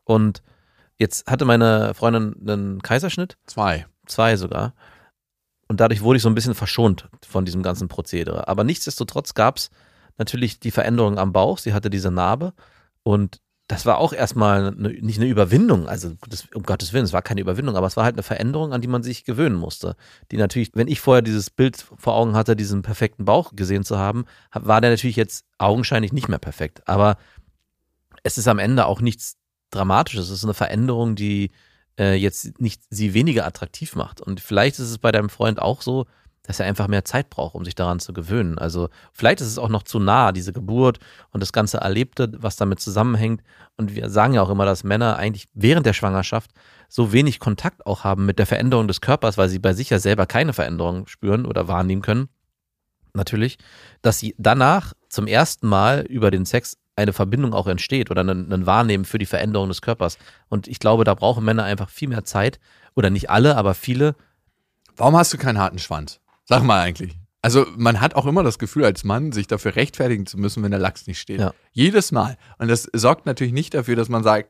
Und 0.03 0.41
jetzt 0.97 1.29
hatte 1.31 1.45
meine 1.45 1.93
Freundin 1.93 2.35
einen 2.45 2.81
Kaiserschnitt, 2.81 3.37
Zwei. 3.47 3.85
zwei 4.05 4.35
sogar. 4.35 4.73
Und 5.67 5.79
dadurch 5.79 6.01
wurde 6.01 6.17
ich 6.17 6.23
so 6.23 6.29
ein 6.29 6.35
bisschen 6.35 6.55
verschont 6.55 7.07
von 7.27 7.45
diesem 7.45 7.63
ganzen 7.63 7.87
Prozedere. 7.87 8.47
Aber 8.47 8.63
nichtsdestotrotz 8.63 9.33
gab 9.33 9.57
es 9.57 9.69
natürlich 10.17 10.59
die 10.59 10.71
Veränderung 10.71 11.17
am 11.17 11.33
Bauch. 11.33 11.57
Sie 11.57 11.73
hatte 11.73 11.89
diese 11.89 12.11
Narbe. 12.11 12.53
Und 13.03 13.41
das 13.67 13.85
war 13.85 13.97
auch 13.97 14.11
erstmal 14.13 14.67
eine, 14.67 14.89
nicht 14.89 15.19
eine 15.19 15.29
Überwindung. 15.29 15.87
Also, 15.87 16.13
das, 16.27 16.47
um 16.53 16.63
Gottes 16.63 16.91
Willen, 16.91 17.05
es 17.05 17.13
war 17.13 17.21
keine 17.21 17.41
Überwindung, 17.41 17.77
aber 17.77 17.87
es 17.87 17.95
war 17.95 18.03
halt 18.03 18.15
eine 18.15 18.23
Veränderung, 18.23 18.73
an 18.73 18.81
die 18.81 18.89
man 18.89 19.03
sich 19.03 19.23
gewöhnen 19.23 19.55
musste. 19.55 19.95
Die 20.31 20.37
natürlich, 20.37 20.71
wenn 20.73 20.89
ich 20.89 20.99
vorher 20.99 21.21
dieses 21.21 21.49
Bild 21.49 21.77
vor 21.77 22.13
Augen 22.13 22.35
hatte, 22.35 22.55
diesen 22.55 22.81
perfekten 22.81 23.25
Bauch 23.25 23.53
gesehen 23.55 23.83
zu 23.83 23.97
haben, 23.97 24.25
hab- 24.51 24.67
war 24.67 24.81
der 24.81 24.91
natürlich 24.91 25.15
jetzt 25.15 25.45
augenscheinlich 25.57 26.11
nicht 26.11 26.27
mehr 26.27 26.39
perfekt. 26.39 26.87
Aber 26.87 27.17
es 28.23 28.37
ist 28.37 28.47
am 28.47 28.59
Ende 28.59 28.85
auch 28.85 29.01
nichts 29.01 29.37
Dramatisches. 29.71 30.25
Es 30.29 30.39
ist 30.39 30.43
eine 30.43 30.53
Veränderung, 30.53 31.15
die 31.15 31.49
äh, 31.99 32.15
jetzt 32.15 32.59
nicht 32.59 32.81
sie 32.89 33.13
weniger 33.13 33.45
attraktiv 33.45 33.95
macht. 33.95 34.21
Und 34.21 34.39
vielleicht 34.39 34.79
ist 34.79 34.89
es 34.89 34.97
bei 34.97 35.11
deinem 35.11 35.29
Freund 35.29 35.61
auch 35.61 35.81
so, 35.81 36.05
dass 36.43 36.59
er 36.59 36.65
einfach 36.65 36.89
mehr 36.89 37.05
Zeit 37.05 37.29
braucht, 37.29 37.55
um 37.55 37.63
sich 37.63 37.73
daran 37.73 37.99
zu 37.99 38.11
gewöhnen. 38.11 38.57
Also 38.57 38.89
vielleicht 39.13 39.39
ist 39.39 39.47
es 39.47 39.57
auch 39.57 39.69
noch 39.69 39.83
zu 39.83 39.99
nah, 39.99 40.33
diese 40.33 40.51
Geburt 40.51 40.99
und 41.31 41.41
das 41.41 41.53
ganze 41.53 41.77
Erlebte, 41.77 42.31
was 42.37 42.57
damit 42.57 42.81
zusammenhängt. 42.81 43.41
Und 43.77 43.95
wir 43.95 44.09
sagen 44.09 44.33
ja 44.33 44.41
auch 44.41 44.49
immer, 44.49 44.65
dass 44.65 44.83
Männer 44.83 45.15
eigentlich 45.15 45.47
während 45.53 45.85
der 45.85 45.93
Schwangerschaft 45.93 46.51
so 46.89 47.13
wenig 47.13 47.39
Kontakt 47.39 47.85
auch 47.85 48.03
haben 48.03 48.25
mit 48.25 48.39
der 48.39 48.45
Veränderung 48.45 48.87
des 48.87 48.99
Körpers, 48.99 49.37
weil 49.37 49.49
sie 49.49 49.59
bei 49.59 49.73
sich 49.73 49.89
ja 49.89 49.99
selber 49.99 50.25
keine 50.25 50.51
Veränderung 50.51 51.07
spüren 51.07 51.45
oder 51.45 51.69
wahrnehmen 51.69 52.01
können. 52.01 52.27
Natürlich, 53.13 53.57
dass 54.01 54.19
sie 54.19 54.35
danach 54.37 54.93
zum 55.07 55.27
ersten 55.27 55.67
Mal 55.67 56.01
über 56.01 56.29
den 56.29 56.45
Sex 56.45 56.77
eine 56.95 57.13
Verbindung 57.13 57.53
auch 57.53 57.67
entsteht 57.67 58.11
oder 58.11 58.23
ein, 58.23 58.51
ein 58.51 58.65
Wahrnehmen 58.65 59.05
für 59.05 59.17
die 59.17 59.25
Veränderung 59.25 59.69
des 59.69 59.81
Körpers. 59.81 60.17
Und 60.49 60.67
ich 60.67 60.79
glaube, 60.79 61.03
da 61.03 61.13
brauchen 61.15 61.43
Männer 61.43 61.63
einfach 61.63 61.89
viel 61.89 62.09
mehr 62.09 62.23
Zeit. 62.23 62.59
Oder 62.95 63.09
nicht 63.09 63.29
alle, 63.29 63.57
aber 63.57 63.73
viele. 63.73 64.15
Warum 64.95 65.17
hast 65.17 65.33
du 65.33 65.37
keinen 65.37 65.57
harten 65.57 65.79
Schwanz? 65.79 66.19
Sag 66.45 66.63
mal 66.63 66.79
eigentlich. 66.79 67.17
Also 67.41 67.65
man 67.75 67.99
hat 67.99 68.15
auch 68.15 68.25
immer 68.25 68.43
das 68.43 68.59
Gefühl 68.59 68.85
als 68.85 69.03
Mann, 69.03 69.31
sich 69.31 69.47
dafür 69.47 69.75
rechtfertigen 69.75 70.25
zu 70.25 70.37
müssen, 70.37 70.63
wenn 70.63 70.71
der 70.71 70.79
Lachs 70.79 71.07
nicht 71.07 71.19
steht. 71.19 71.39
Ja. 71.39 71.53
Jedes 71.71 72.11
Mal. 72.11 72.37
Und 72.57 72.69
das 72.69 72.87
sorgt 72.93 73.25
natürlich 73.25 73.53
nicht 73.53 73.73
dafür, 73.73 73.95
dass 73.95 74.07
man 74.07 74.23
sagt, 74.23 74.49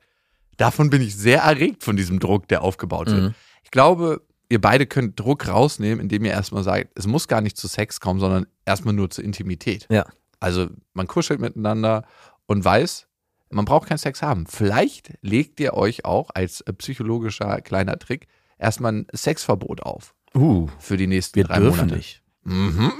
davon 0.57 0.89
bin 0.89 1.01
ich 1.01 1.15
sehr 1.15 1.41
erregt 1.41 1.83
von 1.83 1.95
diesem 1.95 2.19
Druck, 2.19 2.47
der 2.49 2.61
aufgebaut 2.61 3.07
wird. 3.07 3.23
Mhm. 3.23 3.35
Ich 3.63 3.71
glaube, 3.71 4.21
ihr 4.49 4.61
beide 4.61 4.85
könnt 4.85 5.19
Druck 5.19 5.47
rausnehmen, 5.47 5.99
indem 5.99 6.25
ihr 6.25 6.31
erstmal 6.31 6.63
sagt, 6.63 6.91
es 6.95 7.07
muss 7.07 7.27
gar 7.27 7.41
nicht 7.41 7.57
zu 7.57 7.67
Sex 7.67 7.99
kommen, 7.99 8.19
sondern 8.19 8.45
erstmal 8.65 8.93
nur 8.93 9.09
zur 9.09 9.23
Intimität. 9.23 9.87
Ja. 9.89 10.05
Also 10.39 10.67
man 10.93 11.07
kuschelt 11.07 11.39
miteinander 11.39 12.05
und 12.45 12.63
weiß, 12.63 13.07
man 13.49 13.65
braucht 13.65 13.87
keinen 13.87 13.97
Sex 13.97 14.21
haben. 14.21 14.47
Vielleicht 14.47 15.13
legt 15.21 15.59
ihr 15.59 15.73
euch 15.73 16.05
auch 16.05 16.29
als 16.33 16.61
äh, 16.61 16.73
psychologischer 16.73 17.61
kleiner 17.61 17.99
Trick 17.99 18.27
erstmal 18.57 18.93
ein 18.93 19.07
Sexverbot 19.13 19.81
auf 19.81 20.15
Uh, 20.35 20.67
für 20.79 20.97
die 20.97 21.05
nächsten 21.05 21.35
wir 21.35 21.43
drei 21.43 21.59
dürfen 21.59 21.81
Monate. 21.81 21.95
nicht. 21.95 22.22
Mhm. 22.45 22.91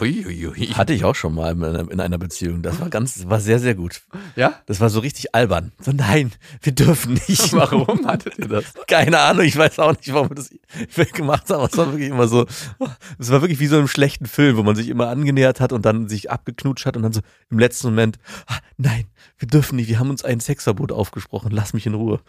Hui, 0.00 0.24
hui, 0.24 0.42
hui. 0.42 0.66
Hatte 0.74 0.92
ich 0.92 1.04
auch 1.04 1.14
schon 1.14 1.34
mal 1.34 1.52
in 1.52 1.62
einer, 1.62 1.90
in 1.90 2.00
einer 2.00 2.18
Beziehung. 2.18 2.62
Das 2.62 2.80
war 2.80 2.90
ganz, 2.90 3.26
war 3.28 3.40
sehr, 3.40 3.60
sehr 3.60 3.76
gut. 3.76 4.02
Ja? 4.34 4.54
Das 4.66 4.80
war 4.80 4.90
so 4.90 4.98
richtig 4.98 5.34
albern. 5.36 5.72
So, 5.80 5.92
nein, 5.92 6.32
wir 6.62 6.72
dürfen 6.72 7.14
nicht. 7.14 7.52
Warum 7.52 8.06
hattet 8.06 8.38
ihr 8.38 8.48
das? 8.48 8.64
Keine 8.88 9.20
Ahnung, 9.20 9.44
ich 9.44 9.56
weiß 9.56 9.78
auch 9.78 9.96
nicht, 9.96 10.12
warum 10.12 10.30
wir 10.30 10.34
das 10.34 10.50
gemacht 11.12 11.48
haben. 11.50 11.64
Es 11.70 11.76
war 11.76 11.92
wirklich 11.92 12.08
immer 12.08 12.26
so, 12.26 12.46
es 13.18 13.30
war 13.30 13.40
wirklich 13.40 13.60
wie 13.60 13.68
so 13.68 13.76
in 13.76 13.80
einem 13.80 13.88
schlechten 13.88 14.26
Film, 14.26 14.56
wo 14.56 14.62
man 14.64 14.74
sich 14.74 14.88
immer 14.88 15.08
angenähert 15.08 15.60
hat 15.60 15.72
und 15.72 15.84
dann 15.84 16.08
sich 16.08 16.30
abgeknutscht 16.30 16.86
hat 16.86 16.96
und 16.96 17.04
dann 17.04 17.12
so 17.12 17.20
im 17.50 17.58
letzten 17.58 17.88
Moment, 17.88 18.18
ah, 18.46 18.58
nein, 18.78 19.04
wir 19.38 19.46
dürfen 19.46 19.76
nicht, 19.76 19.88
wir 19.88 20.00
haben 20.00 20.10
uns 20.10 20.24
ein 20.24 20.40
Sexverbot 20.40 20.90
aufgesprochen, 20.90 21.50
lass 21.52 21.72
mich 21.72 21.86
in 21.86 21.94
Ruhe. 21.94 22.20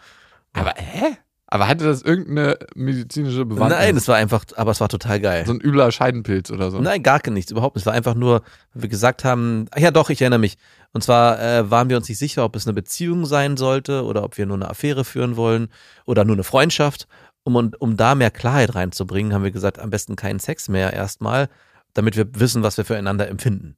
Aber 0.52 0.74
hä? 0.76 1.16
Aber 1.52 1.66
hatte 1.66 1.84
das 1.84 2.02
irgendeine 2.02 2.58
medizinische 2.76 3.44
Bewandtnis? 3.44 3.80
Nein, 3.80 3.96
es 3.96 4.06
war 4.06 4.14
einfach, 4.14 4.44
aber 4.54 4.70
es 4.70 4.80
war 4.80 4.88
total 4.88 5.18
geil. 5.18 5.44
so 5.44 5.52
ein 5.52 5.60
übler 5.60 5.90
Scheidenpilz 5.90 6.52
oder 6.52 6.70
so. 6.70 6.80
Nein, 6.80 7.02
gar 7.02 7.20
nichts, 7.28 7.50
überhaupt 7.50 7.74
nicht. 7.74 7.82
Es 7.82 7.86
war 7.86 7.92
einfach 7.92 8.14
nur, 8.14 8.42
wir 8.72 8.88
gesagt 8.88 9.24
haben, 9.24 9.66
ach 9.72 9.80
ja 9.80 9.90
doch, 9.90 10.10
ich 10.10 10.22
erinnere 10.22 10.38
mich. 10.38 10.58
Und 10.92 11.02
zwar 11.02 11.40
äh, 11.42 11.68
waren 11.68 11.90
wir 11.90 11.96
uns 11.96 12.08
nicht 12.08 12.18
sicher, 12.18 12.44
ob 12.44 12.54
es 12.54 12.66
eine 12.66 12.74
Beziehung 12.74 13.26
sein 13.26 13.56
sollte 13.56 14.04
oder 14.04 14.22
ob 14.22 14.38
wir 14.38 14.46
nur 14.46 14.56
eine 14.56 14.70
Affäre 14.70 15.04
führen 15.04 15.36
wollen 15.36 15.68
oder 16.06 16.24
nur 16.24 16.36
eine 16.36 16.44
Freundschaft. 16.44 17.08
Um, 17.42 17.56
und, 17.56 17.80
um 17.80 17.96
da 17.96 18.14
mehr 18.14 18.30
Klarheit 18.30 18.74
reinzubringen, 18.74 19.32
haben 19.32 19.44
wir 19.44 19.50
gesagt, 19.50 19.78
am 19.78 19.88
besten 19.90 20.14
keinen 20.14 20.40
Sex 20.40 20.68
mehr 20.68 20.92
erstmal, 20.92 21.48
damit 21.94 22.14
wir 22.14 22.38
wissen, 22.38 22.62
was 22.62 22.76
wir 22.76 22.84
füreinander 22.84 23.28
empfinden. 23.28 23.76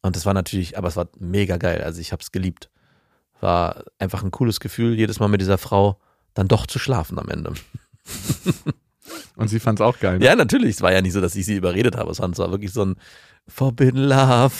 Und 0.00 0.16
das 0.16 0.24
war 0.26 0.34
natürlich, 0.34 0.78
aber 0.78 0.88
es 0.88 0.96
war 0.96 1.08
mega 1.18 1.58
geil. 1.58 1.82
Also 1.84 2.00
ich 2.00 2.12
habe 2.12 2.22
es 2.22 2.32
geliebt. 2.32 2.70
War 3.40 3.84
einfach 3.98 4.24
ein 4.24 4.30
cooles 4.30 4.58
Gefühl, 4.58 4.94
jedes 4.94 5.20
Mal 5.20 5.28
mit 5.28 5.42
dieser 5.42 5.58
Frau 5.58 6.00
dann 6.34 6.48
doch 6.48 6.66
zu 6.66 6.78
schlafen 6.78 7.18
am 7.18 7.28
Ende. 7.28 7.54
Und 9.36 9.48
sie 9.48 9.60
fand 9.60 9.80
es 9.80 9.84
auch 9.84 9.98
geil. 9.98 10.18
ne? 10.18 10.24
Ja, 10.24 10.36
natürlich. 10.36 10.76
Es 10.76 10.82
war 10.82 10.92
ja 10.92 11.00
nicht 11.00 11.12
so, 11.12 11.20
dass 11.20 11.34
ich 11.36 11.46
sie 11.46 11.56
überredet 11.56 11.96
habe. 11.96 12.10
Es 12.10 12.20
war 12.20 12.50
wirklich 12.50 12.72
so 12.72 12.84
ein 12.84 12.96
Forbidden 13.46 14.02
Love. 14.02 14.54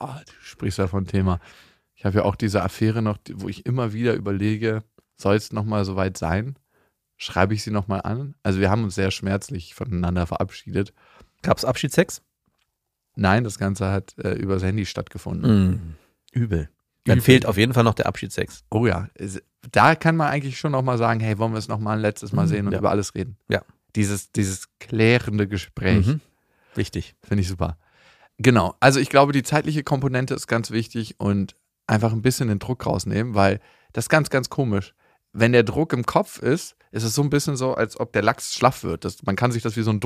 Oh, 0.00 0.06
du 0.26 0.32
sprichst 0.40 0.78
ja 0.78 0.86
von 0.86 1.06
Thema. 1.06 1.40
Ich 1.94 2.04
habe 2.04 2.18
ja 2.18 2.24
auch 2.24 2.36
diese 2.36 2.62
Affäre 2.62 3.02
noch, 3.02 3.18
wo 3.34 3.48
ich 3.48 3.66
immer 3.66 3.92
wieder 3.92 4.14
überlege, 4.14 4.84
soll 5.16 5.36
es 5.36 5.52
nochmal 5.52 5.84
so 5.84 5.96
weit 5.96 6.16
sein? 6.16 6.56
Schreibe 7.16 7.54
ich 7.54 7.64
sie 7.64 7.72
nochmal 7.72 8.02
an? 8.02 8.36
Also 8.44 8.60
wir 8.60 8.70
haben 8.70 8.84
uns 8.84 8.94
sehr 8.94 9.10
schmerzlich 9.10 9.74
voneinander 9.74 10.26
verabschiedet. 10.26 10.94
Gab's 11.42 11.64
Abschiedssex? 11.64 12.22
Nein, 13.16 13.42
das 13.42 13.58
Ganze 13.58 13.90
hat 13.90 14.16
äh, 14.18 14.34
übers 14.34 14.62
Handy 14.62 14.86
stattgefunden. 14.86 15.70
Mm, 15.70 15.96
übel. 16.32 16.68
Dann 17.08 17.20
fehlt 17.20 17.46
auf 17.46 17.56
jeden 17.56 17.74
Fall 17.74 17.84
noch 17.84 17.94
der 17.94 18.06
Abschiedssex. 18.06 18.64
Oh 18.70 18.86
ja, 18.86 19.08
da 19.72 19.94
kann 19.94 20.16
man 20.16 20.28
eigentlich 20.28 20.58
schon 20.58 20.72
nochmal 20.72 20.98
sagen, 20.98 21.20
hey, 21.20 21.38
wollen 21.38 21.52
wir 21.52 21.58
es 21.58 21.68
nochmal 21.68 21.96
ein 21.96 22.02
letztes 22.02 22.32
Mal 22.32 22.44
Mhm, 22.44 22.48
sehen 22.48 22.66
und 22.66 22.72
ja. 22.72 22.78
über 22.78 22.90
alles 22.90 23.14
reden? 23.14 23.36
Ja. 23.48 23.62
Dieses, 23.96 24.32
dieses 24.32 24.68
klärende 24.78 25.48
Gespräch. 25.48 26.06
Mhm. 26.06 26.20
Wichtig. 26.74 27.14
Finde 27.22 27.42
ich 27.42 27.48
super. 27.48 27.76
Genau. 28.38 28.74
Also 28.80 29.00
ich 29.00 29.08
glaube, 29.08 29.32
die 29.32 29.42
zeitliche 29.42 29.82
Komponente 29.82 30.34
ist 30.34 30.46
ganz 30.46 30.70
wichtig 30.70 31.16
und 31.18 31.56
einfach 31.86 32.12
ein 32.12 32.22
bisschen 32.22 32.48
den 32.48 32.58
Druck 32.60 32.86
rausnehmen, 32.86 33.34
weil 33.34 33.60
das 33.92 34.04
ist 34.04 34.08
ganz, 34.10 34.30
ganz 34.30 34.48
komisch. 34.50 34.94
Wenn 35.32 35.52
der 35.52 35.62
Druck 35.64 35.92
im 35.92 36.04
Kopf 36.06 36.38
ist, 36.38 36.76
ist 36.90 37.02
es 37.02 37.14
so 37.14 37.22
ein 37.22 37.30
bisschen 37.30 37.56
so, 37.56 37.74
als 37.74 37.98
ob 37.98 38.12
der 38.12 38.22
Lachs 38.22 38.54
schlaff 38.54 38.84
wird. 38.84 39.04
Das, 39.04 39.22
man 39.24 39.36
kann 39.36 39.52
sich 39.52 39.62
das 39.62 39.76
wie 39.76 39.82
so 39.82 39.90
ein 39.90 40.00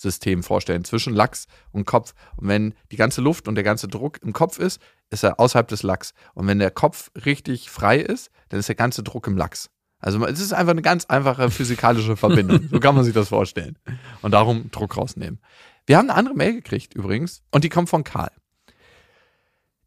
Drucksystem 0.00 0.42
vorstellen 0.42 0.84
zwischen 0.84 1.14
Lachs 1.14 1.46
und 1.72 1.84
Kopf. 1.84 2.14
Und 2.36 2.48
wenn 2.48 2.74
die 2.90 2.96
ganze 2.96 3.20
Luft 3.20 3.48
und 3.48 3.54
der 3.54 3.64
ganze 3.64 3.88
Druck 3.88 4.18
im 4.22 4.32
Kopf 4.32 4.58
ist, 4.58 4.80
ist 5.10 5.24
er 5.24 5.38
außerhalb 5.38 5.68
des 5.68 5.82
Lachs. 5.82 6.14
Und 6.34 6.46
wenn 6.46 6.58
der 6.58 6.70
Kopf 6.70 7.10
richtig 7.26 7.70
frei 7.70 7.98
ist, 7.98 8.30
dann 8.48 8.60
ist 8.60 8.68
der 8.68 8.76
ganze 8.76 9.02
Druck 9.02 9.26
im 9.26 9.36
Lachs. 9.36 9.70
Also 9.98 10.24
es 10.24 10.40
ist 10.40 10.54
einfach 10.54 10.70
eine 10.70 10.82
ganz 10.82 11.04
einfache 11.06 11.50
physikalische 11.50 12.16
Verbindung. 12.16 12.68
So 12.70 12.80
kann 12.80 12.94
man 12.94 13.04
sich 13.04 13.12
das 13.12 13.28
vorstellen. 13.28 13.78
Und 14.22 14.32
darum 14.32 14.70
Druck 14.70 14.96
rausnehmen. 14.96 15.40
Wir 15.86 15.98
haben 15.98 16.08
eine 16.08 16.18
andere 16.18 16.34
Mail 16.34 16.54
gekriegt 16.54 16.94
übrigens 16.94 17.42
und 17.50 17.64
die 17.64 17.68
kommt 17.68 17.90
von 17.90 18.04
Karl. 18.04 18.30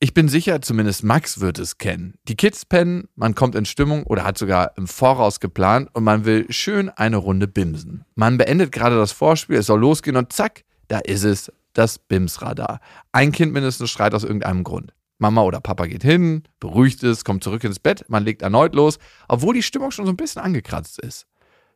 Ich 0.04 0.14
bin 0.14 0.28
sicher, 0.28 0.62
zumindest 0.62 1.06
Max 1.06 1.40
wird 1.40 1.58
es 1.60 1.78
kennen. 1.78 2.16
Die 2.28 2.36
Kids 2.36 2.66
pennen, 2.66 3.08
man 3.16 3.36
kommt 3.36 3.56
in 3.56 3.64
Stimmung 3.64 4.04
oder 4.04 4.26
hat 4.26 4.38
sogar 4.38 4.76
im 4.76 4.86
Voraus 4.86 5.40
geplant 5.40 5.90
und 5.94 6.04
man 6.04 6.26
will 6.26 6.46
schön 6.50 6.90
eine 6.90 7.16
Runde 7.16 7.48
bimsen. 7.48 8.04
Man 8.14 8.38
beendet 8.38 8.74
gerade 8.74 8.98
das 8.98 9.14
Vorspiel, 9.14 9.60
es 9.60 9.68
soll 9.68 9.80
losgehen 9.80 10.18
und 10.18 10.34
zack, 10.34 10.66
da 10.90 11.00
ist 11.00 11.24
es, 11.24 11.54
das 11.72 12.00
Bimsradar. 12.00 12.82
Ein 13.14 13.32
Kind 13.32 13.54
mindestens 13.54 13.92
schreit 13.92 14.14
aus 14.14 14.26
irgendeinem 14.26 14.66
Grund. 14.66 14.94
Mama 15.20 15.44
oder 15.44 15.62
Papa 15.62 15.86
geht 15.86 16.04
hin, 16.04 16.44
beruhigt 16.60 17.02
es, 17.04 17.24
kommt 17.24 17.42
zurück 17.42 17.64
ins 17.64 17.80
Bett, 17.80 18.04
man 18.10 18.26
legt 18.26 18.42
erneut 18.42 18.76
los, 18.76 19.00
obwohl 19.30 19.54
die 19.54 19.64
Stimmung 19.64 19.92
schon 19.92 20.06
so 20.06 20.12
ein 20.12 20.18
bisschen 20.18 20.42
angekratzt 20.42 21.00
ist. 21.00 21.28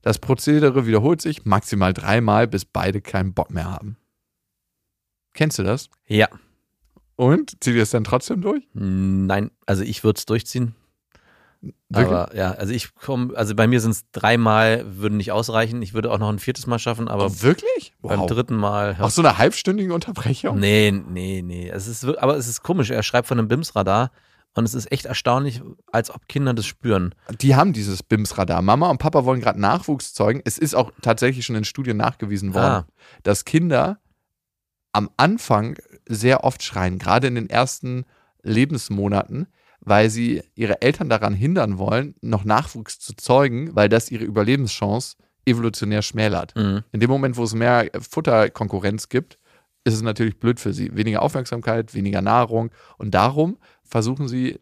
Das 0.01 0.19
Prozedere 0.19 0.85
wiederholt 0.85 1.21
sich 1.21 1.45
maximal 1.45 1.93
dreimal, 1.93 2.45
bis 2.45 2.65
beide 2.65 2.99
keinen 2.99 3.33
Bock 3.33 3.51
mehr 3.51 3.71
haben. 3.71 3.95
Kennst 5.33 5.59
du 5.59 5.63
das? 5.63 5.89
Ja. 6.07 6.27
Und? 7.17 7.61
Zieht 7.61 7.75
ihr 7.75 7.83
es 7.83 7.89
dann 7.89 8.03
trotzdem 8.05 8.41
durch? 8.41 8.63
Nein, 8.73 9.51
also 9.65 9.83
ich 9.83 10.03
würde 10.05 10.17
es 10.19 10.25
durchziehen. 10.25 10.73
Wirklich? 11.89 12.07
Aber 12.07 12.35
ja, 12.35 12.51
also 12.51 12.71
ich 12.71 12.93
komme, 12.93 13.35
also 13.35 13.55
bei 13.55 13.65
mir 13.67 13.81
sind 13.81 13.91
es 13.91 14.03
dreimal, 14.11 14.85
würden 14.97 15.17
nicht 15.17 15.31
ausreichen. 15.31 15.81
Ich 15.81 15.93
würde 15.95 16.11
auch 16.11 16.19
noch 16.19 16.29
ein 16.29 16.37
viertes 16.39 16.67
Mal 16.67 16.77
schaffen, 16.77 17.07
aber 17.07 17.25
Oh, 17.25 17.41
wirklich? 17.41 17.93
beim 18.01 18.27
dritten 18.27 18.55
Mal. 18.55 18.95
Auch 18.99 19.09
so 19.09 19.23
eine 19.23 19.37
halbstündige 19.39 19.93
Unterbrechung? 19.93 20.59
Nee, 20.59 20.91
nee, 20.91 21.41
nee. 21.43 21.67
Es 21.69 21.87
ist, 21.87 22.05
aber 22.05 22.37
es 22.37 22.47
ist 22.47 22.61
komisch. 22.61 22.91
Er 22.91 23.01
schreibt 23.01 23.27
von 23.27 23.39
einem 23.39 23.47
BIMS-Radar 23.47 24.11
und 24.53 24.65
es 24.65 24.75
ist 24.75 24.91
echt 24.91 25.05
erstaunlich, 25.07 25.61
als 25.91 26.11
ob 26.11 26.27
Kinder 26.27 26.53
das 26.53 26.67
spüren. 26.67 27.15
Die 27.41 27.55
haben 27.55 27.73
dieses 27.73 28.03
BIMS-Radar. 28.03 28.61
Mama 28.61 28.89
und 28.91 28.99
Papa 28.99 29.25
wollen 29.25 29.41
gerade 29.41 29.59
Nachwuchs 29.59 30.13
zeugen. 30.13 30.41
Es 30.45 30.59
ist 30.59 30.75
auch 30.75 30.91
tatsächlich 31.01 31.45
schon 31.45 31.55
in 31.55 31.63
Studien 31.63 31.97
nachgewiesen 31.97 32.53
worden, 32.53 32.85
Ah. 32.85 32.87
dass 33.23 33.45
Kinder 33.45 33.99
am 34.97 35.11
Anfang 35.15 35.77
sehr 36.07 36.43
oft 36.43 36.63
schreien, 36.63 36.97
gerade 36.97 37.27
in 37.27 37.35
den 37.35 37.51
ersten 37.51 38.05
Lebensmonaten, 38.41 39.45
weil 39.79 40.09
sie 40.09 40.41
ihre 40.55 40.81
Eltern 40.81 41.07
daran 41.07 41.35
hindern 41.35 41.77
wollen, 41.77 42.15
noch 42.21 42.43
Nachwuchs 42.43 42.97
zu 42.97 43.15
zeugen, 43.15 43.75
weil 43.75 43.89
das 43.89 44.09
ihre 44.09 44.23
Überlebenschance 44.23 45.17
evolutionär 45.45 46.01
schmälert. 46.01 46.55
Mhm. 46.55 46.83
In 46.91 46.99
dem 46.99 47.11
Moment, 47.11 47.37
wo 47.37 47.43
es 47.43 47.53
mehr 47.53 47.91
Futterkonkurrenz 47.99 49.07
gibt, 49.09 49.37
ist 49.83 49.93
es 49.93 50.01
natürlich 50.01 50.39
blöd 50.39 50.59
für 50.59 50.73
sie. 50.73 50.95
Weniger 50.95 51.21
Aufmerksamkeit, 51.21 51.93
weniger 51.93 52.23
Nahrung. 52.23 52.71
Und 52.97 53.13
darum 53.13 53.57
versuchen 53.83 54.27
sie, 54.27 54.59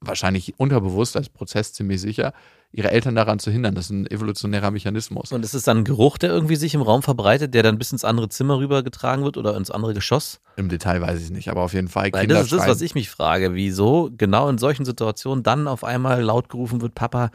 wahrscheinlich 0.00 0.54
unterbewusst 0.60 1.16
als 1.16 1.28
Prozess 1.28 1.72
ziemlich 1.72 2.00
sicher, 2.00 2.32
ihre 2.72 2.90
Eltern 2.90 3.14
daran 3.14 3.38
zu 3.38 3.50
hindern. 3.50 3.74
Das 3.74 3.86
ist 3.86 3.90
ein 3.90 4.06
evolutionärer 4.10 4.70
Mechanismus. 4.70 5.32
Und 5.32 5.44
ist 5.44 5.54
es 5.54 5.62
dann 5.62 5.78
ein 5.78 5.84
Geruch, 5.84 6.18
der 6.18 6.30
irgendwie 6.30 6.56
sich 6.56 6.74
im 6.74 6.82
Raum 6.82 7.02
verbreitet, 7.02 7.54
der 7.54 7.62
dann 7.62 7.78
bis 7.78 7.92
ins 7.92 8.04
andere 8.04 8.28
Zimmer 8.28 8.58
rübergetragen 8.58 9.24
wird 9.24 9.36
oder 9.36 9.56
ins 9.56 9.70
andere 9.70 9.94
Geschoss? 9.94 10.40
Im 10.56 10.68
Detail 10.68 11.00
weiß 11.00 11.20
ich 11.22 11.30
nicht, 11.30 11.48
aber 11.50 11.62
auf 11.62 11.72
jeden 11.72 11.88
Fall. 11.88 12.12
Weil 12.12 12.22
Kinder 12.22 12.36
das 12.36 12.44
ist 12.44 12.52
das, 12.52 12.68
was 12.68 12.80
ich 12.80 12.94
mich 12.94 13.10
frage. 13.10 13.54
Wieso 13.54 14.10
genau 14.16 14.48
in 14.48 14.58
solchen 14.58 14.84
Situationen 14.84 15.42
dann 15.42 15.68
auf 15.68 15.84
einmal 15.84 16.22
laut 16.22 16.48
gerufen 16.48 16.80
wird, 16.80 16.94
Papa, 16.94 17.30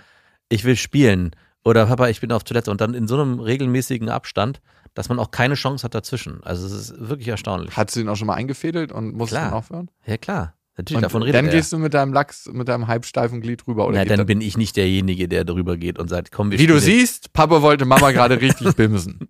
ich 0.49 0.63
will 0.63 0.75
spielen. 0.75 1.31
Oder 1.63 1.85
Papa, 1.85 2.09
ich 2.09 2.21
bin 2.21 2.31
auf 2.31 2.43
Toilette. 2.43 2.71
Und 2.71 2.81
dann 2.81 2.93
in 2.93 3.07
so 3.07 3.19
einem 3.19 3.39
regelmäßigen 3.39 4.09
Abstand, 4.09 4.61
dass 4.93 5.09
man 5.09 5.19
auch 5.19 5.31
keine 5.31 5.55
Chance 5.55 5.83
hat 5.83 5.95
dazwischen. 5.95 6.43
Also 6.43 6.65
es 6.65 6.73
ist 6.73 6.99
wirklich 6.99 7.27
erstaunlich. 7.29 7.75
Hat 7.77 7.91
sie 7.91 8.01
ihn 8.01 8.09
auch 8.09 8.15
schon 8.15 8.27
mal 8.27 8.35
eingefädelt 8.35 8.91
und 8.91 9.15
muss 9.15 9.29
Klar. 9.29 9.45
dann 9.45 9.53
aufhören? 9.53 9.91
Ja 10.05 10.17
klar, 10.17 10.53
natürlich, 10.77 10.97
Und 10.97 11.03
davon 11.03 11.23
redet 11.23 11.35
dann 11.35 11.45
er. 11.47 11.51
gehst 11.51 11.73
du 11.73 11.77
mit 11.77 11.93
deinem 11.93 12.13
Lachs, 12.13 12.49
mit 12.51 12.67
deinem 12.67 12.87
halbsteifen 12.87 13.41
Glied 13.41 13.67
rüber. 13.67 13.87
Oder 13.87 14.03
geht 14.05 14.17
dann 14.17 14.25
bin 14.25 14.41
ich 14.41 14.57
nicht 14.57 14.75
derjenige, 14.77 15.27
der 15.27 15.43
drüber 15.43 15.77
geht 15.77 15.99
und 15.99 16.07
sagt, 16.09 16.31
komm, 16.31 16.51
wir 16.51 16.59
Wie 16.59 16.67
du 16.67 16.79
siehst, 16.79 17.33
Papa 17.33 17.61
wollte 17.61 17.85
Mama 17.85 18.11
gerade 18.11 18.39
richtig 18.41 18.75
bimsen. 18.75 19.29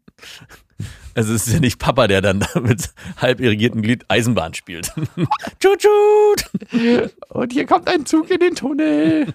Also 1.13 1.34
es 1.34 1.47
ist 1.47 1.54
ja 1.54 1.60
nicht 1.60 1.77
Papa, 1.80 2.08
der 2.08 2.21
dann 2.21 2.39
mit 2.62 2.89
halb 3.17 3.39
irrigiertem 3.39 3.82
Glied 3.82 4.06
Eisenbahn 4.08 4.54
spielt. 4.54 4.93
tschut, 5.60 5.80
tschut. 5.80 7.12
Und 7.30 7.51
hier 7.54 7.65
kommt 7.65 7.89
ein 7.89 8.06
Zug 8.06 8.30
in 8.32 8.39
den 8.39 8.56
Tunnel. 8.56 9.34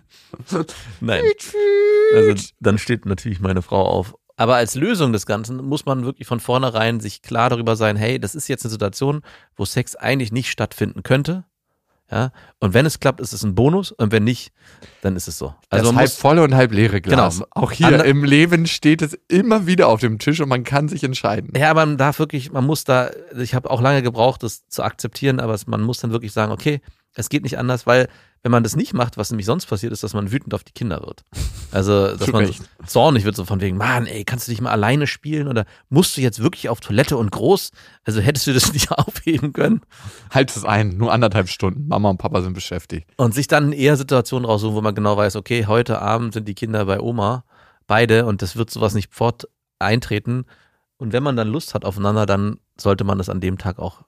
Nein. 1.01 1.23
Also 2.15 2.49
dann 2.61 2.79
steht 2.79 3.05
natürlich 3.07 3.41
meine 3.41 3.63
Frau 3.63 3.83
auf. 3.85 4.15
Aber 4.37 4.57
als 4.57 4.75
Lösung 4.75 5.13
des 5.13 5.25
Ganzen 5.25 5.65
muss 5.65 5.87
man 5.87 6.05
wirklich 6.05 6.29
von 6.29 6.41
vornherein 6.41 7.01
sich 7.01 7.23
klar 7.23 7.49
darüber 7.49 7.75
sein, 7.75 7.97
hey, 7.97 8.19
das 8.19 8.35
ist 8.35 8.49
jetzt 8.49 8.65
eine 8.65 8.71
Situation, 8.71 9.23
wo 9.57 9.65
Sex 9.65 9.97
eigentlich 9.97 10.31
nicht 10.31 10.51
stattfinden 10.51 11.03
könnte. 11.03 11.45
Ja, 12.11 12.31
und 12.61 12.73
wenn 12.73 12.87
es 12.87 13.01
klappt, 13.01 13.21
ist 13.21 13.33
es 13.33 13.43
ein 13.43 13.57
Bonus 13.57 13.91
und 13.91 14.13
wenn 14.13 14.23
nicht, 14.23 14.53
dann 15.03 15.17
ist 15.17 15.27
es 15.27 15.39
so. 15.39 15.55
Also 15.71 15.93
halb 15.97 16.09
volle 16.11 16.45
und 16.45 16.55
halb 16.55 16.73
leere 16.73 17.01
Glas. 17.01 17.39
Genau. 17.39 17.47
Auch 17.51 17.73
hier 17.73 17.89
Ander- 17.89 18.05
im 18.05 18.23
Leben 18.23 18.67
steht 18.67 19.03
es 19.03 19.19
immer 19.27 19.67
wieder 19.67 19.89
auf 19.89 20.01
dem 20.01 20.21
Tisch 20.21 20.41
und 20.41 20.49
man 20.49 20.63
kann 20.63 20.89
sich 20.89 21.03
entscheiden. 21.03 21.51
ja, 21.57 21.75
man 21.75 21.99
darf 21.99 22.21
wirklich, 22.21 22.53
man 22.53 22.65
muss 22.65 22.85
da, 22.85 23.11
ich 23.37 23.55
habe 23.57 23.69
auch 23.71 23.81
lange 23.81 24.03
gebraucht, 24.03 24.45
das 24.45 24.69
zu 24.69 24.85
akzeptieren, 24.85 25.41
aber 25.41 25.59
man 25.67 25.83
muss 25.83 25.99
dann 25.99 26.13
wirklich 26.13 26.33
sagen, 26.33 26.53
okay, 26.53 26.81
es 27.17 27.29
geht 27.29 27.43
nicht 27.43 27.59
anders, 27.59 27.87
weil 27.87 28.09
wenn 28.43 28.53
man 28.53 28.63
das 28.63 28.77
nicht 28.77 28.95
macht, 28.95 29.17
was 29.17 29.31
nämlich 29.31 29.47
sonst 29.47 29.67
passiert, 29.67 29.93
ist, 29.93 30.05
dass 30.05 30.15
man 30.15 30.31
wütend 30.31 30.55
auf 30.55 30.63
die 30.63 30.73
Kinder 30.73 31.01
wird. 31.01 31.25
Also, 31.73 32.15
dass 32.17 32.29
man 32.29 32.45
Recht. 32.45 32.63
zornig 32.87 33.25
wird, 33.25 33.35
so 33.35 33.45
von 33.45 33.61
wegen, 33.61 33.77
Mann, 33.77 34.07
ey, 34.07 34.25
kannst 34.25 34.47
du 34.47 34.53
dich 34.53 34.61
mal 34.61 34.71
alleine 34.71 35.09
spielen 35.09 35.49
oder 35.49 35.65
musst 35.89 36.17
du 36.17 36.21
jetzt 36.21 36.41
wirklich 36.41 36.69
auf 36.69 36.79
Toilette 36.79 37.17
und 37.17 37.33
groß? 37.33 37.73
Also 38.05 38.21
hättest 38.21 38.47
du 38.47 38.53
das 38.53 38.73
nicht 38.73 38.93
aufheben 38.93 39.53
können? 39.53 39.81
Halt 40.31 40.55
es 40.55 40.65
ein, 40.65 40.97
nur 40.97 41.13
anderthalb 41.13 41.49
Stunden. 41.49 41.89
Mama 41.89 42.11
und 42.11 42.19
Papa 42.19 42.41
sind 42.43 42.53
beschäftigt. 42.53 43.11
Und 43.17 43.35
sich 43.35 43.49
dann 43.49 43.73
eher 43.73 43.97
Situationen 43.97 44.45
raussuchen, 44.49 44.77
wo 44.77 44.81
man 44.83 44.95
genau 44.95 45.17
weiß, 45.17 45.35
okay, 45.37 45.67
heute 45.67 46.01
Abend 46.01 46.35
sind 46.35 46.47
die 46.47 46.55
Kinder 46.55 46.85
bei 46.85 47.01
Oma, 47.01 47.45
beide, 47.89 48.27
und 48.27 48.43
das 48.43 48.57
wird 48.57 48.71
sowas 48.71 48.95
nicht 48.95 49.13
fort 49.13 49.49
eintreten. 49.79 50.45
Und 50.99 51.13
wenn 51.13 51.23
man 51.23 51.37
dann 51.37 51.49
Lust 51.49 51.75
hat 51.75 51.85
aufeinander, 51.85 52.27
dann 52.27 52.59
sollte 52.79 53.05
man 53.05 53.19
das 53.19 53.29
an 53.29 53.41
dem 53.41 53.59
Tag 53.59 53.79
auch 53.79 54.03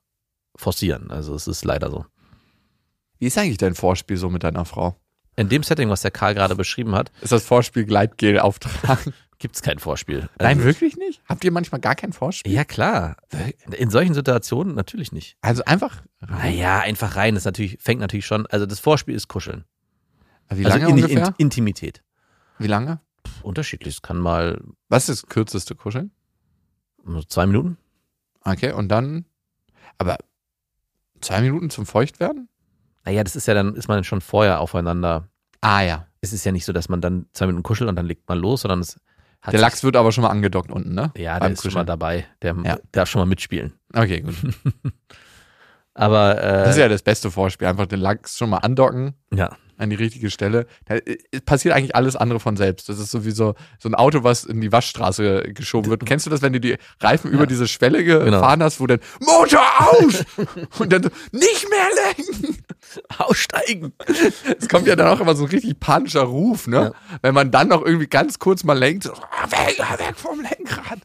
forcieren. 0.54 1.10
Also 1.10 1.34
es 1.34 1.48
ist 1.48 1.64
leider 1.64 1.90
so. 1.90 2.04
Wie 3.18 3.26
ist 3.26 3.38
eigentlich 3.38 3.58
dein 3.58 3.74
Vorspiel 3.74 4.16
so 4.16 4.30
mit 4.30 4.42
deiner 4.44 4.64
Frau? 4.64 4.96
In 5.36 5.48
dem 5.48 5.62
Setting, 5.62 5.88
was 5.88 6.02
der 6.02 6.10
Karl 6.10 6.34
gerade 6.34 6.56
beschrieben 6.56 6.94
hat, 6.94 7.12
Ist 7.20 7.32
das 7.32 7.44
Vorspiel 7.44 7.84
Gleitgel 7.84 8.40
auftragen? 8.40 9.12
gibt 9.38 9.54
es 9.54 9.62
kein 9.62 9.78
Vorspiel. 9.78 10.28
Nein, 10.38 10.58
Also- 10.58 10.64
wirklich 10.64 10.96
nicht? 10.96 11.22
Habt 11.28 11.44
ihr 11.44 11.52
manchmal 11.52 11.80
gar 11.80 11.94
kein 11.94 12.12
Vorspiel? 12.12 12.52
Ja, 12.52 12.64
klar. 12.64 13.16
In 13.76 13.90
solchen 13.90 14.14
Situationen 14.14 14.74
natürlich 14.74 15.12
nicht. 15.12 15.36
Also 15.40 15.64
einfach. 15.64 16.02
Naja, 16.20 16.80
einfach 16.80 17.14
rein. 17.14 17.34
Das 17.34 17.44
natürlich, 17.44 17.78
fängt 17.80 18.00
natürlich 18.00 18.26
schon. 18.26 18.46
Also 18.46 18.66
das 18.66 18.80
Vorspiel 18.80 19.14
ist 19.14 19.28
Kuscheln. 19.28 19.64
Wie 20.50 20.64
also 20.64 20.78
lange 20.78 20.90
in, 20.90 21.04
ungefähr? 21.04 21.28
In, 21.28 21.34
Intimität. 21.36 22.02
Wie 22.58 22.66
lange? 22.66 23.00
Pff, 23.26 23.44
unterschiedlich. 23.44 23.96
Es 23.96 24.02
kann 24.02 24.18
mal 24.18 24.60
Was 24.88 25.08
ist 25.08 25.22
das 25.22 25.28
kürzeste 25.28 25.74
Kuscheln? 25.74 26.10
nur 27.04 27.26
zwei 27.28 27.46
Minuten. 27.46 27.78
Okay, 28.44 28.72
und 28.72 28.88
dann. 28.88 29.24
Aber 29.98 30.18
zwei 31.20 31.40
Minuten 31.40 31.70
zum 31.70 31.86
Feuchtwerden? 31.86 32.48
Naja, 33.08 33.24
das 33.24 33.36
ist 33.36 33.46
ja 33.48 33.54
dann, 33.54 33.74
ist 33.74 33.88
man 33.88 34.04
schon 34.04 34.20
vorher 34.20 34.60
aufeinander. 34.60 35.28
Ah 35.62 35.80
ja. 35.80 36.06
Es 36.20 36.34
ist 36.34 36.44
ja 36.44 36.52
nicht 36.52 36.66
so, 36.66 36.74
dass 36.74 36.90
man 36.90 37.00
dann 37.00 37.24
zwei 37.32 37.46
Minuten 37.46 37.62
kuschelt 37.62 37.88
und 37.88 37.96
dann 37.96 38.04
legt 38.04 38.28
man 38.28 38.38
los, 38.38 38.60
sondern 38.60 38.80
es 38.80 39.00
hat 39.40 39.54
Der 39.54 39.60
Lachs 39.60 39.82
wird 39.82 39.96
aber 39.96 40.12
schon 40.12 40.22
mal 40.24 40.28
angedockt 40.30 40.70
unten, 40.70 40.92
ne? 40.94 41.10
Ja, 41.16 41.34
der 41.34 41.40
Beim 41.40 41.52
ist 41.52 41.60
schon 41.62 41.70
Kuscheln. 41.70 41.80
mal 41.80 41.84
dabei. 41.86 42.26
Der 42.42 42.54
Ja. 42.64 42.76
darf 42.92 43.08
schon 43.08 43.20
mal 43.20 43.26
mitspielen. 43.26 43.72
Okay, 43.94 44.20
gut. 44.20 44.34
Aber 45.94 46.40
äh, 46.42 46.64
Das 46.64 46.70
ist 46.70 46.76
ja 46.78 46.88
das 46.88 47.02
beste 47.02 47.30
Vorspiel. 47.30 47.66
Einfach 47.66 47.86
den 47.86 48.00
Lachs 48.00 48.36
schon 48.36 48.50
mal 48.50 48.58
andocken 48.58 49.14
ja. 49.32 49.56
An 49.78 49.90
die 49.90 49.96
richtige 49.96 50.30
Stelle. 50.30 50.66
Da 50.86 50.96
äh, 50.96 51.16
passiert 51.44 51.74
eigentlich 51.74 51.94
alles 51.96 52.16
andere 52.16 52.40
von 52.40 52.56
selbst. 52.56 52.88
Das 52.88 52.98
ist 52.98 53.10
sowieso 53.10 53.54
so 53.78 53.88
ein 53.88 53.94
Auto, 53.94 54.24
was 54.24 54.44
in 54.44 54.60
die 54.60 54.70
Waschstraße 54.72 55.52
geschoben 55.54 55.90
wird. 55.90 56.04
Kennst 56.04 56.26
du 56.26 56.30
das, 56.30 56.42
wenn 56.42 56.52
du 56.52 56.60
die 56.60 56.76
Reifen 57.00 57.30
über 57.30 57.46
diese 57.46 57.66
Schwelle 57.68 58.04
gefahren 58.04 58.62
hast, 58.62 58.80
wo 58.80 58.86
dann 58.86 59.00
Motor 59.20 59.62
aus 59.78 60.24
und 60.78 60.92
dann 60.92 61.02
so, 61.04 61.10
nicht 61.32 61.66
mehr 61.70 61.88
lenken. 62.06 62.58
Aussteigen. 63.18 63.92
Es 64.58 64.68
kommt 64.68 64.86
ja 64.86 64.96
dann 64.96 65.08
auch 65.08 65.20
immer 65.20 65.34
so 65.34 65.44
ein 65.44 65.50
richtig 65.50 65.78
panischer 65.78 66.22
Ruf, 66.22 66.66
ne? 66.66 66.92
Wenn 67.22 67.34
man 67.34 67.50
dann 67.50 67.68
noch 67.68 67.84
irgendwie 67.84 68.06
ganz 68.06 68.38
kurz 68.38 68.64
mal 68.64 68.78
lenkt, 68.78 69.04
so, 69.04 69.12
"Ah, 69.12 69.50
weg, 69.50 69.80
ah, 69.80 69.98
weg 69.98 70.14
vom 70.16 70.40
Lenkrad. 70.40 70.98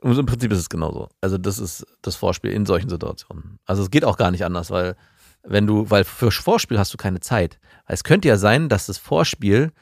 Und 0.00 0.18
im 0.18 0.26
Prinzip 0.26 0.52
ist 0.52 0.58
es 0.58 0.68
genauso. 0.68 1.08
Also 1.20 1.38
das 1.38 1.58
ist 1.58 1.84
das 2.02 2.16
Vorspiel 2.16 2.52
in 2.52 2.66
solchen 2.66 2.88
Situationen. 2.88 3.58
Also 3.64 3.82
es 3.82 3.90
geht 3.90 4.04
auch 4.04 4.16
gar 4.16 4.30
nicht 4.30 4.44
anders, 4.44 4.70
weil 4.70 4.94
wenn 5.46 5.66
du, 5.66 5.90
weil 5.90 6.04
für 6.04 6.30
Vorspiel 6.30 6.78
hast 6.78 6.92
du 6.92 6.96
keine 6.96 7.20
Zeit. 7.20 7.58
Es 7.86 8.04
könnte 8.04 8.28
ja 8.28 8.36
sein, 8.36 8.68
dass 8.68 8.86
das 8.86 8.98
Vorspiel 8.98 9.72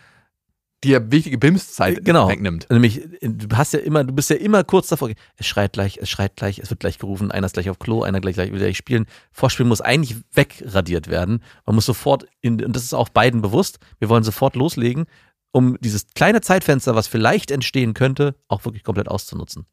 ja 0.85 1.11
wichtige 1.11 1.39
Bimszeit 1.39 2.05
genau 2.05 2.29
wegnimmt. 2.29 2.67
Nämlich, 2.71 3.03
du 3.23 3.57
hast 3.57 3.73
ja 3.73 3.81
immer, 3.81 4.05
du 4.05 4.13
bist 4.13 4.31
ja 4.31 4.37
immer 4.37 4.65
kurz 4.65 4.89
davor. 4.89 5.11
Es 5.37 5.47
schreit 5.47 5.73
gleich, 5.73 5.99
es 6.01 6.11
schreit 6.11 6.37
gleich, 6.37 6.59
es 6.59 6.71
wird 6.71 6.81
gleich 6.81 6.99
gerufen, 6.99 7.31
einer 7.31 7.47
ist 7.47 7.55
gleich 7.55 7.71
auf 7.71 7.79
Klo, 7.79 8.03
einer 8.03 8.21
gleich, 8.21 8.35
gleich 8.35 8.53
will 8.53 8.59
gleich 8.59 8.77
spielen. 8.77 9.07
Vorspiel 9.33 9.67
muss 9.67 9.81
eigentlich 9.81 10.17
wegradiert 10.33 11.09
werden. 11.09 11.43
Man 11.67 11.75
muss 11.75 11.87
sofort, 11.87 12.27
in, 12.41 12.63
und 12.63 12.77
das 12.77 12.85
ist 12.85 12.95
auch 12.95 13.09
beiden 13.09 13.43
bewusst, 13.43 13.79
wir 13.99 14.09
wollen 14.09 14.25
sofort 14.25 14.57
loslegen, 14.57 15.07
um 15.53 15.79
dieses 15.81 16.09
kleine 16.15 16.41
Zeitfenster, 16.41 16.95
was 16.95 17.07
vielleicht 17.07 17.51
entstehen 17.51 17.95
könnte, 17.95 18.35
auch 18.49 18.65
wirklich 18.65 18.83
komplett 18.83 19.09
auszunutzen. 19.09 19.67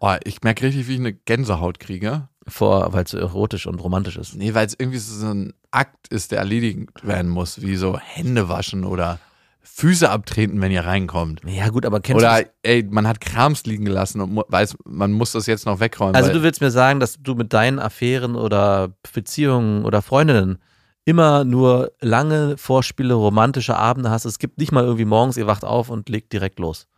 Oh, 0.00 0.14
ich 0.24 0.42
merke 0.42 0.64
richtig, 0.64 0.86
wie 0.86 0.94
ich 0.94 1.00
eine 1.00 1.12
Gänsehaut 1.12 1.80
kriege. 1.80 2.28
Vor, 2.48 2.92
weil 2.92 3.04
es 3.04 3.10
so 3.10 3.18
erotisch 3.18 3.66
und 3.66 3.82
romantisch 3.82 4.16
ist. 4.16 4.34
Nee, 4.34 4.54
weil 4.54 4.66
es 4.66 4.74
irgendwie 4.78 4.98
so 4.98 5.26
ein 5.26 5.54
Akt 5.70 6.08
ist, 6.08 6.32
der 6.32 6.38
erledigt 6.38 6.88
werden 7.02 7.30
muss, 7.30 7.60
wie 7.60 7.76
so 7.76 7.98
Hände 7.98 8.48
waschen 8.48 8.84
oder 8.84 9.18
Füße 9.60 10.10
abtreten, 10.10 10.60
wenn 10.60 10.72
ihr 10.72 10.84
reinkommt. 10.84 11.42
Ja, 11.46 11.68
gut, 11.68 11.86
aber 11.86 12.00
kennst 12.00 12.22
Oder 12.22 12.42
ey, 12.62 12.82
man 12.90 13.06
hat 13.06 13.20
Krams 13.20 13.64
liegen 13.64 13.84
gelassen 13.84 14.20
und 14.20 14.42
weiß, 14.48 14.76
man 14.84 15.12
muss 15.12 15.32
das 15.32 15.46
jetzt 15.46 15.66
noch 15.66 15.78
wegräumen. 15.78 16.16
Also 16.16 16.32
du 16.32 16.42
willst 16.42 16.60
mir 16.60 16.70
sagen, 16.70 16.98
dass 16.98 17.22
du 17.22 17.34
mit 17.34 17.52
deinen 17.52 17.78
Affären 17.78 18.34
oder 18.34 18.94
Beziehungen 19.12 19.84
oder 19.84 20.02
Freundinnen 20.02 20.58
immer 21.04 21.44
nur 21.44 21.92
lange 22.00 22.58
Vorspiele, 22.58 23.14
romantische 23.14 23.76
Abende 23.76 24.10
hast. 24.10 24.24
Es 24.24 24.38
gibt 24.38 24.58
nicht 24.58 24.72
mal 24.72 24.84
irgendwie 24.84 25.04
morgens, 25.04 25.36
ihr 25.36 25.46
wacht 25.46 25.64
auf 25.64 25.90
und 25.90 26.08
legt 26.08 26.32
direkt 26.32 26.58
los. 26.58 26.88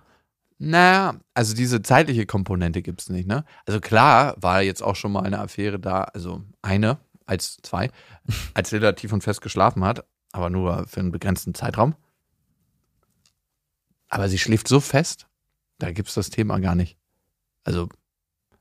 Naja, 0.63 1.19
also 1.33 1.55
diese 1.55 1.81
zeitliche 1.81 2.27
Komponente 2.27 2.83
gibt's 2.83 3.09
nicht, 3.09 3.27
ne? 3.27 3.47
Also 3.65 3.81
klar 3.81 4.35
war 4.43 4.61
jetzt 4.61 4.83
auch 4.83 4.95
schon 4.95 5.11
mal 5.11 5.23
eine 5.23 5.39
Affäre 5.39 5.81
da, 5.81 6.03
also 6.03 6.43
eine 6.61 6.99
als 7.25 7.57
zwei, 7.63 7.91
als 8.55 8.71
Lilla 8.71 8.93
tief 8.93 9.11
und 9.15 9.25
fest 9.25 9.41
geschlafen 9.41 9.83
hat, 9.85 10.05
aber 10.33 10.51
nur 10.51 10.87
für 10.87 11.01
einen 11.01 11.13
begrenzten 11.13 11.55
Zeitraum. 11.55 11.95
Aber 14.11 14.29
sie 14.29 14.37
schläft 14.37 14.69
so 14.69 14.81
fest, 14.81 15.29
da 15.79 15.93
gibt's 15.93 16.13
das 16.13 16.29
Thema 16.29 16.59
gar 16.59 16.75
nicht. 16.75 16.99
Also, 17.65 17.89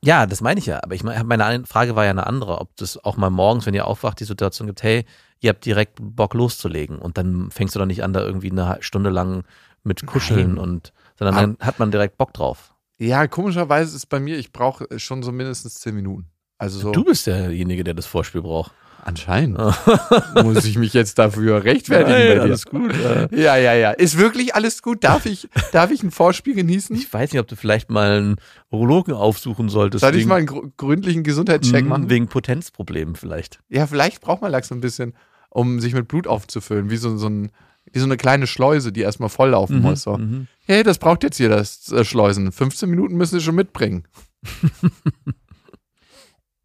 Ja, 0.01 0.25
das 0.25 0.39
meine 0.39 0.59
ich 0.61 0.67
ja. 0.67 0.81
Aber 0.81 0.95
ich 0.95 1.03
meine, 1.03 1.21
meine 1.25 1.43
eine 1.43 1.65
Frage 1.65 1.97
war 1.97 2.05
ja 2.05 2.11
eine 2.11 2.27
andere, 2.27 2.61
ob 2.61 2.73
das 2.77 3.03
auch 3.03 3.17
mal 3.17 3.29
morgens, 3.29 3.65
wenn 3.65 3.73
ihr 3.73 3.87
aufwacht, 3.87 4.21
die 4.21 4.25
Situation 4.25 4.67
gibt, 4.67 4.83
hey, 4.83 5.03
ihr 5.41 5.49
habt 5.49 5.65
direkt 5.65 5.97
Bock 5.99 6.33
loszulegen 6.33 6.97
und 6.97 7.17
dann 7.17 7.51
fängst 7.51 7.75
du 7.75 7.79
doch 7.79 7.85
nicht 7.85 8.03
an, 8.03 8.13
da 8.13 8.21
irgendwie 8.21 8.51
eine 8.51 8.77
Stunde 8.79 9.09
lang 9.09 9.43
mit 9.83 10.05
Kuscheln 10.05 10.53
Nein. 10.53 10.57
und, 10.57 10.93
sondern 11.19 11.35
dann 11.35 11.57
hat 11.67 11.77
man 11.77 11.91
direkt 11.91 12.17
Bock 12.17 12.33
drauf. 12.33 12.73
ja, 12.97 13.27
komischerweise 13.27 13.95
ist 13.95 14.07
bei 14.07 14.19
mir, 14.19 14.37
ich 14.39 14.51
brauche 14.51 14.87
schon 14.97 15.21
so 15.21 15.31
mindestens 15.31 15.75
zehn 15.75 15.93
Minuten. 15.93 16.25
Also 16.57 16.79
so 16.79 16.91
Du 16.91 17.03
bist 17.05 17.27
derjenige, 17.27 17.83
der 17.83 17.93
das 17.93 18.05
Vorspiel 18.07 18.41
braucht. 18.41 18.71
anscheinend 19.05 19.57
muss 20.43 20.65
ich 20.65 20.77
mich 20.77 20.93
jetzt 20.93 21.17
dafür 21.17 21.63
rechtfertigen 21.63 22.09
bei 22.27 22.33
dir. 22.33 22.41
alles 22.41 22.65
gut. 22.65 22.93
Äh, 22.93 23.29
Ja, 23.31 23.55
ja, 23.55 23.73
ja. 23.73 23.91
Ist 23.91 24.17
wirklich 24.17 24.55
alles 24.55 24.81
gut? 24.81 25.03
Darf 25.05 25.25
ich, 25.25 25.47
darf 25.71 25.89
ich 25.91 26.03
ein 26.03 26.11
Vorspiel 26.11 26.55
genießen? 26.55 26.95
Ich 26.97 27.11
weiß 27.13 27.31
nicht, 27.31 27.39
ob 27.39 27.47
du 27.47 27.55
vielleicht 27.55 27.89
mal 27.89 28.11
einen 28.17 28.35
Urologen 28.71 29.13
aufsuchen 29.13 29.69
solltest. 29.69 30.01
Soll 30.03 30.15
ich 30.17 30.25
mal 30.25 30.35
einen 30.35 30.47
gr- 30.47 30.67
gründlichen 30.75 31.23
Gesundheitscheck 31.23 31.85
machen? 31.85 32.09
Wegen 32.09 32.27
Potenzproblemen 32.27 33.15
vielleicht. 33.15 33.59
Ja, 33.69 33.87
vielleicht 33.87 34.19
braucht 34.21 34.41
man 34.41 34.51
Lachs 34.51 34.67
so 34.67 34.75
ein 34.75 34.81
bisschen, 34.81 35.13
um 35.49 35.79
sich 35.79 35.93
mit 35.93 36.09
Blut 36.09 36.27
aufzufüllen, 36.27 36.89
wie 36.89 36.97
so, 36.97 37.15
so, 37.17 37.27
ein, 37.27 37.51
wie 37.91 37.99
so 37.99 38.05
eine 38.05 38.17
kleine 38.17 38.47
Schleuse, 38.47 38.91
die 38.91 39.01
erstmal 39.01 39.29
volllaufen 39.29 39.77
Mhm, 39.77 39.81
muss. 39.83 40.01
So. 40.03 40.19
Hey, 40.65 40.83
das 40.83 40.97
braucht 40.97 41.23
jetzt 41.23 41.37
hier 41.37 41.49
das 41.49 41.91
äh, 41.91 42.03
Schleusen. 42.05 42.51
15 42.51 42.89
Minuten 42.89 43.15
müssen 43.15 43.39
sie 43.39 43.43
schon 43.45 43.55
mitbringen. 43.55 44.07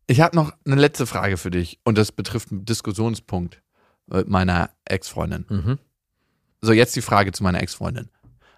Ich 0.07 0.21
habe 0.21 0.37
noch 0.37 0.53
eine 0.67 0.77
letzte 0.77 1.07
Frage 1.07 1.37
für 1.37 1.51
dich 1.51 1.81
und 1.85 1.97
das 1.97 2.13
betrifft 2.13 2.53
einen 2.53 2.65
Diskussionspunkt 2.67 3.63
äh, 4.11 4.23
meiner 4.27 4.71
Ex-Freundin. 4.85 5.47
Mhm. 5.49 5.79
So, 6.61 6.73
jetzt 6.73 6.95
die 6.97 7.01
Frage 7.01 7.33
zu 7.33 7.43
meiner 7.43 7.63
Ex-Freundin. 7.63 8.11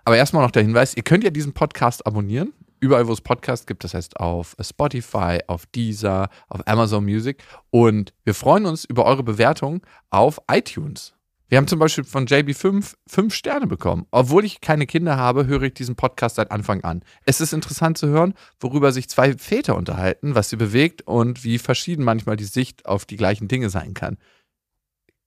Aber 0.04 0.16
erstmal 0.16 0.42
noch 0.42 0.50
der 0.50 0.62
Hinweis, 0.62 0.96
ihr 0.96 1.02
könnt 1.04 1.24
ja 1.24 1.30
diesen 1.30 1.52
Podcast 1.52 2.04
abonnieren, 2.06 2.52
überall 2.80 3.06
wo 3.06 3.12
es 3.12 3.20
Podcasts 3.20 3.66
gibt, 3.66 3.84
das 3.84 3.94
heißt 3.94 4.18
auf 4.18 4.56
Spotify, 4.60 5.38
auf 5.46 5.66
Deezer, 5.66 6.30
auf 6.48 6.66
Amazon 6.66 7.04
Music 7.04 7.42
und 7.70 8.12
wir 8.24 8.34
freuen 8.34 8.66
uns 8.66 8.84
über 8.84 9.04
eure 9.04 9.22
Bewertung 9.22 9.86
auf 10.10 10.40
iTunes. 10.50 11.14
Wir 11.48 11.58
haben 11.58 11.68
zum 11.68 11.78
Beispiel 11.78 12.02
von 12.02 12.26
JB5 12.26 12.94
fünf 13.06 13.34
Sterne 13.34 13.68
bekommen. 13.68 14.06
Obwohl 14.10 14.44
ich 14.44 14.60
keine 14.60 14.86
Kinder 14.86 15.16
habe, 15.16 15.46
höre 15.46 15.62
ich 15.62 15.74
diesen 15.74 15.94
Podcast 15.94 16.36
seit 16.36 16.50
Anfang 16.50 16.82
an. 16.82 17.04
Es 17.24 17.40
ist 17.40 17.52
interessant 17.52 17.98
zu 17.98 18.08
hören, 18.08 18.34
worüber 18.58 18.90
sich 18.90 19.08
zwei 19.08 19.32
Väter 19.34 19.76
unterhalten, 19.76 20.34
was 20.34 20.50
sie 20.50 20.56
bewegt 20.56 21.02
und 21.02 21.44
wie 21.44 21.58
verschieden 21.58 22.04
manchmal 22.04 22.36
die 22.36 22.44
Sicht 22.44 22.86
auf 22.86 23.04
die 23.04 23.16
gleichen 23.16 23.46
Dinge 23.46 23.70
sein 23.70 23.94
kann. 23.94 24.18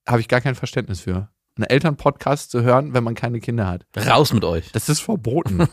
Habe 0.05 0.19
ich 0.19 0.27
gar 0.27 0.41
kein 0.41 0.55
Verständnis 0.55 1.01
für. 1.01 1.29
Einen 1.55 1.67
Elternpodcast 1.67 2.51
zu 2.51 2.63
hören, 2.63 2.93
wenn 2.93 3.03
man 3.03 3.15
keine 3.15 3.39
Kinder 3.39 3.67
hat. 3.67 3.85
Raus 3.95 4.33
mit 4.33 4.43
euch. 4.43 4.71
Das 4.73 4.89
ist 4.89 4.99
verboten. 4.99 5.67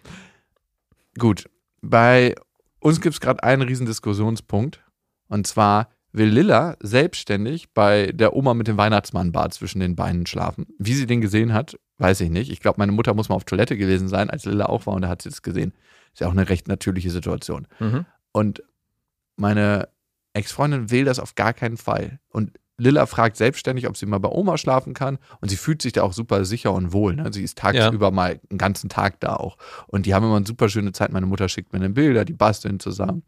Gut, 1.18 1.50
bei 1.82 2.36
uns 2.78 3.00
gibt 3.00 3.14
es 3.14 3.20
gerade 3.20 3.42
einen 3.42 3.62
riesen 3.62 3.86
Diskussionspunkt. 3.86 4.84
Und 5.28 5.46
zwar 5.46 5.90
will 6.12 6.28
Lilla 6.28 6.76
selbstständig 6.80 7.72
bei 7.72 8.12
der 8.12 8.34
Oma 8.34 8.54
mit 8.54 8.68
dem 8.68 8.76
Weihnachtsmannbart 8.76 9.54
zwischen 9.54 9.80
den 9.80 9.96
Beinen 9.96 10.26
schlafen. 10.26 10.66
Wie 10.78 10.94
sie 10.94 11.06
den 11.06 11.20
gesehen 11.20 11.52
hat, 11.52 11.78
weiß 11.98 12.20
ich 12.22 12.30
nicht. 12.30 12.50
Ich 12.50 12.60
glaube, 12.60 12.78
meine 12.78 12.92
Mutter 12.92 13.14
muss 13.14 13.28
mal 13.28 13.36
auf 13.36 13.44
Toilette 13.44 13.76
gewesen 13.76 14.08
sein, 14.08 14.30
als 14.30 14.44
Lilla 14.44 14.66
auch 14.66 14.86
war 14.86 14.94
und 14.94 15.02
da 15.02 15.08
hat 15.08 15.22
sie 15.22 15.28
es 15.28 15.42
gesehen. 15.42 15.72
Ist 16.12 16.20
ja 16.20 16.26
auch 16.26 16.32
eine 16.32 16.48
recht 16.48 16.68
natürliche 16.68 17.10
Situation. 17.10 17.66
Mhm. 17.78 18.06
Und 18.32 18.62
meine 19.36 19.88
Ex-Freundin 20.32 20.90
will 20.90 21.04
das 21.04 21.18
auf 21.18 21.34
gar 21.34 21.52
keinen 21.52 21.76
Fall. 21.76 22.18
Und 22.30 22.52
Lilla 22.80 23.04
fragt 23.04 23.36
selbstständig, 23.36 23.86
ob 23.86 23.96
sie 23.96 24.06
mal 24.06 24.18
bei 24.18 24.30
Oma 24.30 24.56
schlafen 24.56 24.94
kann. 24.94 25.18
Und 25.40 25.50
sie 25.50 25.56
fühlt 25.56 25.82
sich 25.82 25.92
da 25.92 26.02
auch 26.02 26.14
super 26.14 26.44
sicher 26.44 26.72
und 26.72 26.92
wohl. 26.92 27.14
Ne? 27.14 27.30
Sie 27.32 27.42
ist 27.42 27.58
tagsüber 27.58 28.10
mal 28.10 28.40
einen 28.48 28.58
ganzen 28.58 28.88
Tag 28.88 29.20
da 29.20 29.36
auch. 29.36 29.58
Und 29.86 30.06
die 30.06 30.14
haben 30.14 30.24
immer 30.24 30.36
eine 30.36 30.46
super 30.46 30.68
schöne 30.68 30.92
Zeit. 30.92 31.12
Meine 31.12 31.26
Mutter 31.26 31.48
schickt 31.48 31.72
mir 31.72 31.80
dann 31.80 31.94
Bilder, 31.94 32.24
die 32.24 32.32
basteln 32.32 32.80
zusammen, 32.80 33.22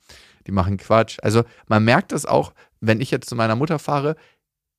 die 0.46 0.52
machen 0.52 0.78
Quatsch. 0.78 1.18
Also 1.22 1.44
man 1.68 1.84
merkt 1.84 2.12
das 2.12 2.24
auch, 2.24 2.54
wenn 2.82 3.00
ich 3.00 3.10
jetzt 3.10 3.28
zu 3.28 3.36
meiner 3.36 3.56
Mutter 3.56 3.78
fahre, 3.78 4.16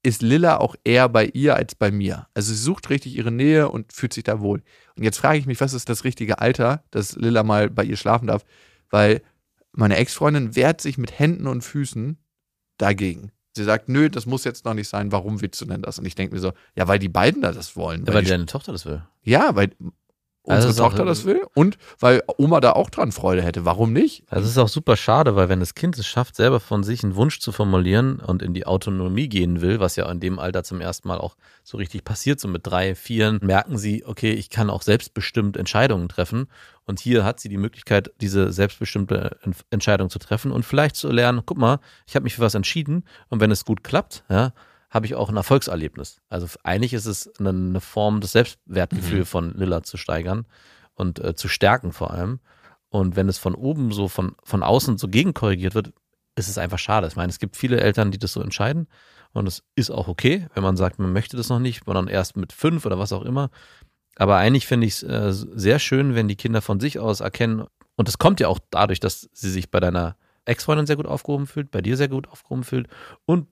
ist 0.04 0.22
Lilla 0.22 0.58
auch 0.58 0.76
eher 0.84 1.08
bei 1.08 1.26
ihr 1.28 1.56
als 1.56 1.76
bei 1.76 1.90
mir. 1.90 2.28
Also 2.34 2.52
sie 2.54 2.60
sucht 2.60 2.90
richtig 2.90 3.16
ihre 3.16 3.32
Nähe 3.32 3.70
und 3.70 3.94
fühlt 3.94 4.14
sich 4.14 4.26
da 4.26 4.42
wohl. 4.42 4.62
Und 4.98 5.04
jetzt 5.04 5.18
frage 5.18 5.40
ich 5.40 5.46
mich, 5.46 5.62
was 5.62 5.74
ist 5.74 5.88
das 5.88 6.04
richtige 6.04 6.40
Alter, 6.40 6.84
dass 6.92 7.16
Lilla 7.16 7.44
mal 7.44 7.70
bei 7.70 7.86
ihr 7.86 7.96
schlafen 7.96 8.28
darf? 8.28 8.44
Weil 8.90 9.22
meine 9.72 9.96
Ex-Freundin 9.96 10.56
wehrt 10.56 10.82
sich 10.82 10.98
mit 10.98 11.18
Händen 11.18 11.48
und 11.48 11.64
Füßen 11.64 12.18
dagegen. 12.78 13.32
Sie 13.56 13.64
sagt, 13.64 13.88
nö, 13.88 14.10
das 14.10 14.26
muss 14.26 14.44
jetzt 14.44 14.66
noch 14.66 14.74
nicht 14.74 14.90
sein. 14.90 15.12
Warum 15.12 15.42
willst 15.42 15.62
du 15.62 15.66
denn 15.66 15.82
das? 15.82 16.00
Und 16.00 16.06
ich 16.06 16.16
denke 16.16 16.36
mir 16.36 16.42
so, 16.42 16.52
ja, 16.76 16.88
weil 16.88 17.00
die 17.00 17.10
beiden 17.10 17.42
da 17.42 17.52
das 17.52 17.76
wollen. 17.78 18.04
Ja, 18.06 18.14
weil 18.14 18.24
die, 18.24 18.30
deine 18.30 18.46
Tochter 18.46 18.72
das 18.74 18.86
will. 18.86 19.04
ja, 19.24 19.56
weil 19.56 19.72
Also 20.46 20.68
unsere 20.68 20.86
auch- 20.86 20.90
Tochter 20.92 21.06
das 21.06 21.24
will 21.26 21.42
und 21.56 21.78
weil 22.00 22.22
Oma 22.38 22.60
da 22.60 22.74
auch 22.74 22.90
dran 22.90 23.12
Freude 23.14 23.42
hätte. 23.42 23.64
Warum 23.64 23.94
nicht? 23.94 24.24
Also 24.30 24.44
es 24.46 24.52
ist 24.52 24.58
auch 24.58 24.68
super 24.68 24.98
schade, 24.98 25.36
weil 25.38 25.48
wenn 25.48 25.62
das 25.62 25.74
Kind 25.74 25.98
es 25.98 26.06
schafft, 26.06 26.36
selber 26.36 26.60
von 26.60 26.84
sich 26.84 27.02
einen 27.04 27.16
Wunsch 27.16 27.40
zu 27.40 27.52
formulieren 27.54 28.20
und 28.20 28.42
in 28.42 28.54
die 28.54 28.66
Autonomie 28.68 29.30
gehen 29.30 29.62
will, 29.62 29.80
was 29.80 29.96
ja 29.96 30.12
in 30.12 30.20
dem 30.20 30.40
Alter 30.40 30.64
zum 30.64 30.82
ersten 30.82 31.08
Mal 31.08 31.18
auch 31.18 31.38
so 31.64 31.78
richtig 31.78 32.04
passiert, 32.04 32.42
so 32.42 32.50
mit 32.50 32.68
drei, 32.68 32.94
vieren, 32.94 33.40
merken 33.42 33.78
sie, 33.78 34.04
okay, 34.06 34.34
ich 34.34 34.50
kann 34.50 34.70
auch 34.70 34.82
selbstbestimmt 34.82 35.56
Entscheidungen 35.56 36.10
treffen. 36.10 36.48
Und 36.86 37.00
hier 37.00 37.24
hat 37.24 37.40
sie 37.40 37.48
die 37.48 37.58
Möglichkeit, 37.58 38.12
diese 38.20 38.52
selbstbestimmte 38.52 39.38
En- 39.44 39.56
Entscheidung 39.70 40.10
zu 40.10 40.20
treffen 40.20 40.52
und 40.52 40.66
vielleicht 40.66 40.98
zu 40.98 41.10
lernen, 41.10 41.44
guck 41.46 41.58
mal, 41.58 41.80
ich 42.06 42.16
habe 42.16 42.24
mich 42.24 42.36
für 42.36 42.42
was 42.42 42.56
entschieden 42.56 43.06
und 43.30 43.40
wenn 43.40 43.52
es 43.52 43.64
gut 43.64 43.84
klappt, 43.86 44.26
ja, 44.30 44.52
habe 44.94 45.08
ich 45.08 45.16
auch 45.16 45.30
ein 45.30 45.38
Erfolgserlebnis. 45.38 46.22
Also 46.30 46.46
eigentlich 46.64 46.94
ist 46.94 47.08
es 47.08 47.28
eine, 47.40 47.50
eine 47.50 47.82
Form 47.82 48.22
des 48.22 48.34
Selbstwertgefühls 48.34 49.28
von 49.28 49.52
Lilla 49.58 49.82
zu 49.82 49.98
steigern 49.98 50.46
und 50.94 51.18
äh, 51.18 51.34
zu 51.36 51.48
stärken 51.48 51.92
vor 51.92 52.12
allem. 52.12 52.40
Und 52.90 53.16
wenn 53.16 53.28
es 53.28 53.40
von 53.40 53.56
oben 53.56 53.92
so 53.92 54.08
von, 54.08 54.36
von 54.44 54.62
außen 54.62 55.00
so 55.00 55.08
gegenkorrigiert 55.08 55.74
wird, 55.74 55.94
ist 56.36 56.48
es 56.48 56.60
einfach 56.60 56.78
schade. 56.78 57.08
Ich 57.08 57.16
meine, 57.16 57.32
es 57.32 57.40
gibt 57.40 57.58
viele 57.58 57.82
Eltern, 57.82 58.12
die 58.12 58.20
das 58.20 58.34
so 58.34 58.42
entscheiden. 58.42 58.88
Und 59.34 59.48
es 59.48 59.64
ist 59.74 59.90
auch 59.90 60.08
okay, 60.08 60.48
wenn 60.54 60.62
man 60.62 60.78
sagt, 60.78 61.00
man 61.00 61.12
möchte 61.12 61.38
das 61.38 61.50
noch 61.50 61.60
nicht, 61.60 61.86
sondern 61.86 62.08
erst 62.08 62.38
mit 62.38 62.54
fünf 62.54 62.86
oder 62.86 63.00
was 63.00 63.14
auch 63.14 63.24
immer. 63.24 63.50
Aber 64.18 64.38
eigentlich 64.38 64.68
finde 64.68 64.86
ich 64.86 64.94
es 64.94 65.04
äh, 65.04 65.34
sehr 65.34 65.80
schön, 65.80 66.14
wenn 66.14 66.28
die 66.28 66.36
Kinder 66.36 66.62
von 66.62 66.80
sich 66.80 67.00
aus 67.00 67.20
erkennen. 67.20 67.66
Und 67.96 68.08
das 68.08 68.20
kommt 68.20 68.40
ja 68.40 68.48
auch 68.48 68.60
dadurch, 68.70 69.00
dass 69.00 69.28
sie 69.34 69.50
sich 69.50 69.72
bei 69.72 69.80
deiner 69.80 70.18
Ex-Freundin 70.46 70.86
sehr 70.86 70.98
gut 70.98 71.08
aufgehoben 71.08 71.48
fühlt, 71.48 71.72
bei 71.72 71.82
dir 71.82 71.98
sehr 71.98 72.10
gut 72.10 72.28
aufgehoben 72.28 72.64
fühlt 72.64 72.88
und 73.26 73.48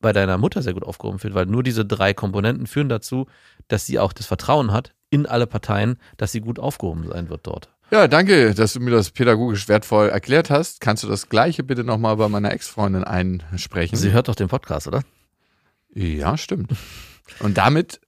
bei 0.00 0.12
deiner 0.12 0.38
Mutter 0.38 0.62
sehr 0.62 0.74
gut 0.74 0.84
aufgehoben 0.84 1.18
fühlt, 1.18 1.34
weil 1.34 1.46
nur 1.46 1.62
diese 1.62 1.84
drei 1.84 2.14
Komponenten 2.14 2.66
führen 2.66 2.88
dazu, 2.88 3.26
dass 3.68 3.86
sie 3.86 3.98
auch 3.98 4.12
das 4.12 4.26
Vertrauen 4.26 4.72
hat 4.72 4.94
in 5.10 5.26
alle 5.26 5.46
Parteien, 5.46 5.98
dass 6.16 6.32
sie 6.32 6.40
gut 6.40 6.58
aufgehoben 6.58 7.08
sein 7.08 7.28
wird 7.28 7.46
dort. 7.46 7.70
Ja, 7.90 8.06
danke, 8.06 8.54
dass 8.54 8.74
du 8.74 8.80
mir 8.80 8.90
das 8.90 9.10
pädagogisch 9.10 9.66
wertvoll 9.66 10.10
erklärt 10.10 10.50
hast. 10.50 10.80
Kannst 10.82 11.04
du 11.04 11.08
das 11.08 11.30
Gleiche 11.30 11.62
bitte 11.62 11.84
nochmal 11.84 12.16
bei 12.16 12.28
meiner 12.28 12.52
Ex-Freundin 12.52 13.02
einsprechen? 13.02 13.96
Sie 13.96 14.12
hört 14.12 14.28
doch 14.28 14.34
den 14.34 14.48
Podcast, 14.48 14.86
oder? 14.86 15.02
Ja, 15.94 16.36
stimmt. 16.36 16.72
Und 17.40 17.56
damit, 17.56 18.00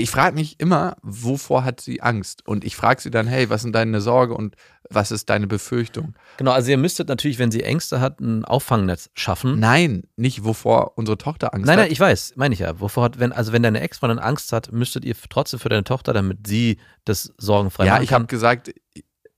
ich 0.00 0.10
frage 0.10 0.34
mich 0.34 0.58
immer, 0.58 0.96
wovor 1.02 1.64
hat 1.64 1.80
sie 1.80 2.00
Angst? 2.00 2.46
Und 2.46 2.64
ich 2.64 2.76
frage 2.76 3.00
sie 3.00 3.10
dann, 3.10 3.26
hey, 3.26 3.50
was 3.50 3.62
sind 3.62 3.74
deine 3.74 4.00
Sorge 4.00 4.34
und 4.34 4.56
was 4.88 5.10
ist 5.10 5.28
deine 5.30 5.46
Befürchtung? 5.46 6.14
Genau, 6.38 6.52
also 6.52 6.70
ihr 6.70 6.78
müsstet 6.78 7.08
natürlich, 7.08 7.38
wenn 7.38 7.50
sie 7.50 7.62
Ängste 7.62 8.00
hat, 8.00 8.20
ein 8.20 8.44
Auffangnetz 8.44 9.10
schaffen. 9.14 9.60
Nein, 9.60 10.04
nicht 10.16 10.44
wovor 10.44 10.96
unsere 10.96 11.18
Tochter 11.18 11.52
Angst 11.54 11.66
Nein, 11.66 11.76
hat. 11.78 11.84
nein, 11.84 11.92
ich 11.92 12.00
weiß, 12.00 12.34
meine 12.36 12.54
ich 12.54 12.60
ja. 12.60 12.80
Wovor 12.80 13.04
hat, 13.04 13.18
wenn, 13.18 13.32
also 13.32 13.52
wenn 13.52 13.62
deine 13.62 13.80
Ex-Freundin 13.80 14.18
Angst 14.18 14.52
hat, 14.52 14.72
müsstet 14.72 15.04
ihr 15.04 15.14
trotzdem 15.28 15.60
für 15.60 15.68
deine 15.68 15.84
Tochter, 15.84 16.12
damit 16.12 16.46
sie 16.46 16.78
das 17.04 17.32
sorgenfrei 17.38 17.86
ja, 17.86 17.92
machen 17.94 18.04
ich 18.04 18.12
habe 18.12 18.22
kann. 18.24 18.28
gesagt, 18.28 18.72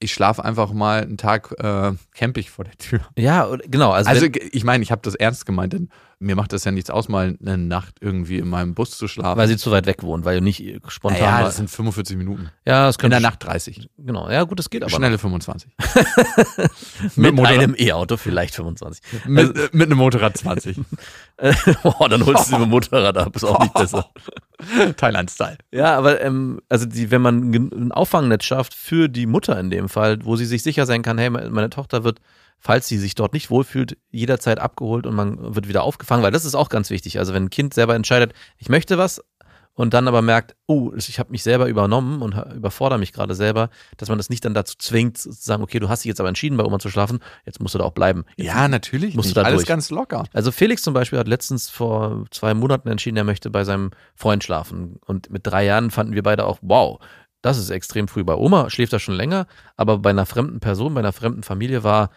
ich 0.00 0.12
schlafe 0.12 0.44
einfach 0.44 0.72
mal 0.72 1.02
einen 1.02 1.16
Tag 1.16 1.52
äh, 1.58 1.92
campig 2.14 2.50
vor 2.50 2.64
der 2.64 2.76
Tür. 2.76 3.00
Ja, 3.16 3.48
genau. 3.66 3.90
Also, 3.92 4.10
Also 4.10 4.26
ich 4.26 4.64
meine, 4.64 4.82
ich 4.82 4.92
habe 4.92 5.02
das 5.02 5.14
ernst 5.14 5.46
gemeint, 5.46 5.72
denn 5.72 5.88
mir 6.18 6.36
macht 6.36 6.52
das 6.52 6.64
ja 6.64 6.70
nichts 6.72 6.90
aus, 6.90 7.08
mal 7.08 7.36
eine 7.44 7.58
Nacht 7.58 7.96
irgendwie 8.00 8.38
in 8.38 8.48
meinem 8.48 8.74
Bus 8.74 8.96
zu 8.96 9.08
schlafen. 9.08 9.38
weil 9.38 9.48
sie 9.48 9.56
zu 9.56 9.70
weit 9.70 9.86
weg 9.86 10.02
wohnt, 10.02 10.24
weil 10.24 10.38
du 10.38 10.44
nicht 10.44 10.62
spontan. 10.88 11.20
naja, 11.20 11.32
mal- 11.38 11.44
das 11.44 11.56
sind 11.56 11.68
45 11.70 12.16
Minuten. 12.16 12.50
ja, 12.66 12.86
das 12.86 12.96
In 12.96 13.00
könnte 13.00 13.14
der 13.20 13.28
Nacht 13.30 13.44
30. 13.44 13.88
Genau, 13.98 14.30
ja, 14.30 14.42
gut, 14.44 14.58
das 14.58 14.70
geht 14.70 14.82
aber. 14.82 14.90
Schnelle 14.90 15.18
25. 15.18 15.70
noch. 15.78 16.66
mit 17.16 17.34
Motorrad. 17.34 17.58
einem 17.58 17.74
E-Auto 17.78 18.16
vielleicht 18.16 18.54
25. 18.54 19.02
Mit, 19.26 19.56
äh, 19.56 19.68
mit 19.72 19.86
einem 19.90 19.98
Motorrad 19.98 20.36
20. 20.36 20.78
oh, 21.82 22.06
dann 22.08 22.24
holst 22.24 22.46
du 22.46 22.50
sie 22.50 22.58
mit 22.58 22.62
dem 22.66 22.70
Motorrad 22.70 23.16
ab, 23.18 23.34
ist 23.36 23.44
auch 23.44 23.58
nicht 23.60 23.74
besser. 23.74 24.08
Thailand-Style. 24.96 25.58
Ja, 25.72 25.96
aber 25.96 26.20
ähm, 26.22 26.60
also 26.68 26.86
die, 26.86 27.10
wenn 27.10 27.22
man 27.22 27.52
ein 27.52 27.92
Auffangnetz 27.92 28.44
schafft 28.44 28.74
für 28.74 29.08
die 29.08 29.26
Mutter 29.26 29.58
in 29.58 29.70
dem 29.70 29.88
Fall, 29.88 30.18
wo 30.24 30.36
sie 30.36 30.46
sich 30.46 30.62
sicher 30.62 30.86
sein 30.86 31.02
kann, 31.02 31.18
hey, 31.18 31.30
me- 31.30 31.50
meine 31.50 31.70
Tochter 31.70 32.04
wird, 32.04 32.20
falls 32.58 32.88
sie 32.88 32.98
sich 32.98 33.14
dort 33.14 33.32
nicht 33.34 33.50
wohlfühlt, 33.50 33.98
jederzeit 34.10 34.58
abgeholt 34.58 35.06
und 35.06 35.14
man 35.14 35.54
wird 35.54 35.68
wieder 35.68 35.82
aufgefangen, 35.82 36.22
weil 36.22 36.32
das 36.32 36.44
ist 36.44 36.54
auch 36.54 36.68
ganz 36.68 36.90
wichtig. 36.90 37.18
Also 37.18 37.34
wenn 37.34 37.44
ein 37.44 37.50
Kind 37.50 37.74
selber 37.74 37.94
entscheidet, 37.94 38.32
ich 38.58 38.68
möchte 38.68 38.98
was 38.98 39.22
und 39.74 39.92
dann 39.92 40.08
aber 40.08 40.22
merkt, 40.22 40.54
oh, 40.66 40.92
ich 40.96 41.18
habe 41.18 41.32
mich 41.32 41.42
selber 41.42 41.66
übernommen 41.66 42.22
und 42.22 42.34
überfordere 42.54 42.98
mich 42.98 43.12
gerade 43.12 43.34
selber, 43.34 43.70
dass 43.96 44.08
man 44.08 44.18
das 44.18 44.30
nicht 44.30 44.44
dann 44.44 44.54
dazu 44.54 44.76
zwingt, 44.78 45.18
zu 45.18 45.32
sagen, 45.32 45.62
okay, 45.62 45.80
du 45.80 45.88
hast 45.88 46.04
dich 46.04 46.08
jetzt 46.08 46.20
aber 46.20 46.28
entschieden, 46.28 46.56
bei 46.56 46.64
Oma 46.64 46.78
zu 46.78 46.88
schlafen, 46.90 47.18
jetzt 47.44 47.60
musst 47.60 47.74
du 47.74 47.78
da 47.78 47.84
auch 47.84 47.92
bleiben. 47.92 48.24
Jetzt 48.36 48.46
Ja, 48.46 48.68
natürlich. 48.68 49.14
Musst 49.14 49.26
du 49.26 49.30
nicht. 49.30 49.36
da 49.36 49.42
Alles 49.42 49.58
durch. 49.58 49.66
ganz 49.68 49.90
locker. 49.90 50.24
also 50.32 50.52
Felix 50.52 50.82
zum 50.82 50.94
Beispiel 50.94 51.18
hat 51.18 51.28
letztens 51.28 51.68
vor 51.68 52.24
zwei 52.30 52.54
Monaten 52.54 52.88
entschieden, 52.88 53.16
er 53.16 53.24
möchte 53.24 53.50
bei 53.50 53.64
seinem 53.64 53.90
Freund 54.14 54.44
schlafen. 54.44 54.96
Und 55.04 55.30
mit 55.30 55.46
drei 55.46 55.64
Jahren 55.64 55.90
fanden 55.90 56.14
wir 56.14 56.22
beide 56.22 56.46
auch, 56.46 56.58
wow, 56.62 57.00
das 57.42 57.58
ist 57.58 57.68
extrem 57.68 58.08
früh. 58.08 58.24
Bei 58.24 58.34
Oma 58.36 58.70
schläft 58.70 58.92
er 58.94 59.00
schon 59.00 59.14
länger, 59.14 59.46
aber 59.76 59.98
bei 59.98 60.10
einer 60.10 60.24
fremden 60.24 60.60
Person, 60.60 60.94
bei 60.94 61.00
einer 61.00 61.12
fremden 61.12 61.42
Familie 61.42 61.82
war 61.84 62.10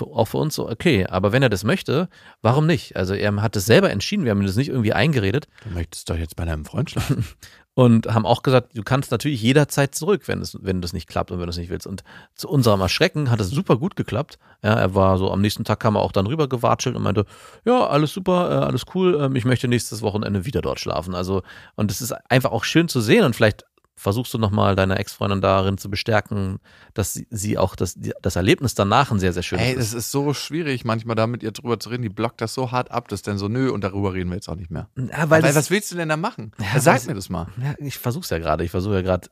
auch 0.00 0.26
für 0.26 0.38
uns 0.38 0.54
so, 0.54 0.68
okay, 0.68 1.06
aber 1.06 1.32
wenn 1.32 1.42
er 1.42 1.48
das 1.48 1.64
möchte, 1.64 2.08
warum 2.40 2.66
nicht? 2.66 2.96
Also 2.96 3.14
er 3.14 3.34
hat 3.42 3.56
es 3.56 3.66
selber 3.66 3.90
entschieden, 3.90 4.24
wir 4.24 4.30
haben 4.30 4.40
ihm 4.40 4.46
das 4.46 4.56
nicht 4.56 4.68
irgendwie 4.68 4.92
eingeredet 4.92 5.48
Du 5.64 5.70
möchtest 5.74 6.08
doch 6.10 6.16
jetzt 6.16 6.36
bei 6.36 6.44
deinem 6.44 6.64
Freund 6.64 6.90
schlafen. 6.90 7.24
und 7.74 8.06
haben 8.06 8.26
auch 8.26 8.42
gesagt, 8.42 8.76
du 8.76 8.82
kannst 8.82 9.10
natürlich 9.10 9.40
jederzeit 9.40 9.94
zurück, 9.94 10.28
wenn 10.28 10.40
es, 10.40 10.58
wenn 10.60 10.82
das 10.82 10.92
nicht 10.92 11.08
klappt 11.08 11.30
und 11.30 11.38
wenn 11.38 11.46
du 11.46 11.50
es 11.50 11.56
nicht 11.56 11.70
willst. 11.70 11.86
Und 11.86 12.04
zu 12.34 12.48
unserem 12.48 12.80
Erschrecken 12.80 13.30
hat 13.30 13.40
es 13.40 13.48
super 13.48 13.78
gut 13.78 13.96
geklappt. 13.96 14.38
Ja, 14.62 14.74
er 14.74 14.94
war 14.94 15.16
so, 15.16 15.30
am 15.30 15.40
nächsten 15.40 15.64
Tag 15.64 15.80
kam 15.80 15.96
er 15.96 16.02
auch 16.02 16.12
dann 16.12 16.26
rüber 16.26 16.48
gewatschelt 16.48 16.96
und 16.96 17.02
meinte, 17.02 17.24
ja, 17.64 17.86
alles 17.86 18.12
super, 18.12 18.50
äh, 18.50 18.64
alles 18.64 18.84
cool, 18.94 19.18
ähm, 19.20 19.36
ich 19.36 19.46
möchte 19.46 19.68
nächstes 19.68 20.02
Wochenende 20.02 20.44
wieder 20.44 20.60
dort 20.60 20.80
schlafen. 20.80 21.14
Also, 21.14 21.42
und 21.74 21.90
es 21.90 22.02
ist 22.02 22.12
einfach 22.30 22.52
auch 22.52 22.64
schön 22.64 22.88
zu 22.88 23.00
sehen 23.00 23.24
und 23.24 23.34
vielleicht 23.34 23.64
versuchst 24.02 24.34
du 24.34 24.38
nochmal 24.38 24.76
deine 24.76 24.98
Ex-Freundin 24.98 25.40
darin 25.40 25.78
zu 25.78 25.88
bestärken, 25.88 26.58
dass 26.92 27.14
sie, 27.14 27.26
sie 27.30 27.56
auch 27.56 27.76
das, 27.76 27.96
das 28.20 28.36
Erlebnis 28.36 28.74
danach 28.74 29.10
ein 29.10 29.18
sehr, 29.20 29.32
sehr 29.32 29.42
schönes 29.42 29.64
Ey, 29.64 29.72
ist. 29.72 29.78
das 29.78 29.94
ist 29.94 30.10
so 30.10 30.34
schwierig, 30.34 30.84
manchmal 30.84 31.16
da 31.16 31.26
mit 31.26 31.42
ihr 31.42 31.52
drüber 31.52 31.78
zu 31.80 31.88
reden. 31.88 32.02
Die 32.02 32.08
blockt 32.08 32.40
das 32.40 32.52
so 32.54 32.72
hart 32.72 32.90
ab, 32.90 33.08
dass 33.08 33.22
dann 33.22 33.38
so, 33.38 33.48
nö, 33.48 33.70
und 33.70 33.82
darüber 33.84 34.12
reden 34.12 34.30
wir 34.30 34.34
jetzt 34.36 34.48
auch 34.48 34.56
nicht 34.56 34.70
mehr. 34.70 34.88
Ja, 34.98 35.30
Weil, 35.30 35.40
das- 35.42 35.54
was 35.54 35.70
willst 35.70 35.90
du 35.92 35.96
denn 35.96 36.08
da 36.08 36.16
machen? 36.16 36.52
Ja, 36.58 36.80
Sag 36.80 36.96
was- 36.96 37.06
mir 37.06 37.14
das 37.14 37.30
mal. 37.30 37.46
Ja, 37.62 37.74
ich 37.78 37.96
versuch's 37.96 38.30
ja 38.30 38.38
gerade. 38.38 38.64
Ich 38.64 38.70
versuche 38.70 38.94
ja 38.94 39.02
gerade 39.02 39.28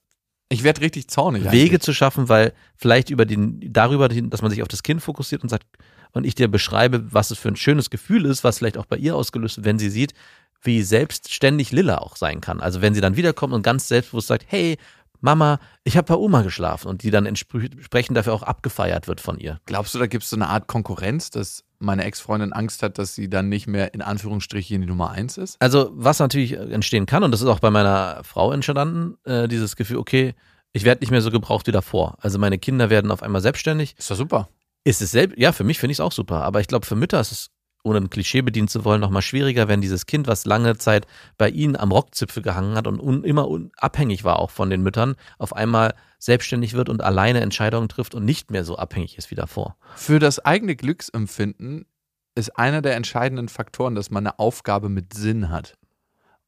Ich 0.48 0.62
werde 0.62 0.80
richtig 0.80 1.08
zornig. 1.08 1.44
Wege 1.50 1.70
eigentlich. 1.74 1.80
zu 1.82 1.92
schaffen, 1.92 2.28
weil 2.28 2.52
vielleicht 2.76 3.10
über 3.10 3.26
den, 3.26 3.60
darüber, 3.72 4.08
dass 4.08 4.42
man 4.42 4.50
sich 4.50 4.62
auf 4.62 4.68
das 4.68 4.82
Kind 4.82 5.02
fokussiert 5.02 5.42
und 5.42 5.48
sagt, 5.48 5.66
und 6.12 6.26
ich 6.26 6.34
dir 6.34 6.48
beschreibe, 6.48 7.12
was 7.12 7.30
es 7.30 7.38
für 7.38 7.46
ein 7.48 7.54
schönes 7.56 7.88
Gefühl 7.88 8.24
ist, 8.26 8.42
was 8.42 8.58
vielleicht 8.58 8.78
auch 8.78 8.86
bei 8.86 8.96
ihr 8.96 9.14
ausgelöst 9.14 9.58
wird, 9.58 9.64
wenn 9.66 9.78
sie 9.78 9.90
sieht, 9.90 10.12
wie 10.62 10.82
selbstständig 10.82 11.72
Lilla 11.72 11.98
auch 11.98 12.16
sein 12.16 12.40
kann. 12.40 12.60
Also 12.60 12.82
wenn 12.82 12.94
sie 12.94 13.00
dann 13.00 13.16
wiederkommt 13.16 13.54
und 13.54 13.62
ganz 13.62 13.88
selbstbewusst 13.88 14.28
sagt, 14.28 14.44
hey, 14.48 14.76
Mama, 15.20 15.58
ich 15.84 15.96
habe 15.96 16.06
bei 16.06 16.14
Oma 16.14 16.42
geschlafen 16.42 16.88
und 16.88 17.02
die 17.02 17.10
dann 17.10 17.26
entsprechend 17.26 18.16
dafür 18.16 18.32
auch 18.32 18.42
abgefeiert 18.42 19.06
wird 19.06 19.20
von 19.20 19.38
ihr. 19.38 19.60
Glaubst 19.66 19.94
du, 19.94 19.98
da 19.98 20.06
gibt 20.06 20.24
es 20.24 20.30
so 20.30 20.36
eine 20.36 20.48
Art 20.48 20.66
Konkurrenz, 20.66 21.30
dass 21.30 21.64
meine 21.78 22.04
Ex-Freundin 22.04 22.52
Angst 22.52 22.82
hat, 22.82 22.98
dass 22.98 23.14
sie 23.14 23.28
dann 23.28 23.48
nicht 23.48 23.66
mehr 23.66 23.92
in 23.92 24.02
Anführungsstrichen 24.02 24.80
die 24.80 24.86
Nummer 24.86 25.10
eins 25.10 25.36
ist? 25.36 25.56
Also 25.60 25.90
was 25.92 26.18
natürlich 26.18 26.54
entstehen 26.54 27.06
kann, 27.06 27.22
und 27.22 27.32
das 27.32 27.42
ist 27.42 27.48
auch 27.48 27.60
bei 27.60 27.70
meiner 27.70 28.22
Frau 28.24 28.52
entstanden, 28.52 29.16
äh, 29.24 29.46
dieses 29.46 29.76
Gefühl, 29.76 29.98
okay, 29.98 30.34
ich 30.72 30.84
werde 30.84 31.00
nicht 31.00 31.10
mehr 31.10 31.20
so 31.20 31.30
gebraucht 31.30 31.66
wie 31.66 31.72
davor. 31.72 32.16
Also 32.20 32.38
meine 32.38 32.58
Kinder 32.58 32.90
werden 32.90 33.10
auf 33.10 33.22
einmal 33.22 33.40
selbstständig. 33.40 33.96
Ist 33.98 34.10
doch 34.10 34.16
super. 34.16 34.48
Ist 34.84 35.02
es 35.02 35.10
selbst, 35.10 35.36
ja, 35.36 35.52
für 35.52 35.64
mich 35.64 35.78
finde 35.78 35.92
ich 35.92 35.96
es 35.96 36.00
auch 36.00 36.12
super. 36.12 36.42
Aber 36.44 36.60
ich 36.60 36.68
glaube, 36.68 36.86
für 36.86 36.96
Mütter 36.96 37.20
ist 37.20 37.32
es, 37.32 37.50
ohne 37.82 37.98
ein 37.98 38.10
Klischee 38.10 38.42
bedienen 38.42 38.68
zu 38.68 38.84
wollen, 38.84 39.00
nochmal 39.00 39.22
schwieriger, 39.22 39.68
wenn 39.68 39.80
dieses 39.80 40.06
Kind, 40.06 40.26
was 40.26 40.44
lange 40.44 40.76
Zeit 40.76 41.06
bei 41.38 41.48
ihnen 41.48 41.76
am 41.76 41.92
Rockzipfel 41.92 42.42
gehangen 42.42 42.74
hat 42.76 42.86
und 42.86 43.00
un, 43.00 43.24
immer 43.24 43.48
un, 43.48 43.70
abhängig 43.76 44.24
war 44.24 44.38
auch 44.38 44.50
von 44.50 44.68
den 44.70 44.82
Müttern, 44.82 45.14
auf 45.38 45.54
einmal 45.54 45.94
selbstständig 46.18 46.74
wird 46.74 46.88
und 46.88 47.02
alleine 47.02 47.40
Entscheidungen 47.40 47.88
trifft 47.88 48.14
und 48.14 48.24
nicht 48.24 48.50
mehr 48.50 48.64
so 48.64 48.76
abhängig 48.76 49.16
ist 49.16 49.30
wie 49.30 49.34
davor. 49.34 49.76
Für 49.96 50.18
das 50.18 50.38
eigene 50.44 50.76
Glücksempfinden 50.76 51.86
ist 52.34 52.56
einer 52.58 52.82
der 52.82 52.96
entscheidenden 52.96 53.48
Faktoren, 53.48 53.94
dass 53.94 54.10
man 54.10 54.26
eine 54.26 54.38
Aufgabe 54.38 54.88
mit 54.88 55.14
Sinn 55.14 55.48
hat. 55.50 55.76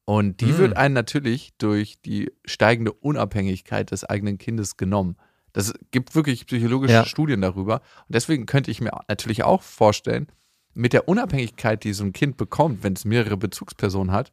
Und 0.05 0.41
die 0.41 0.47
Mm. 0.53 0.57
wird 0.57 0.77
einen 0.77 0.93
natürlich 0.93 1.53
durch 1.57 1.99
die 2.01 2.31
steigende 2.45 2.91
Unabhängigkeit 2.91 3.89
des 3.91 4.03
eigenen 4.03 4.37
Kindes 4.37 4.77
genommen. 4.77 5.15
Das 5.53 5.73
gibt 5.91 6.15
wirklich 6.15 6.45
psychologische 6.45 6.93
Ja. 6.93 7.05
Studien 7.05 7.41
darüber. 7.41 7.75
Und 8.07 8.15
deswegen 8.15 8.45
könnte 8.45 8.69
ich 8.71 8.81
mir 8.81 8.91
natürlich 9.07 9.43
auch 9.43 9.61
vorstellen, 9.61 10.27
mit 10.73 10.93
der 10.93 11.07
Unabhängigkeit, 11.07 11.83
die 11.83 11.93
so 11.93 12.03
ein 12.03 12.13
Kind 12.13 12.37
bekommt, 12.37 12.83
wenn 12.83 12.93
es 12.93 13.05
mehrere 13.05 13.37
Bezugspersonen 13.37 14.11
hat, 14.11 14.31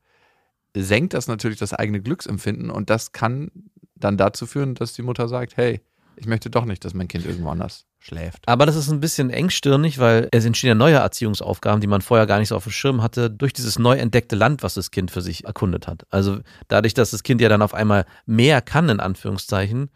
senkt 0.77 1.15
das 1.15 1.27
natürlich 1.27 1.59
das 1.59 1.75
eigene 1.75 2.01
Glücksempfinden 2.01 2.71
und 2.71 2.91
das 2.91 3.13
kann 3.13 3.51
dann 3.95 4.17
dazu 4.17 4.47
führen, 4.47 4.75
dass 4.75 4.93
die 4.93 5.03
Mutter 5.03 5.29
sagt, 5.29 5.57
hey, 5.57 5.81
ich 6.17 6.27
möchte 6.27 6.51
doch 6.51 6.65
nicht, 6.65 6.85
dass 6.85 6.95
mein 6.95 7.09
Kind 7.09 7.25
irgendwo 7.25 7.51
anders 7.51 7.87
schläft. 7.99 8.47
Aber 8.47 8.67
das 8.67 8.77
ist 8.77 8.91
ein 8.91 9.01
bisschen 9.01 9.31
engstirnig, 9.31 9.99
weil 9.99 10.29
es 10.33 10.45
entstehen 10.45 10.69
ja 10.69 10.75
neue 10.75 10.97
Erziehungsaufgaben, 10.97 11.81
die 11.81 11.87
man 11.87 12.03
vorher 12.03 12.27
gar 12.27 12.39
nicht 12.39 12.49
so 12.49 12.57
auf 12.57 12.65
dem 12.65 12.73
Schirm 12.73 13.03
hatte, 13.03 13.31
durch 13.31 13.53
dieses 13.53 13.79
neu 13.79 13.97
entdeckte 13.97 14.37
Land, 14.37 14.63
was 14.63 14.75
das 14.75 14.91
Kind 14.91 15.11
für 15.11 15.23
sich 15.23 15.45
erkundet 15.45 15.87
hat. 15.87 16.05
Also 16.11 16.41
dadurch, 16.69 16.95
dass 16.95 17.11
das 17.11 17.23
Kind 17.23 17.41
ja 17.41 17.49
dann 17.49 17.63
auf 17.63 17.75
einmal 17.75 18.07
mehr 18.27 18.61
kann, 18.61 18.89
in 18.89 19.01
Anführungszeichen, 19.01 19.91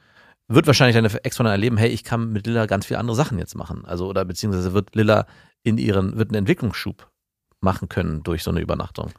wird 0.48 0.66
wahrscheinlich 0.66 0.94
deine 0.94 1.12
Ex-Freundin 1.24 1.52
erleben, 1.52 1.76
hey, 1.76 1.88
ich 1.88 2.04
kann 2.04 2.32
mit 2.32 2.46
Lilla 2.46 2.66
ganz 2.66 2.86
viele 2.86 3.00
andere 3.00 3.16
Sachen 3.16 3.38
jetzt 3.38 3.54
machen. 3.54 3.84
Also, 3.84 4.06
oder 4.06 4.24
beziehungsweise 4.24 4.74
wird 4.74 4.94
Lilla 4.94 5.26
in 5.64 5.78
ihren, 5.78 6.16
wird 6.16 6.30
einen 6.30 6.38
Entwicklungsschub 6.38 7.10
machen 7.60 7.88
können 7.88 8.22
durch 8.22 8.44
so 8.44 8.50
eine 8.50 8.60
Übernachtung. 8.60 9.10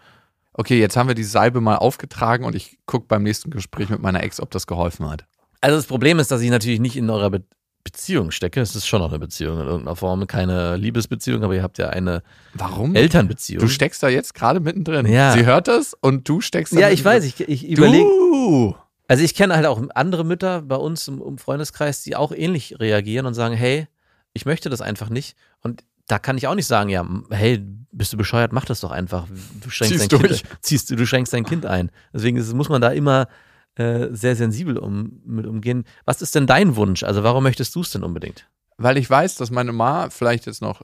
Okay, 0.53 0.79
jetzt 0.79 0.95
haben 0.95 1.09
wir 1.09 1.15
die 1.15 1.25
Salbe 1.25 1.59
mal 1.59 1.75
aufgetragen 1.75 2.45
und 2.45 2.55
ich 2.55 2.77
gucke 2.85 3.07
beim 3.07 3.23
nächsten 3.23 3.49
Gespräch 3.49 3.89
mit 3.89 4.01
meiner 4.01 4.23
Ex, 4.23 4.39
ob 4.39 4.51
das 4.51 4.67
geholfen 4.67 5.09
hat. 5.09 5.25
Also 5.59 5.75
das 5.75 5.85
Problem 5.85 6.19
ist, 6.19 6.31
dass 6.31 6.41
ich 6.41 6.49
natürlich 6.49 6.79
nicht 6.79 6.95
in 6.95 7.09
eurer 7.09 7.29
Be 7.29 7.43
Beziehung 7.83 8.31
stecke. 8.31 8.61
Es 8.61 8.75
ist 8.75 8.87
schon 8.87 8.99
noch 8.99 9.09
eine 9.09 9.19
Beziehung 9.19 9.59
in 9.59 9.67
irgendeiner 9.67 9.95
Form. 9.95 10.25
Keine 10.25 10.75
Liebesbeziehung, 10.75 11.43
aber 11.43 11.53
ihr 11.53 11.61
habt 11.61 11.77
ja 11.77 11.89
eine 11.89 12.23
Warum? 12.55 12.95
Elternbeziehung. 12.95 13.61
Du 13.61 13.67
steckst 13.67 14.01
da 14.01 14.09
jetzt 14.09 14.33
gerade 14.33 14.59
mittendrin. 14.59 15.05
Ja. 15.05 15.33
Sie 15.33 15.45
hört 15.45 15.67
das 15.67 15.93
und 15.93 16.27
du 16.27 16.41
steckst 16.41 16.75
da 16.75 16.79
ja, 16.79 16.89
ich 16.89 17.05
weiß, 17.05 17.23
ich, 17.23 17.41
ich 17.41 17.69
überlege. 17.69 18.73
Also 19.07 19.23
ich 19.23 19.35
kenne 19.35 19.55
halt 19.55 19.67
auch 19.67 19.79
andere 19.93 20.25
Mütter 20.25 20.63
bei 20.63 20.77
uns 20.77 21.07
im, 21.07 21.21
im 21.21 21.37
Freundeskreis, 21.37 22.01
die 22.01 22.15
auch 22.15 22.31
ähnlich 22.31 22.79
reagieren 22.79 23.27
und 23.27 23.35
sagen, 23.35 23.53
hey, 23.53 23.87
ich 24.33 24.47
möchte 24.47 24.69
das 24.69 24.81
einfach 24.81 25.09
nicht. 25.09 25.37
Und 25.61 25.83
da 26.07 26.19
kann 26.19 26.37
ich 26.37 26.47
auch 26.47 26.55
nicht 26.55 26.67
sagen, 26.67 26.89
ja, 26.89 27.05
hey, 27.29 27.63
bist 27.91 28.13
du 28.13 28.17
bescheuert, 28.17 28.51
mach 28.51 28.65
das 28.65 28.81
doch 28.81 28.91
einfach. 28.91 29.27
Du 29.61 29.69
schränkst 29.69 29.99
Ziehst 29.99 30.11
dein 30.11 30.19
durch. 30.19 30.43
Kind, 30.43 30.57
ziehst 30.61 30.91
du, 30.91 31.05
schränkst 31.05 31.33
dein 31.33 31.45
Kind 31.45 31.65
ein. 31.65 31.91
Deswegen 32.13 32.37
ist, 32.37 32.53
muss 32.53 32.69
man 32.69 32.81
da 32.81 32.89
immer 32.89 33.27
äh, 33.75 34.07
sehr 34.11 34.35
sensibel 34.35 34.77
um, 34.77 35.21
mit 35.25 35.45
umgehen. 35.45 35.85
Was 36.05 36.21
ist 36.21 36.35
denn 36.35 36.47
dein 36.47 36.75
Wunsch? 36.75 37.03
Also 37.03 37.23
warum 37.23 37.43
möchtest 37.43 37.73
du 37.75 37.81
es 37.81 37.91
denn 37.91 38.03
unbedingt? 38.03 38.47
Weil 38.77 38.97
ich 38.97 39.09
weiß, 39.09 39.35
dass 39.35 39.51
meine 39.51 39.71
Ma 39.71 40.09
vielleicht 40.09 40.45
jetzt 40.45 40.61
noch 40.61 40.81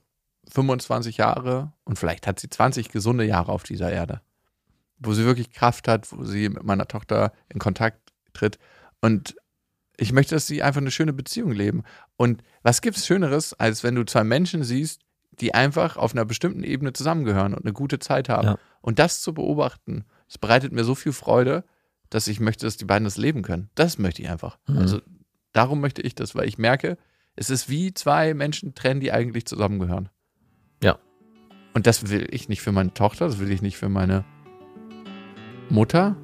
25 0.50 1.18
Jahre 1.18 1.74
und 1.84 2.00
vielleicht 2.00 2.28
hat 2.28 2.40
sie 2.40 2.50
20 2.50 2.90
gesunde 2.90 3.26
Jahre 3.26 3.52
auf 3.52 3.64
dieser 3.64 3.92
Erde, 3.92 4.22
wo 4.98 5.14
sie 5.14 5.26
wirklich 5.26 5.52
Kraft 5.52 5.88
hat, 5.88 6.12
wo 6.12 6.24
sie 6.24 6.50
mit 6.50 6.64
meiner 6.64 6.88
Tochter 6.88 7.34
in 7.50 7.60
Kontakt 7.60 8.14
tritt. 8.34 8.58
Und 9.02 9.36
ich 9.98 10.14
möchte, 10.14 10.36
dass 10.36 10.48
sie 10.48 10.64
einfach 10.64 10.82
eine 10.82 10.92
schöne 10.92 11.14
Beziehung 11.14 11.52
leben. 11.52 11.84
Und 12.18 12.42
was 12.64 12.82
gibt's 12.82 13.06
Schöneres, 13.06 13.54
als 13.54 13.84
wenn 13.84 13.96
du 13.96 14.04
zwei 14.04 14.24
Menschen 14.24 14.64
siehst, 14.64 15.02
die 15.32 15.54
einfach 15.54 15.98
auf 15.98 16.14
einer 16.14 16.26
bestimmten 16.26 16.64
Ebene 16.64 16.94
zusammengehören 16.94 17.54
und 17.54 17.64
eine 17.64 17.74
gute 17.74 18.00
Zeit 18.00 18.30
haben. 18.30 18.48
Ja. 18.48 18.58
Und 18.82 19.00
das 19.00 19.22
zu 19.22 19.34
beobachten, 19.34 20.06
das 20.28 20.38
bereitet 20.38 20.72
mir 20.72 20.84
so 20.84 20.96
viel 20.96 21.14
Freude, 21.14 21.64
dass 22.10 22.28
ich 22.28 22.40
möchte, 22.40 22.66
dass 22.66 22.78
die 22.78 22.86
beiden 22.86 23.06
das 23.06 23.18
leben 23.18 23.42
können. 23.42 23.70
Das 23.76 23.98
möchte 23.98 24.22
ich 24.22 24.30
einfach. 24.30 24.58
Mhm. 24.68 24.78
Also 24.78 25.02
darum 25.54 25.80
möchte 25.80 26.02
ich 26.02 26.16
das, 26.16 26.36
weil 26.36 26.48
ich 26.48 26.58
merke, 26.58 26.98
es 27.36 27.50
ist 27.50 27.70
wie 27.70 27.94
zwei 27.94 28.34
Menschen 28.34 28.76
trennen, 28.76 29.00
die 29.00 29.12
eigentlich 29.12 29.46
zusammengehören. 29.46 30.10
Ja. 30.84 31.00
Und 31.74 31.88
das 31.88 32.10
will 32.10 32.28
ich 32.32 32.50
nicht 32.50 32.62
für 32.62 32.74
meine 32.74 32.94
Tochter, 32.94 33.28
das 33.28 33.40
will 33.40 33.52
ich 33.52 33.62
nicht 33.62 33.78
für 33.78 33.90
meine 33.90 34.26
Mutter 35.70 36.18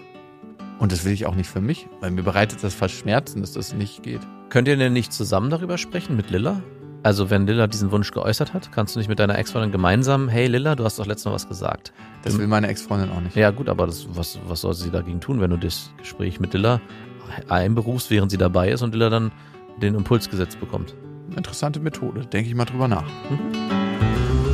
und 0.80 0.91
das 0.91 1.05
will 1.05 1.14
ich 1.14 1.26
auch 1.26 1.36
nicht 1.36 1.49
für 1.49 1.62
mich, 1.62 1.88
weil 2.01 2.12
mir 2.12 2.24
bereitet 2.24 2.64
das 2.64 2.76
fast 2.76 2.93
Schmerzen, 2.93 3.41
dass 3.41 3.53
das 3.53 3.74
nicht 3.74 4.03
geht. 4.03 4.22
Könnt 4.49 4.68
ihr 4.68 4.78
denn 4.78 4.93
nicht 4.93 5.14
zusammen 5.14 5.49
darüber 5.49 5.78
sprechen 5.78 6.16
mit 6.16 6.30
Lilla? 6.30 6.62
Also 7.03 7.29
wenn 7.29 7.47
Lilla 7.47 7.67
diesen 7.67 7.91
Wunsch 7.91 8.11
geäußert 8.11 8.53
hat, 8.53 8.71
kannst 8.71 8.95
du 8.95 8.99
nicht 8.99 9.07
mit 9.07 9.19
deiner 9.19 9.37
Ex-Freundin 9.37 9.71
gemeinsam, 9.71 10.27
hey 10.27 10.47
Lilla, 10.47 10.75
du 10.75 10.83
hast 10.83 10.99
doch 10.99 11.05
letztes 11.05 11.25
Mal 11.25 11.33
was 11.33 11.47
gesagt. 11.47 11.93
Das 12.23 12.37
will 12.37 12.47
meine 12.47 12.67
Ex-Freundin 12.67 13.11
auch 13.11 13.21
nicht. 13.21 13.35
Ja 13.35 13.51
gut, 13.51 13.69
aber 13.69 13.85
das, 13.85 14.07
was, 14.09 14.39
was 14.47 14.61
soll 14.61 14.73
sie 14.73 14.89
dagegen 14.89 15.21
tun, 15.21 15.39
wenn 15.39 15.51
du 15.51 15.57
das 15.57 15.91
Gespräch 15.97 16.39
mit 16.39 16.53
Lilla 16.53 16.81
einberufst, 17.47 18.09
während 18.09 18.31
sie 18.31 18.37
dabei 18.37 18.69
ist 18.71 18.81
und 18.81 18.93
Lilla 18.93 19.09
dann 19.09 19.31
den 19.81 19.95
Impuls 19.95 20.29
gesetzt 20.29 20.59
bekommt? 20.59 20.95
Interessante 21.35 21.79
Methode, 21.79 22.25
denke 22.25 22.49
ich 22.49 22.55
mal 22.55 22.65
drüber 22.65 22.87
nach. 22.87 23.05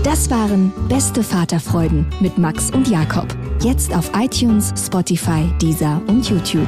Das 0.03 0.29
waren 0.29 0.73
Beste 0.89 1.23
Vaterfreuden 1.23 2.05
mit 2.19 2.37
Max 2.37 2.71
und 2.71 2.89
Jakob. 2.89 3.27
Jetzt 3.61 3.95
auf 3.95 4.11
iTunes, 4.15 4.73
Spotify, 4.77 5.49
Deezer 5.61 6.01
und 6.07 6.29
YouTube. 6.29 6.67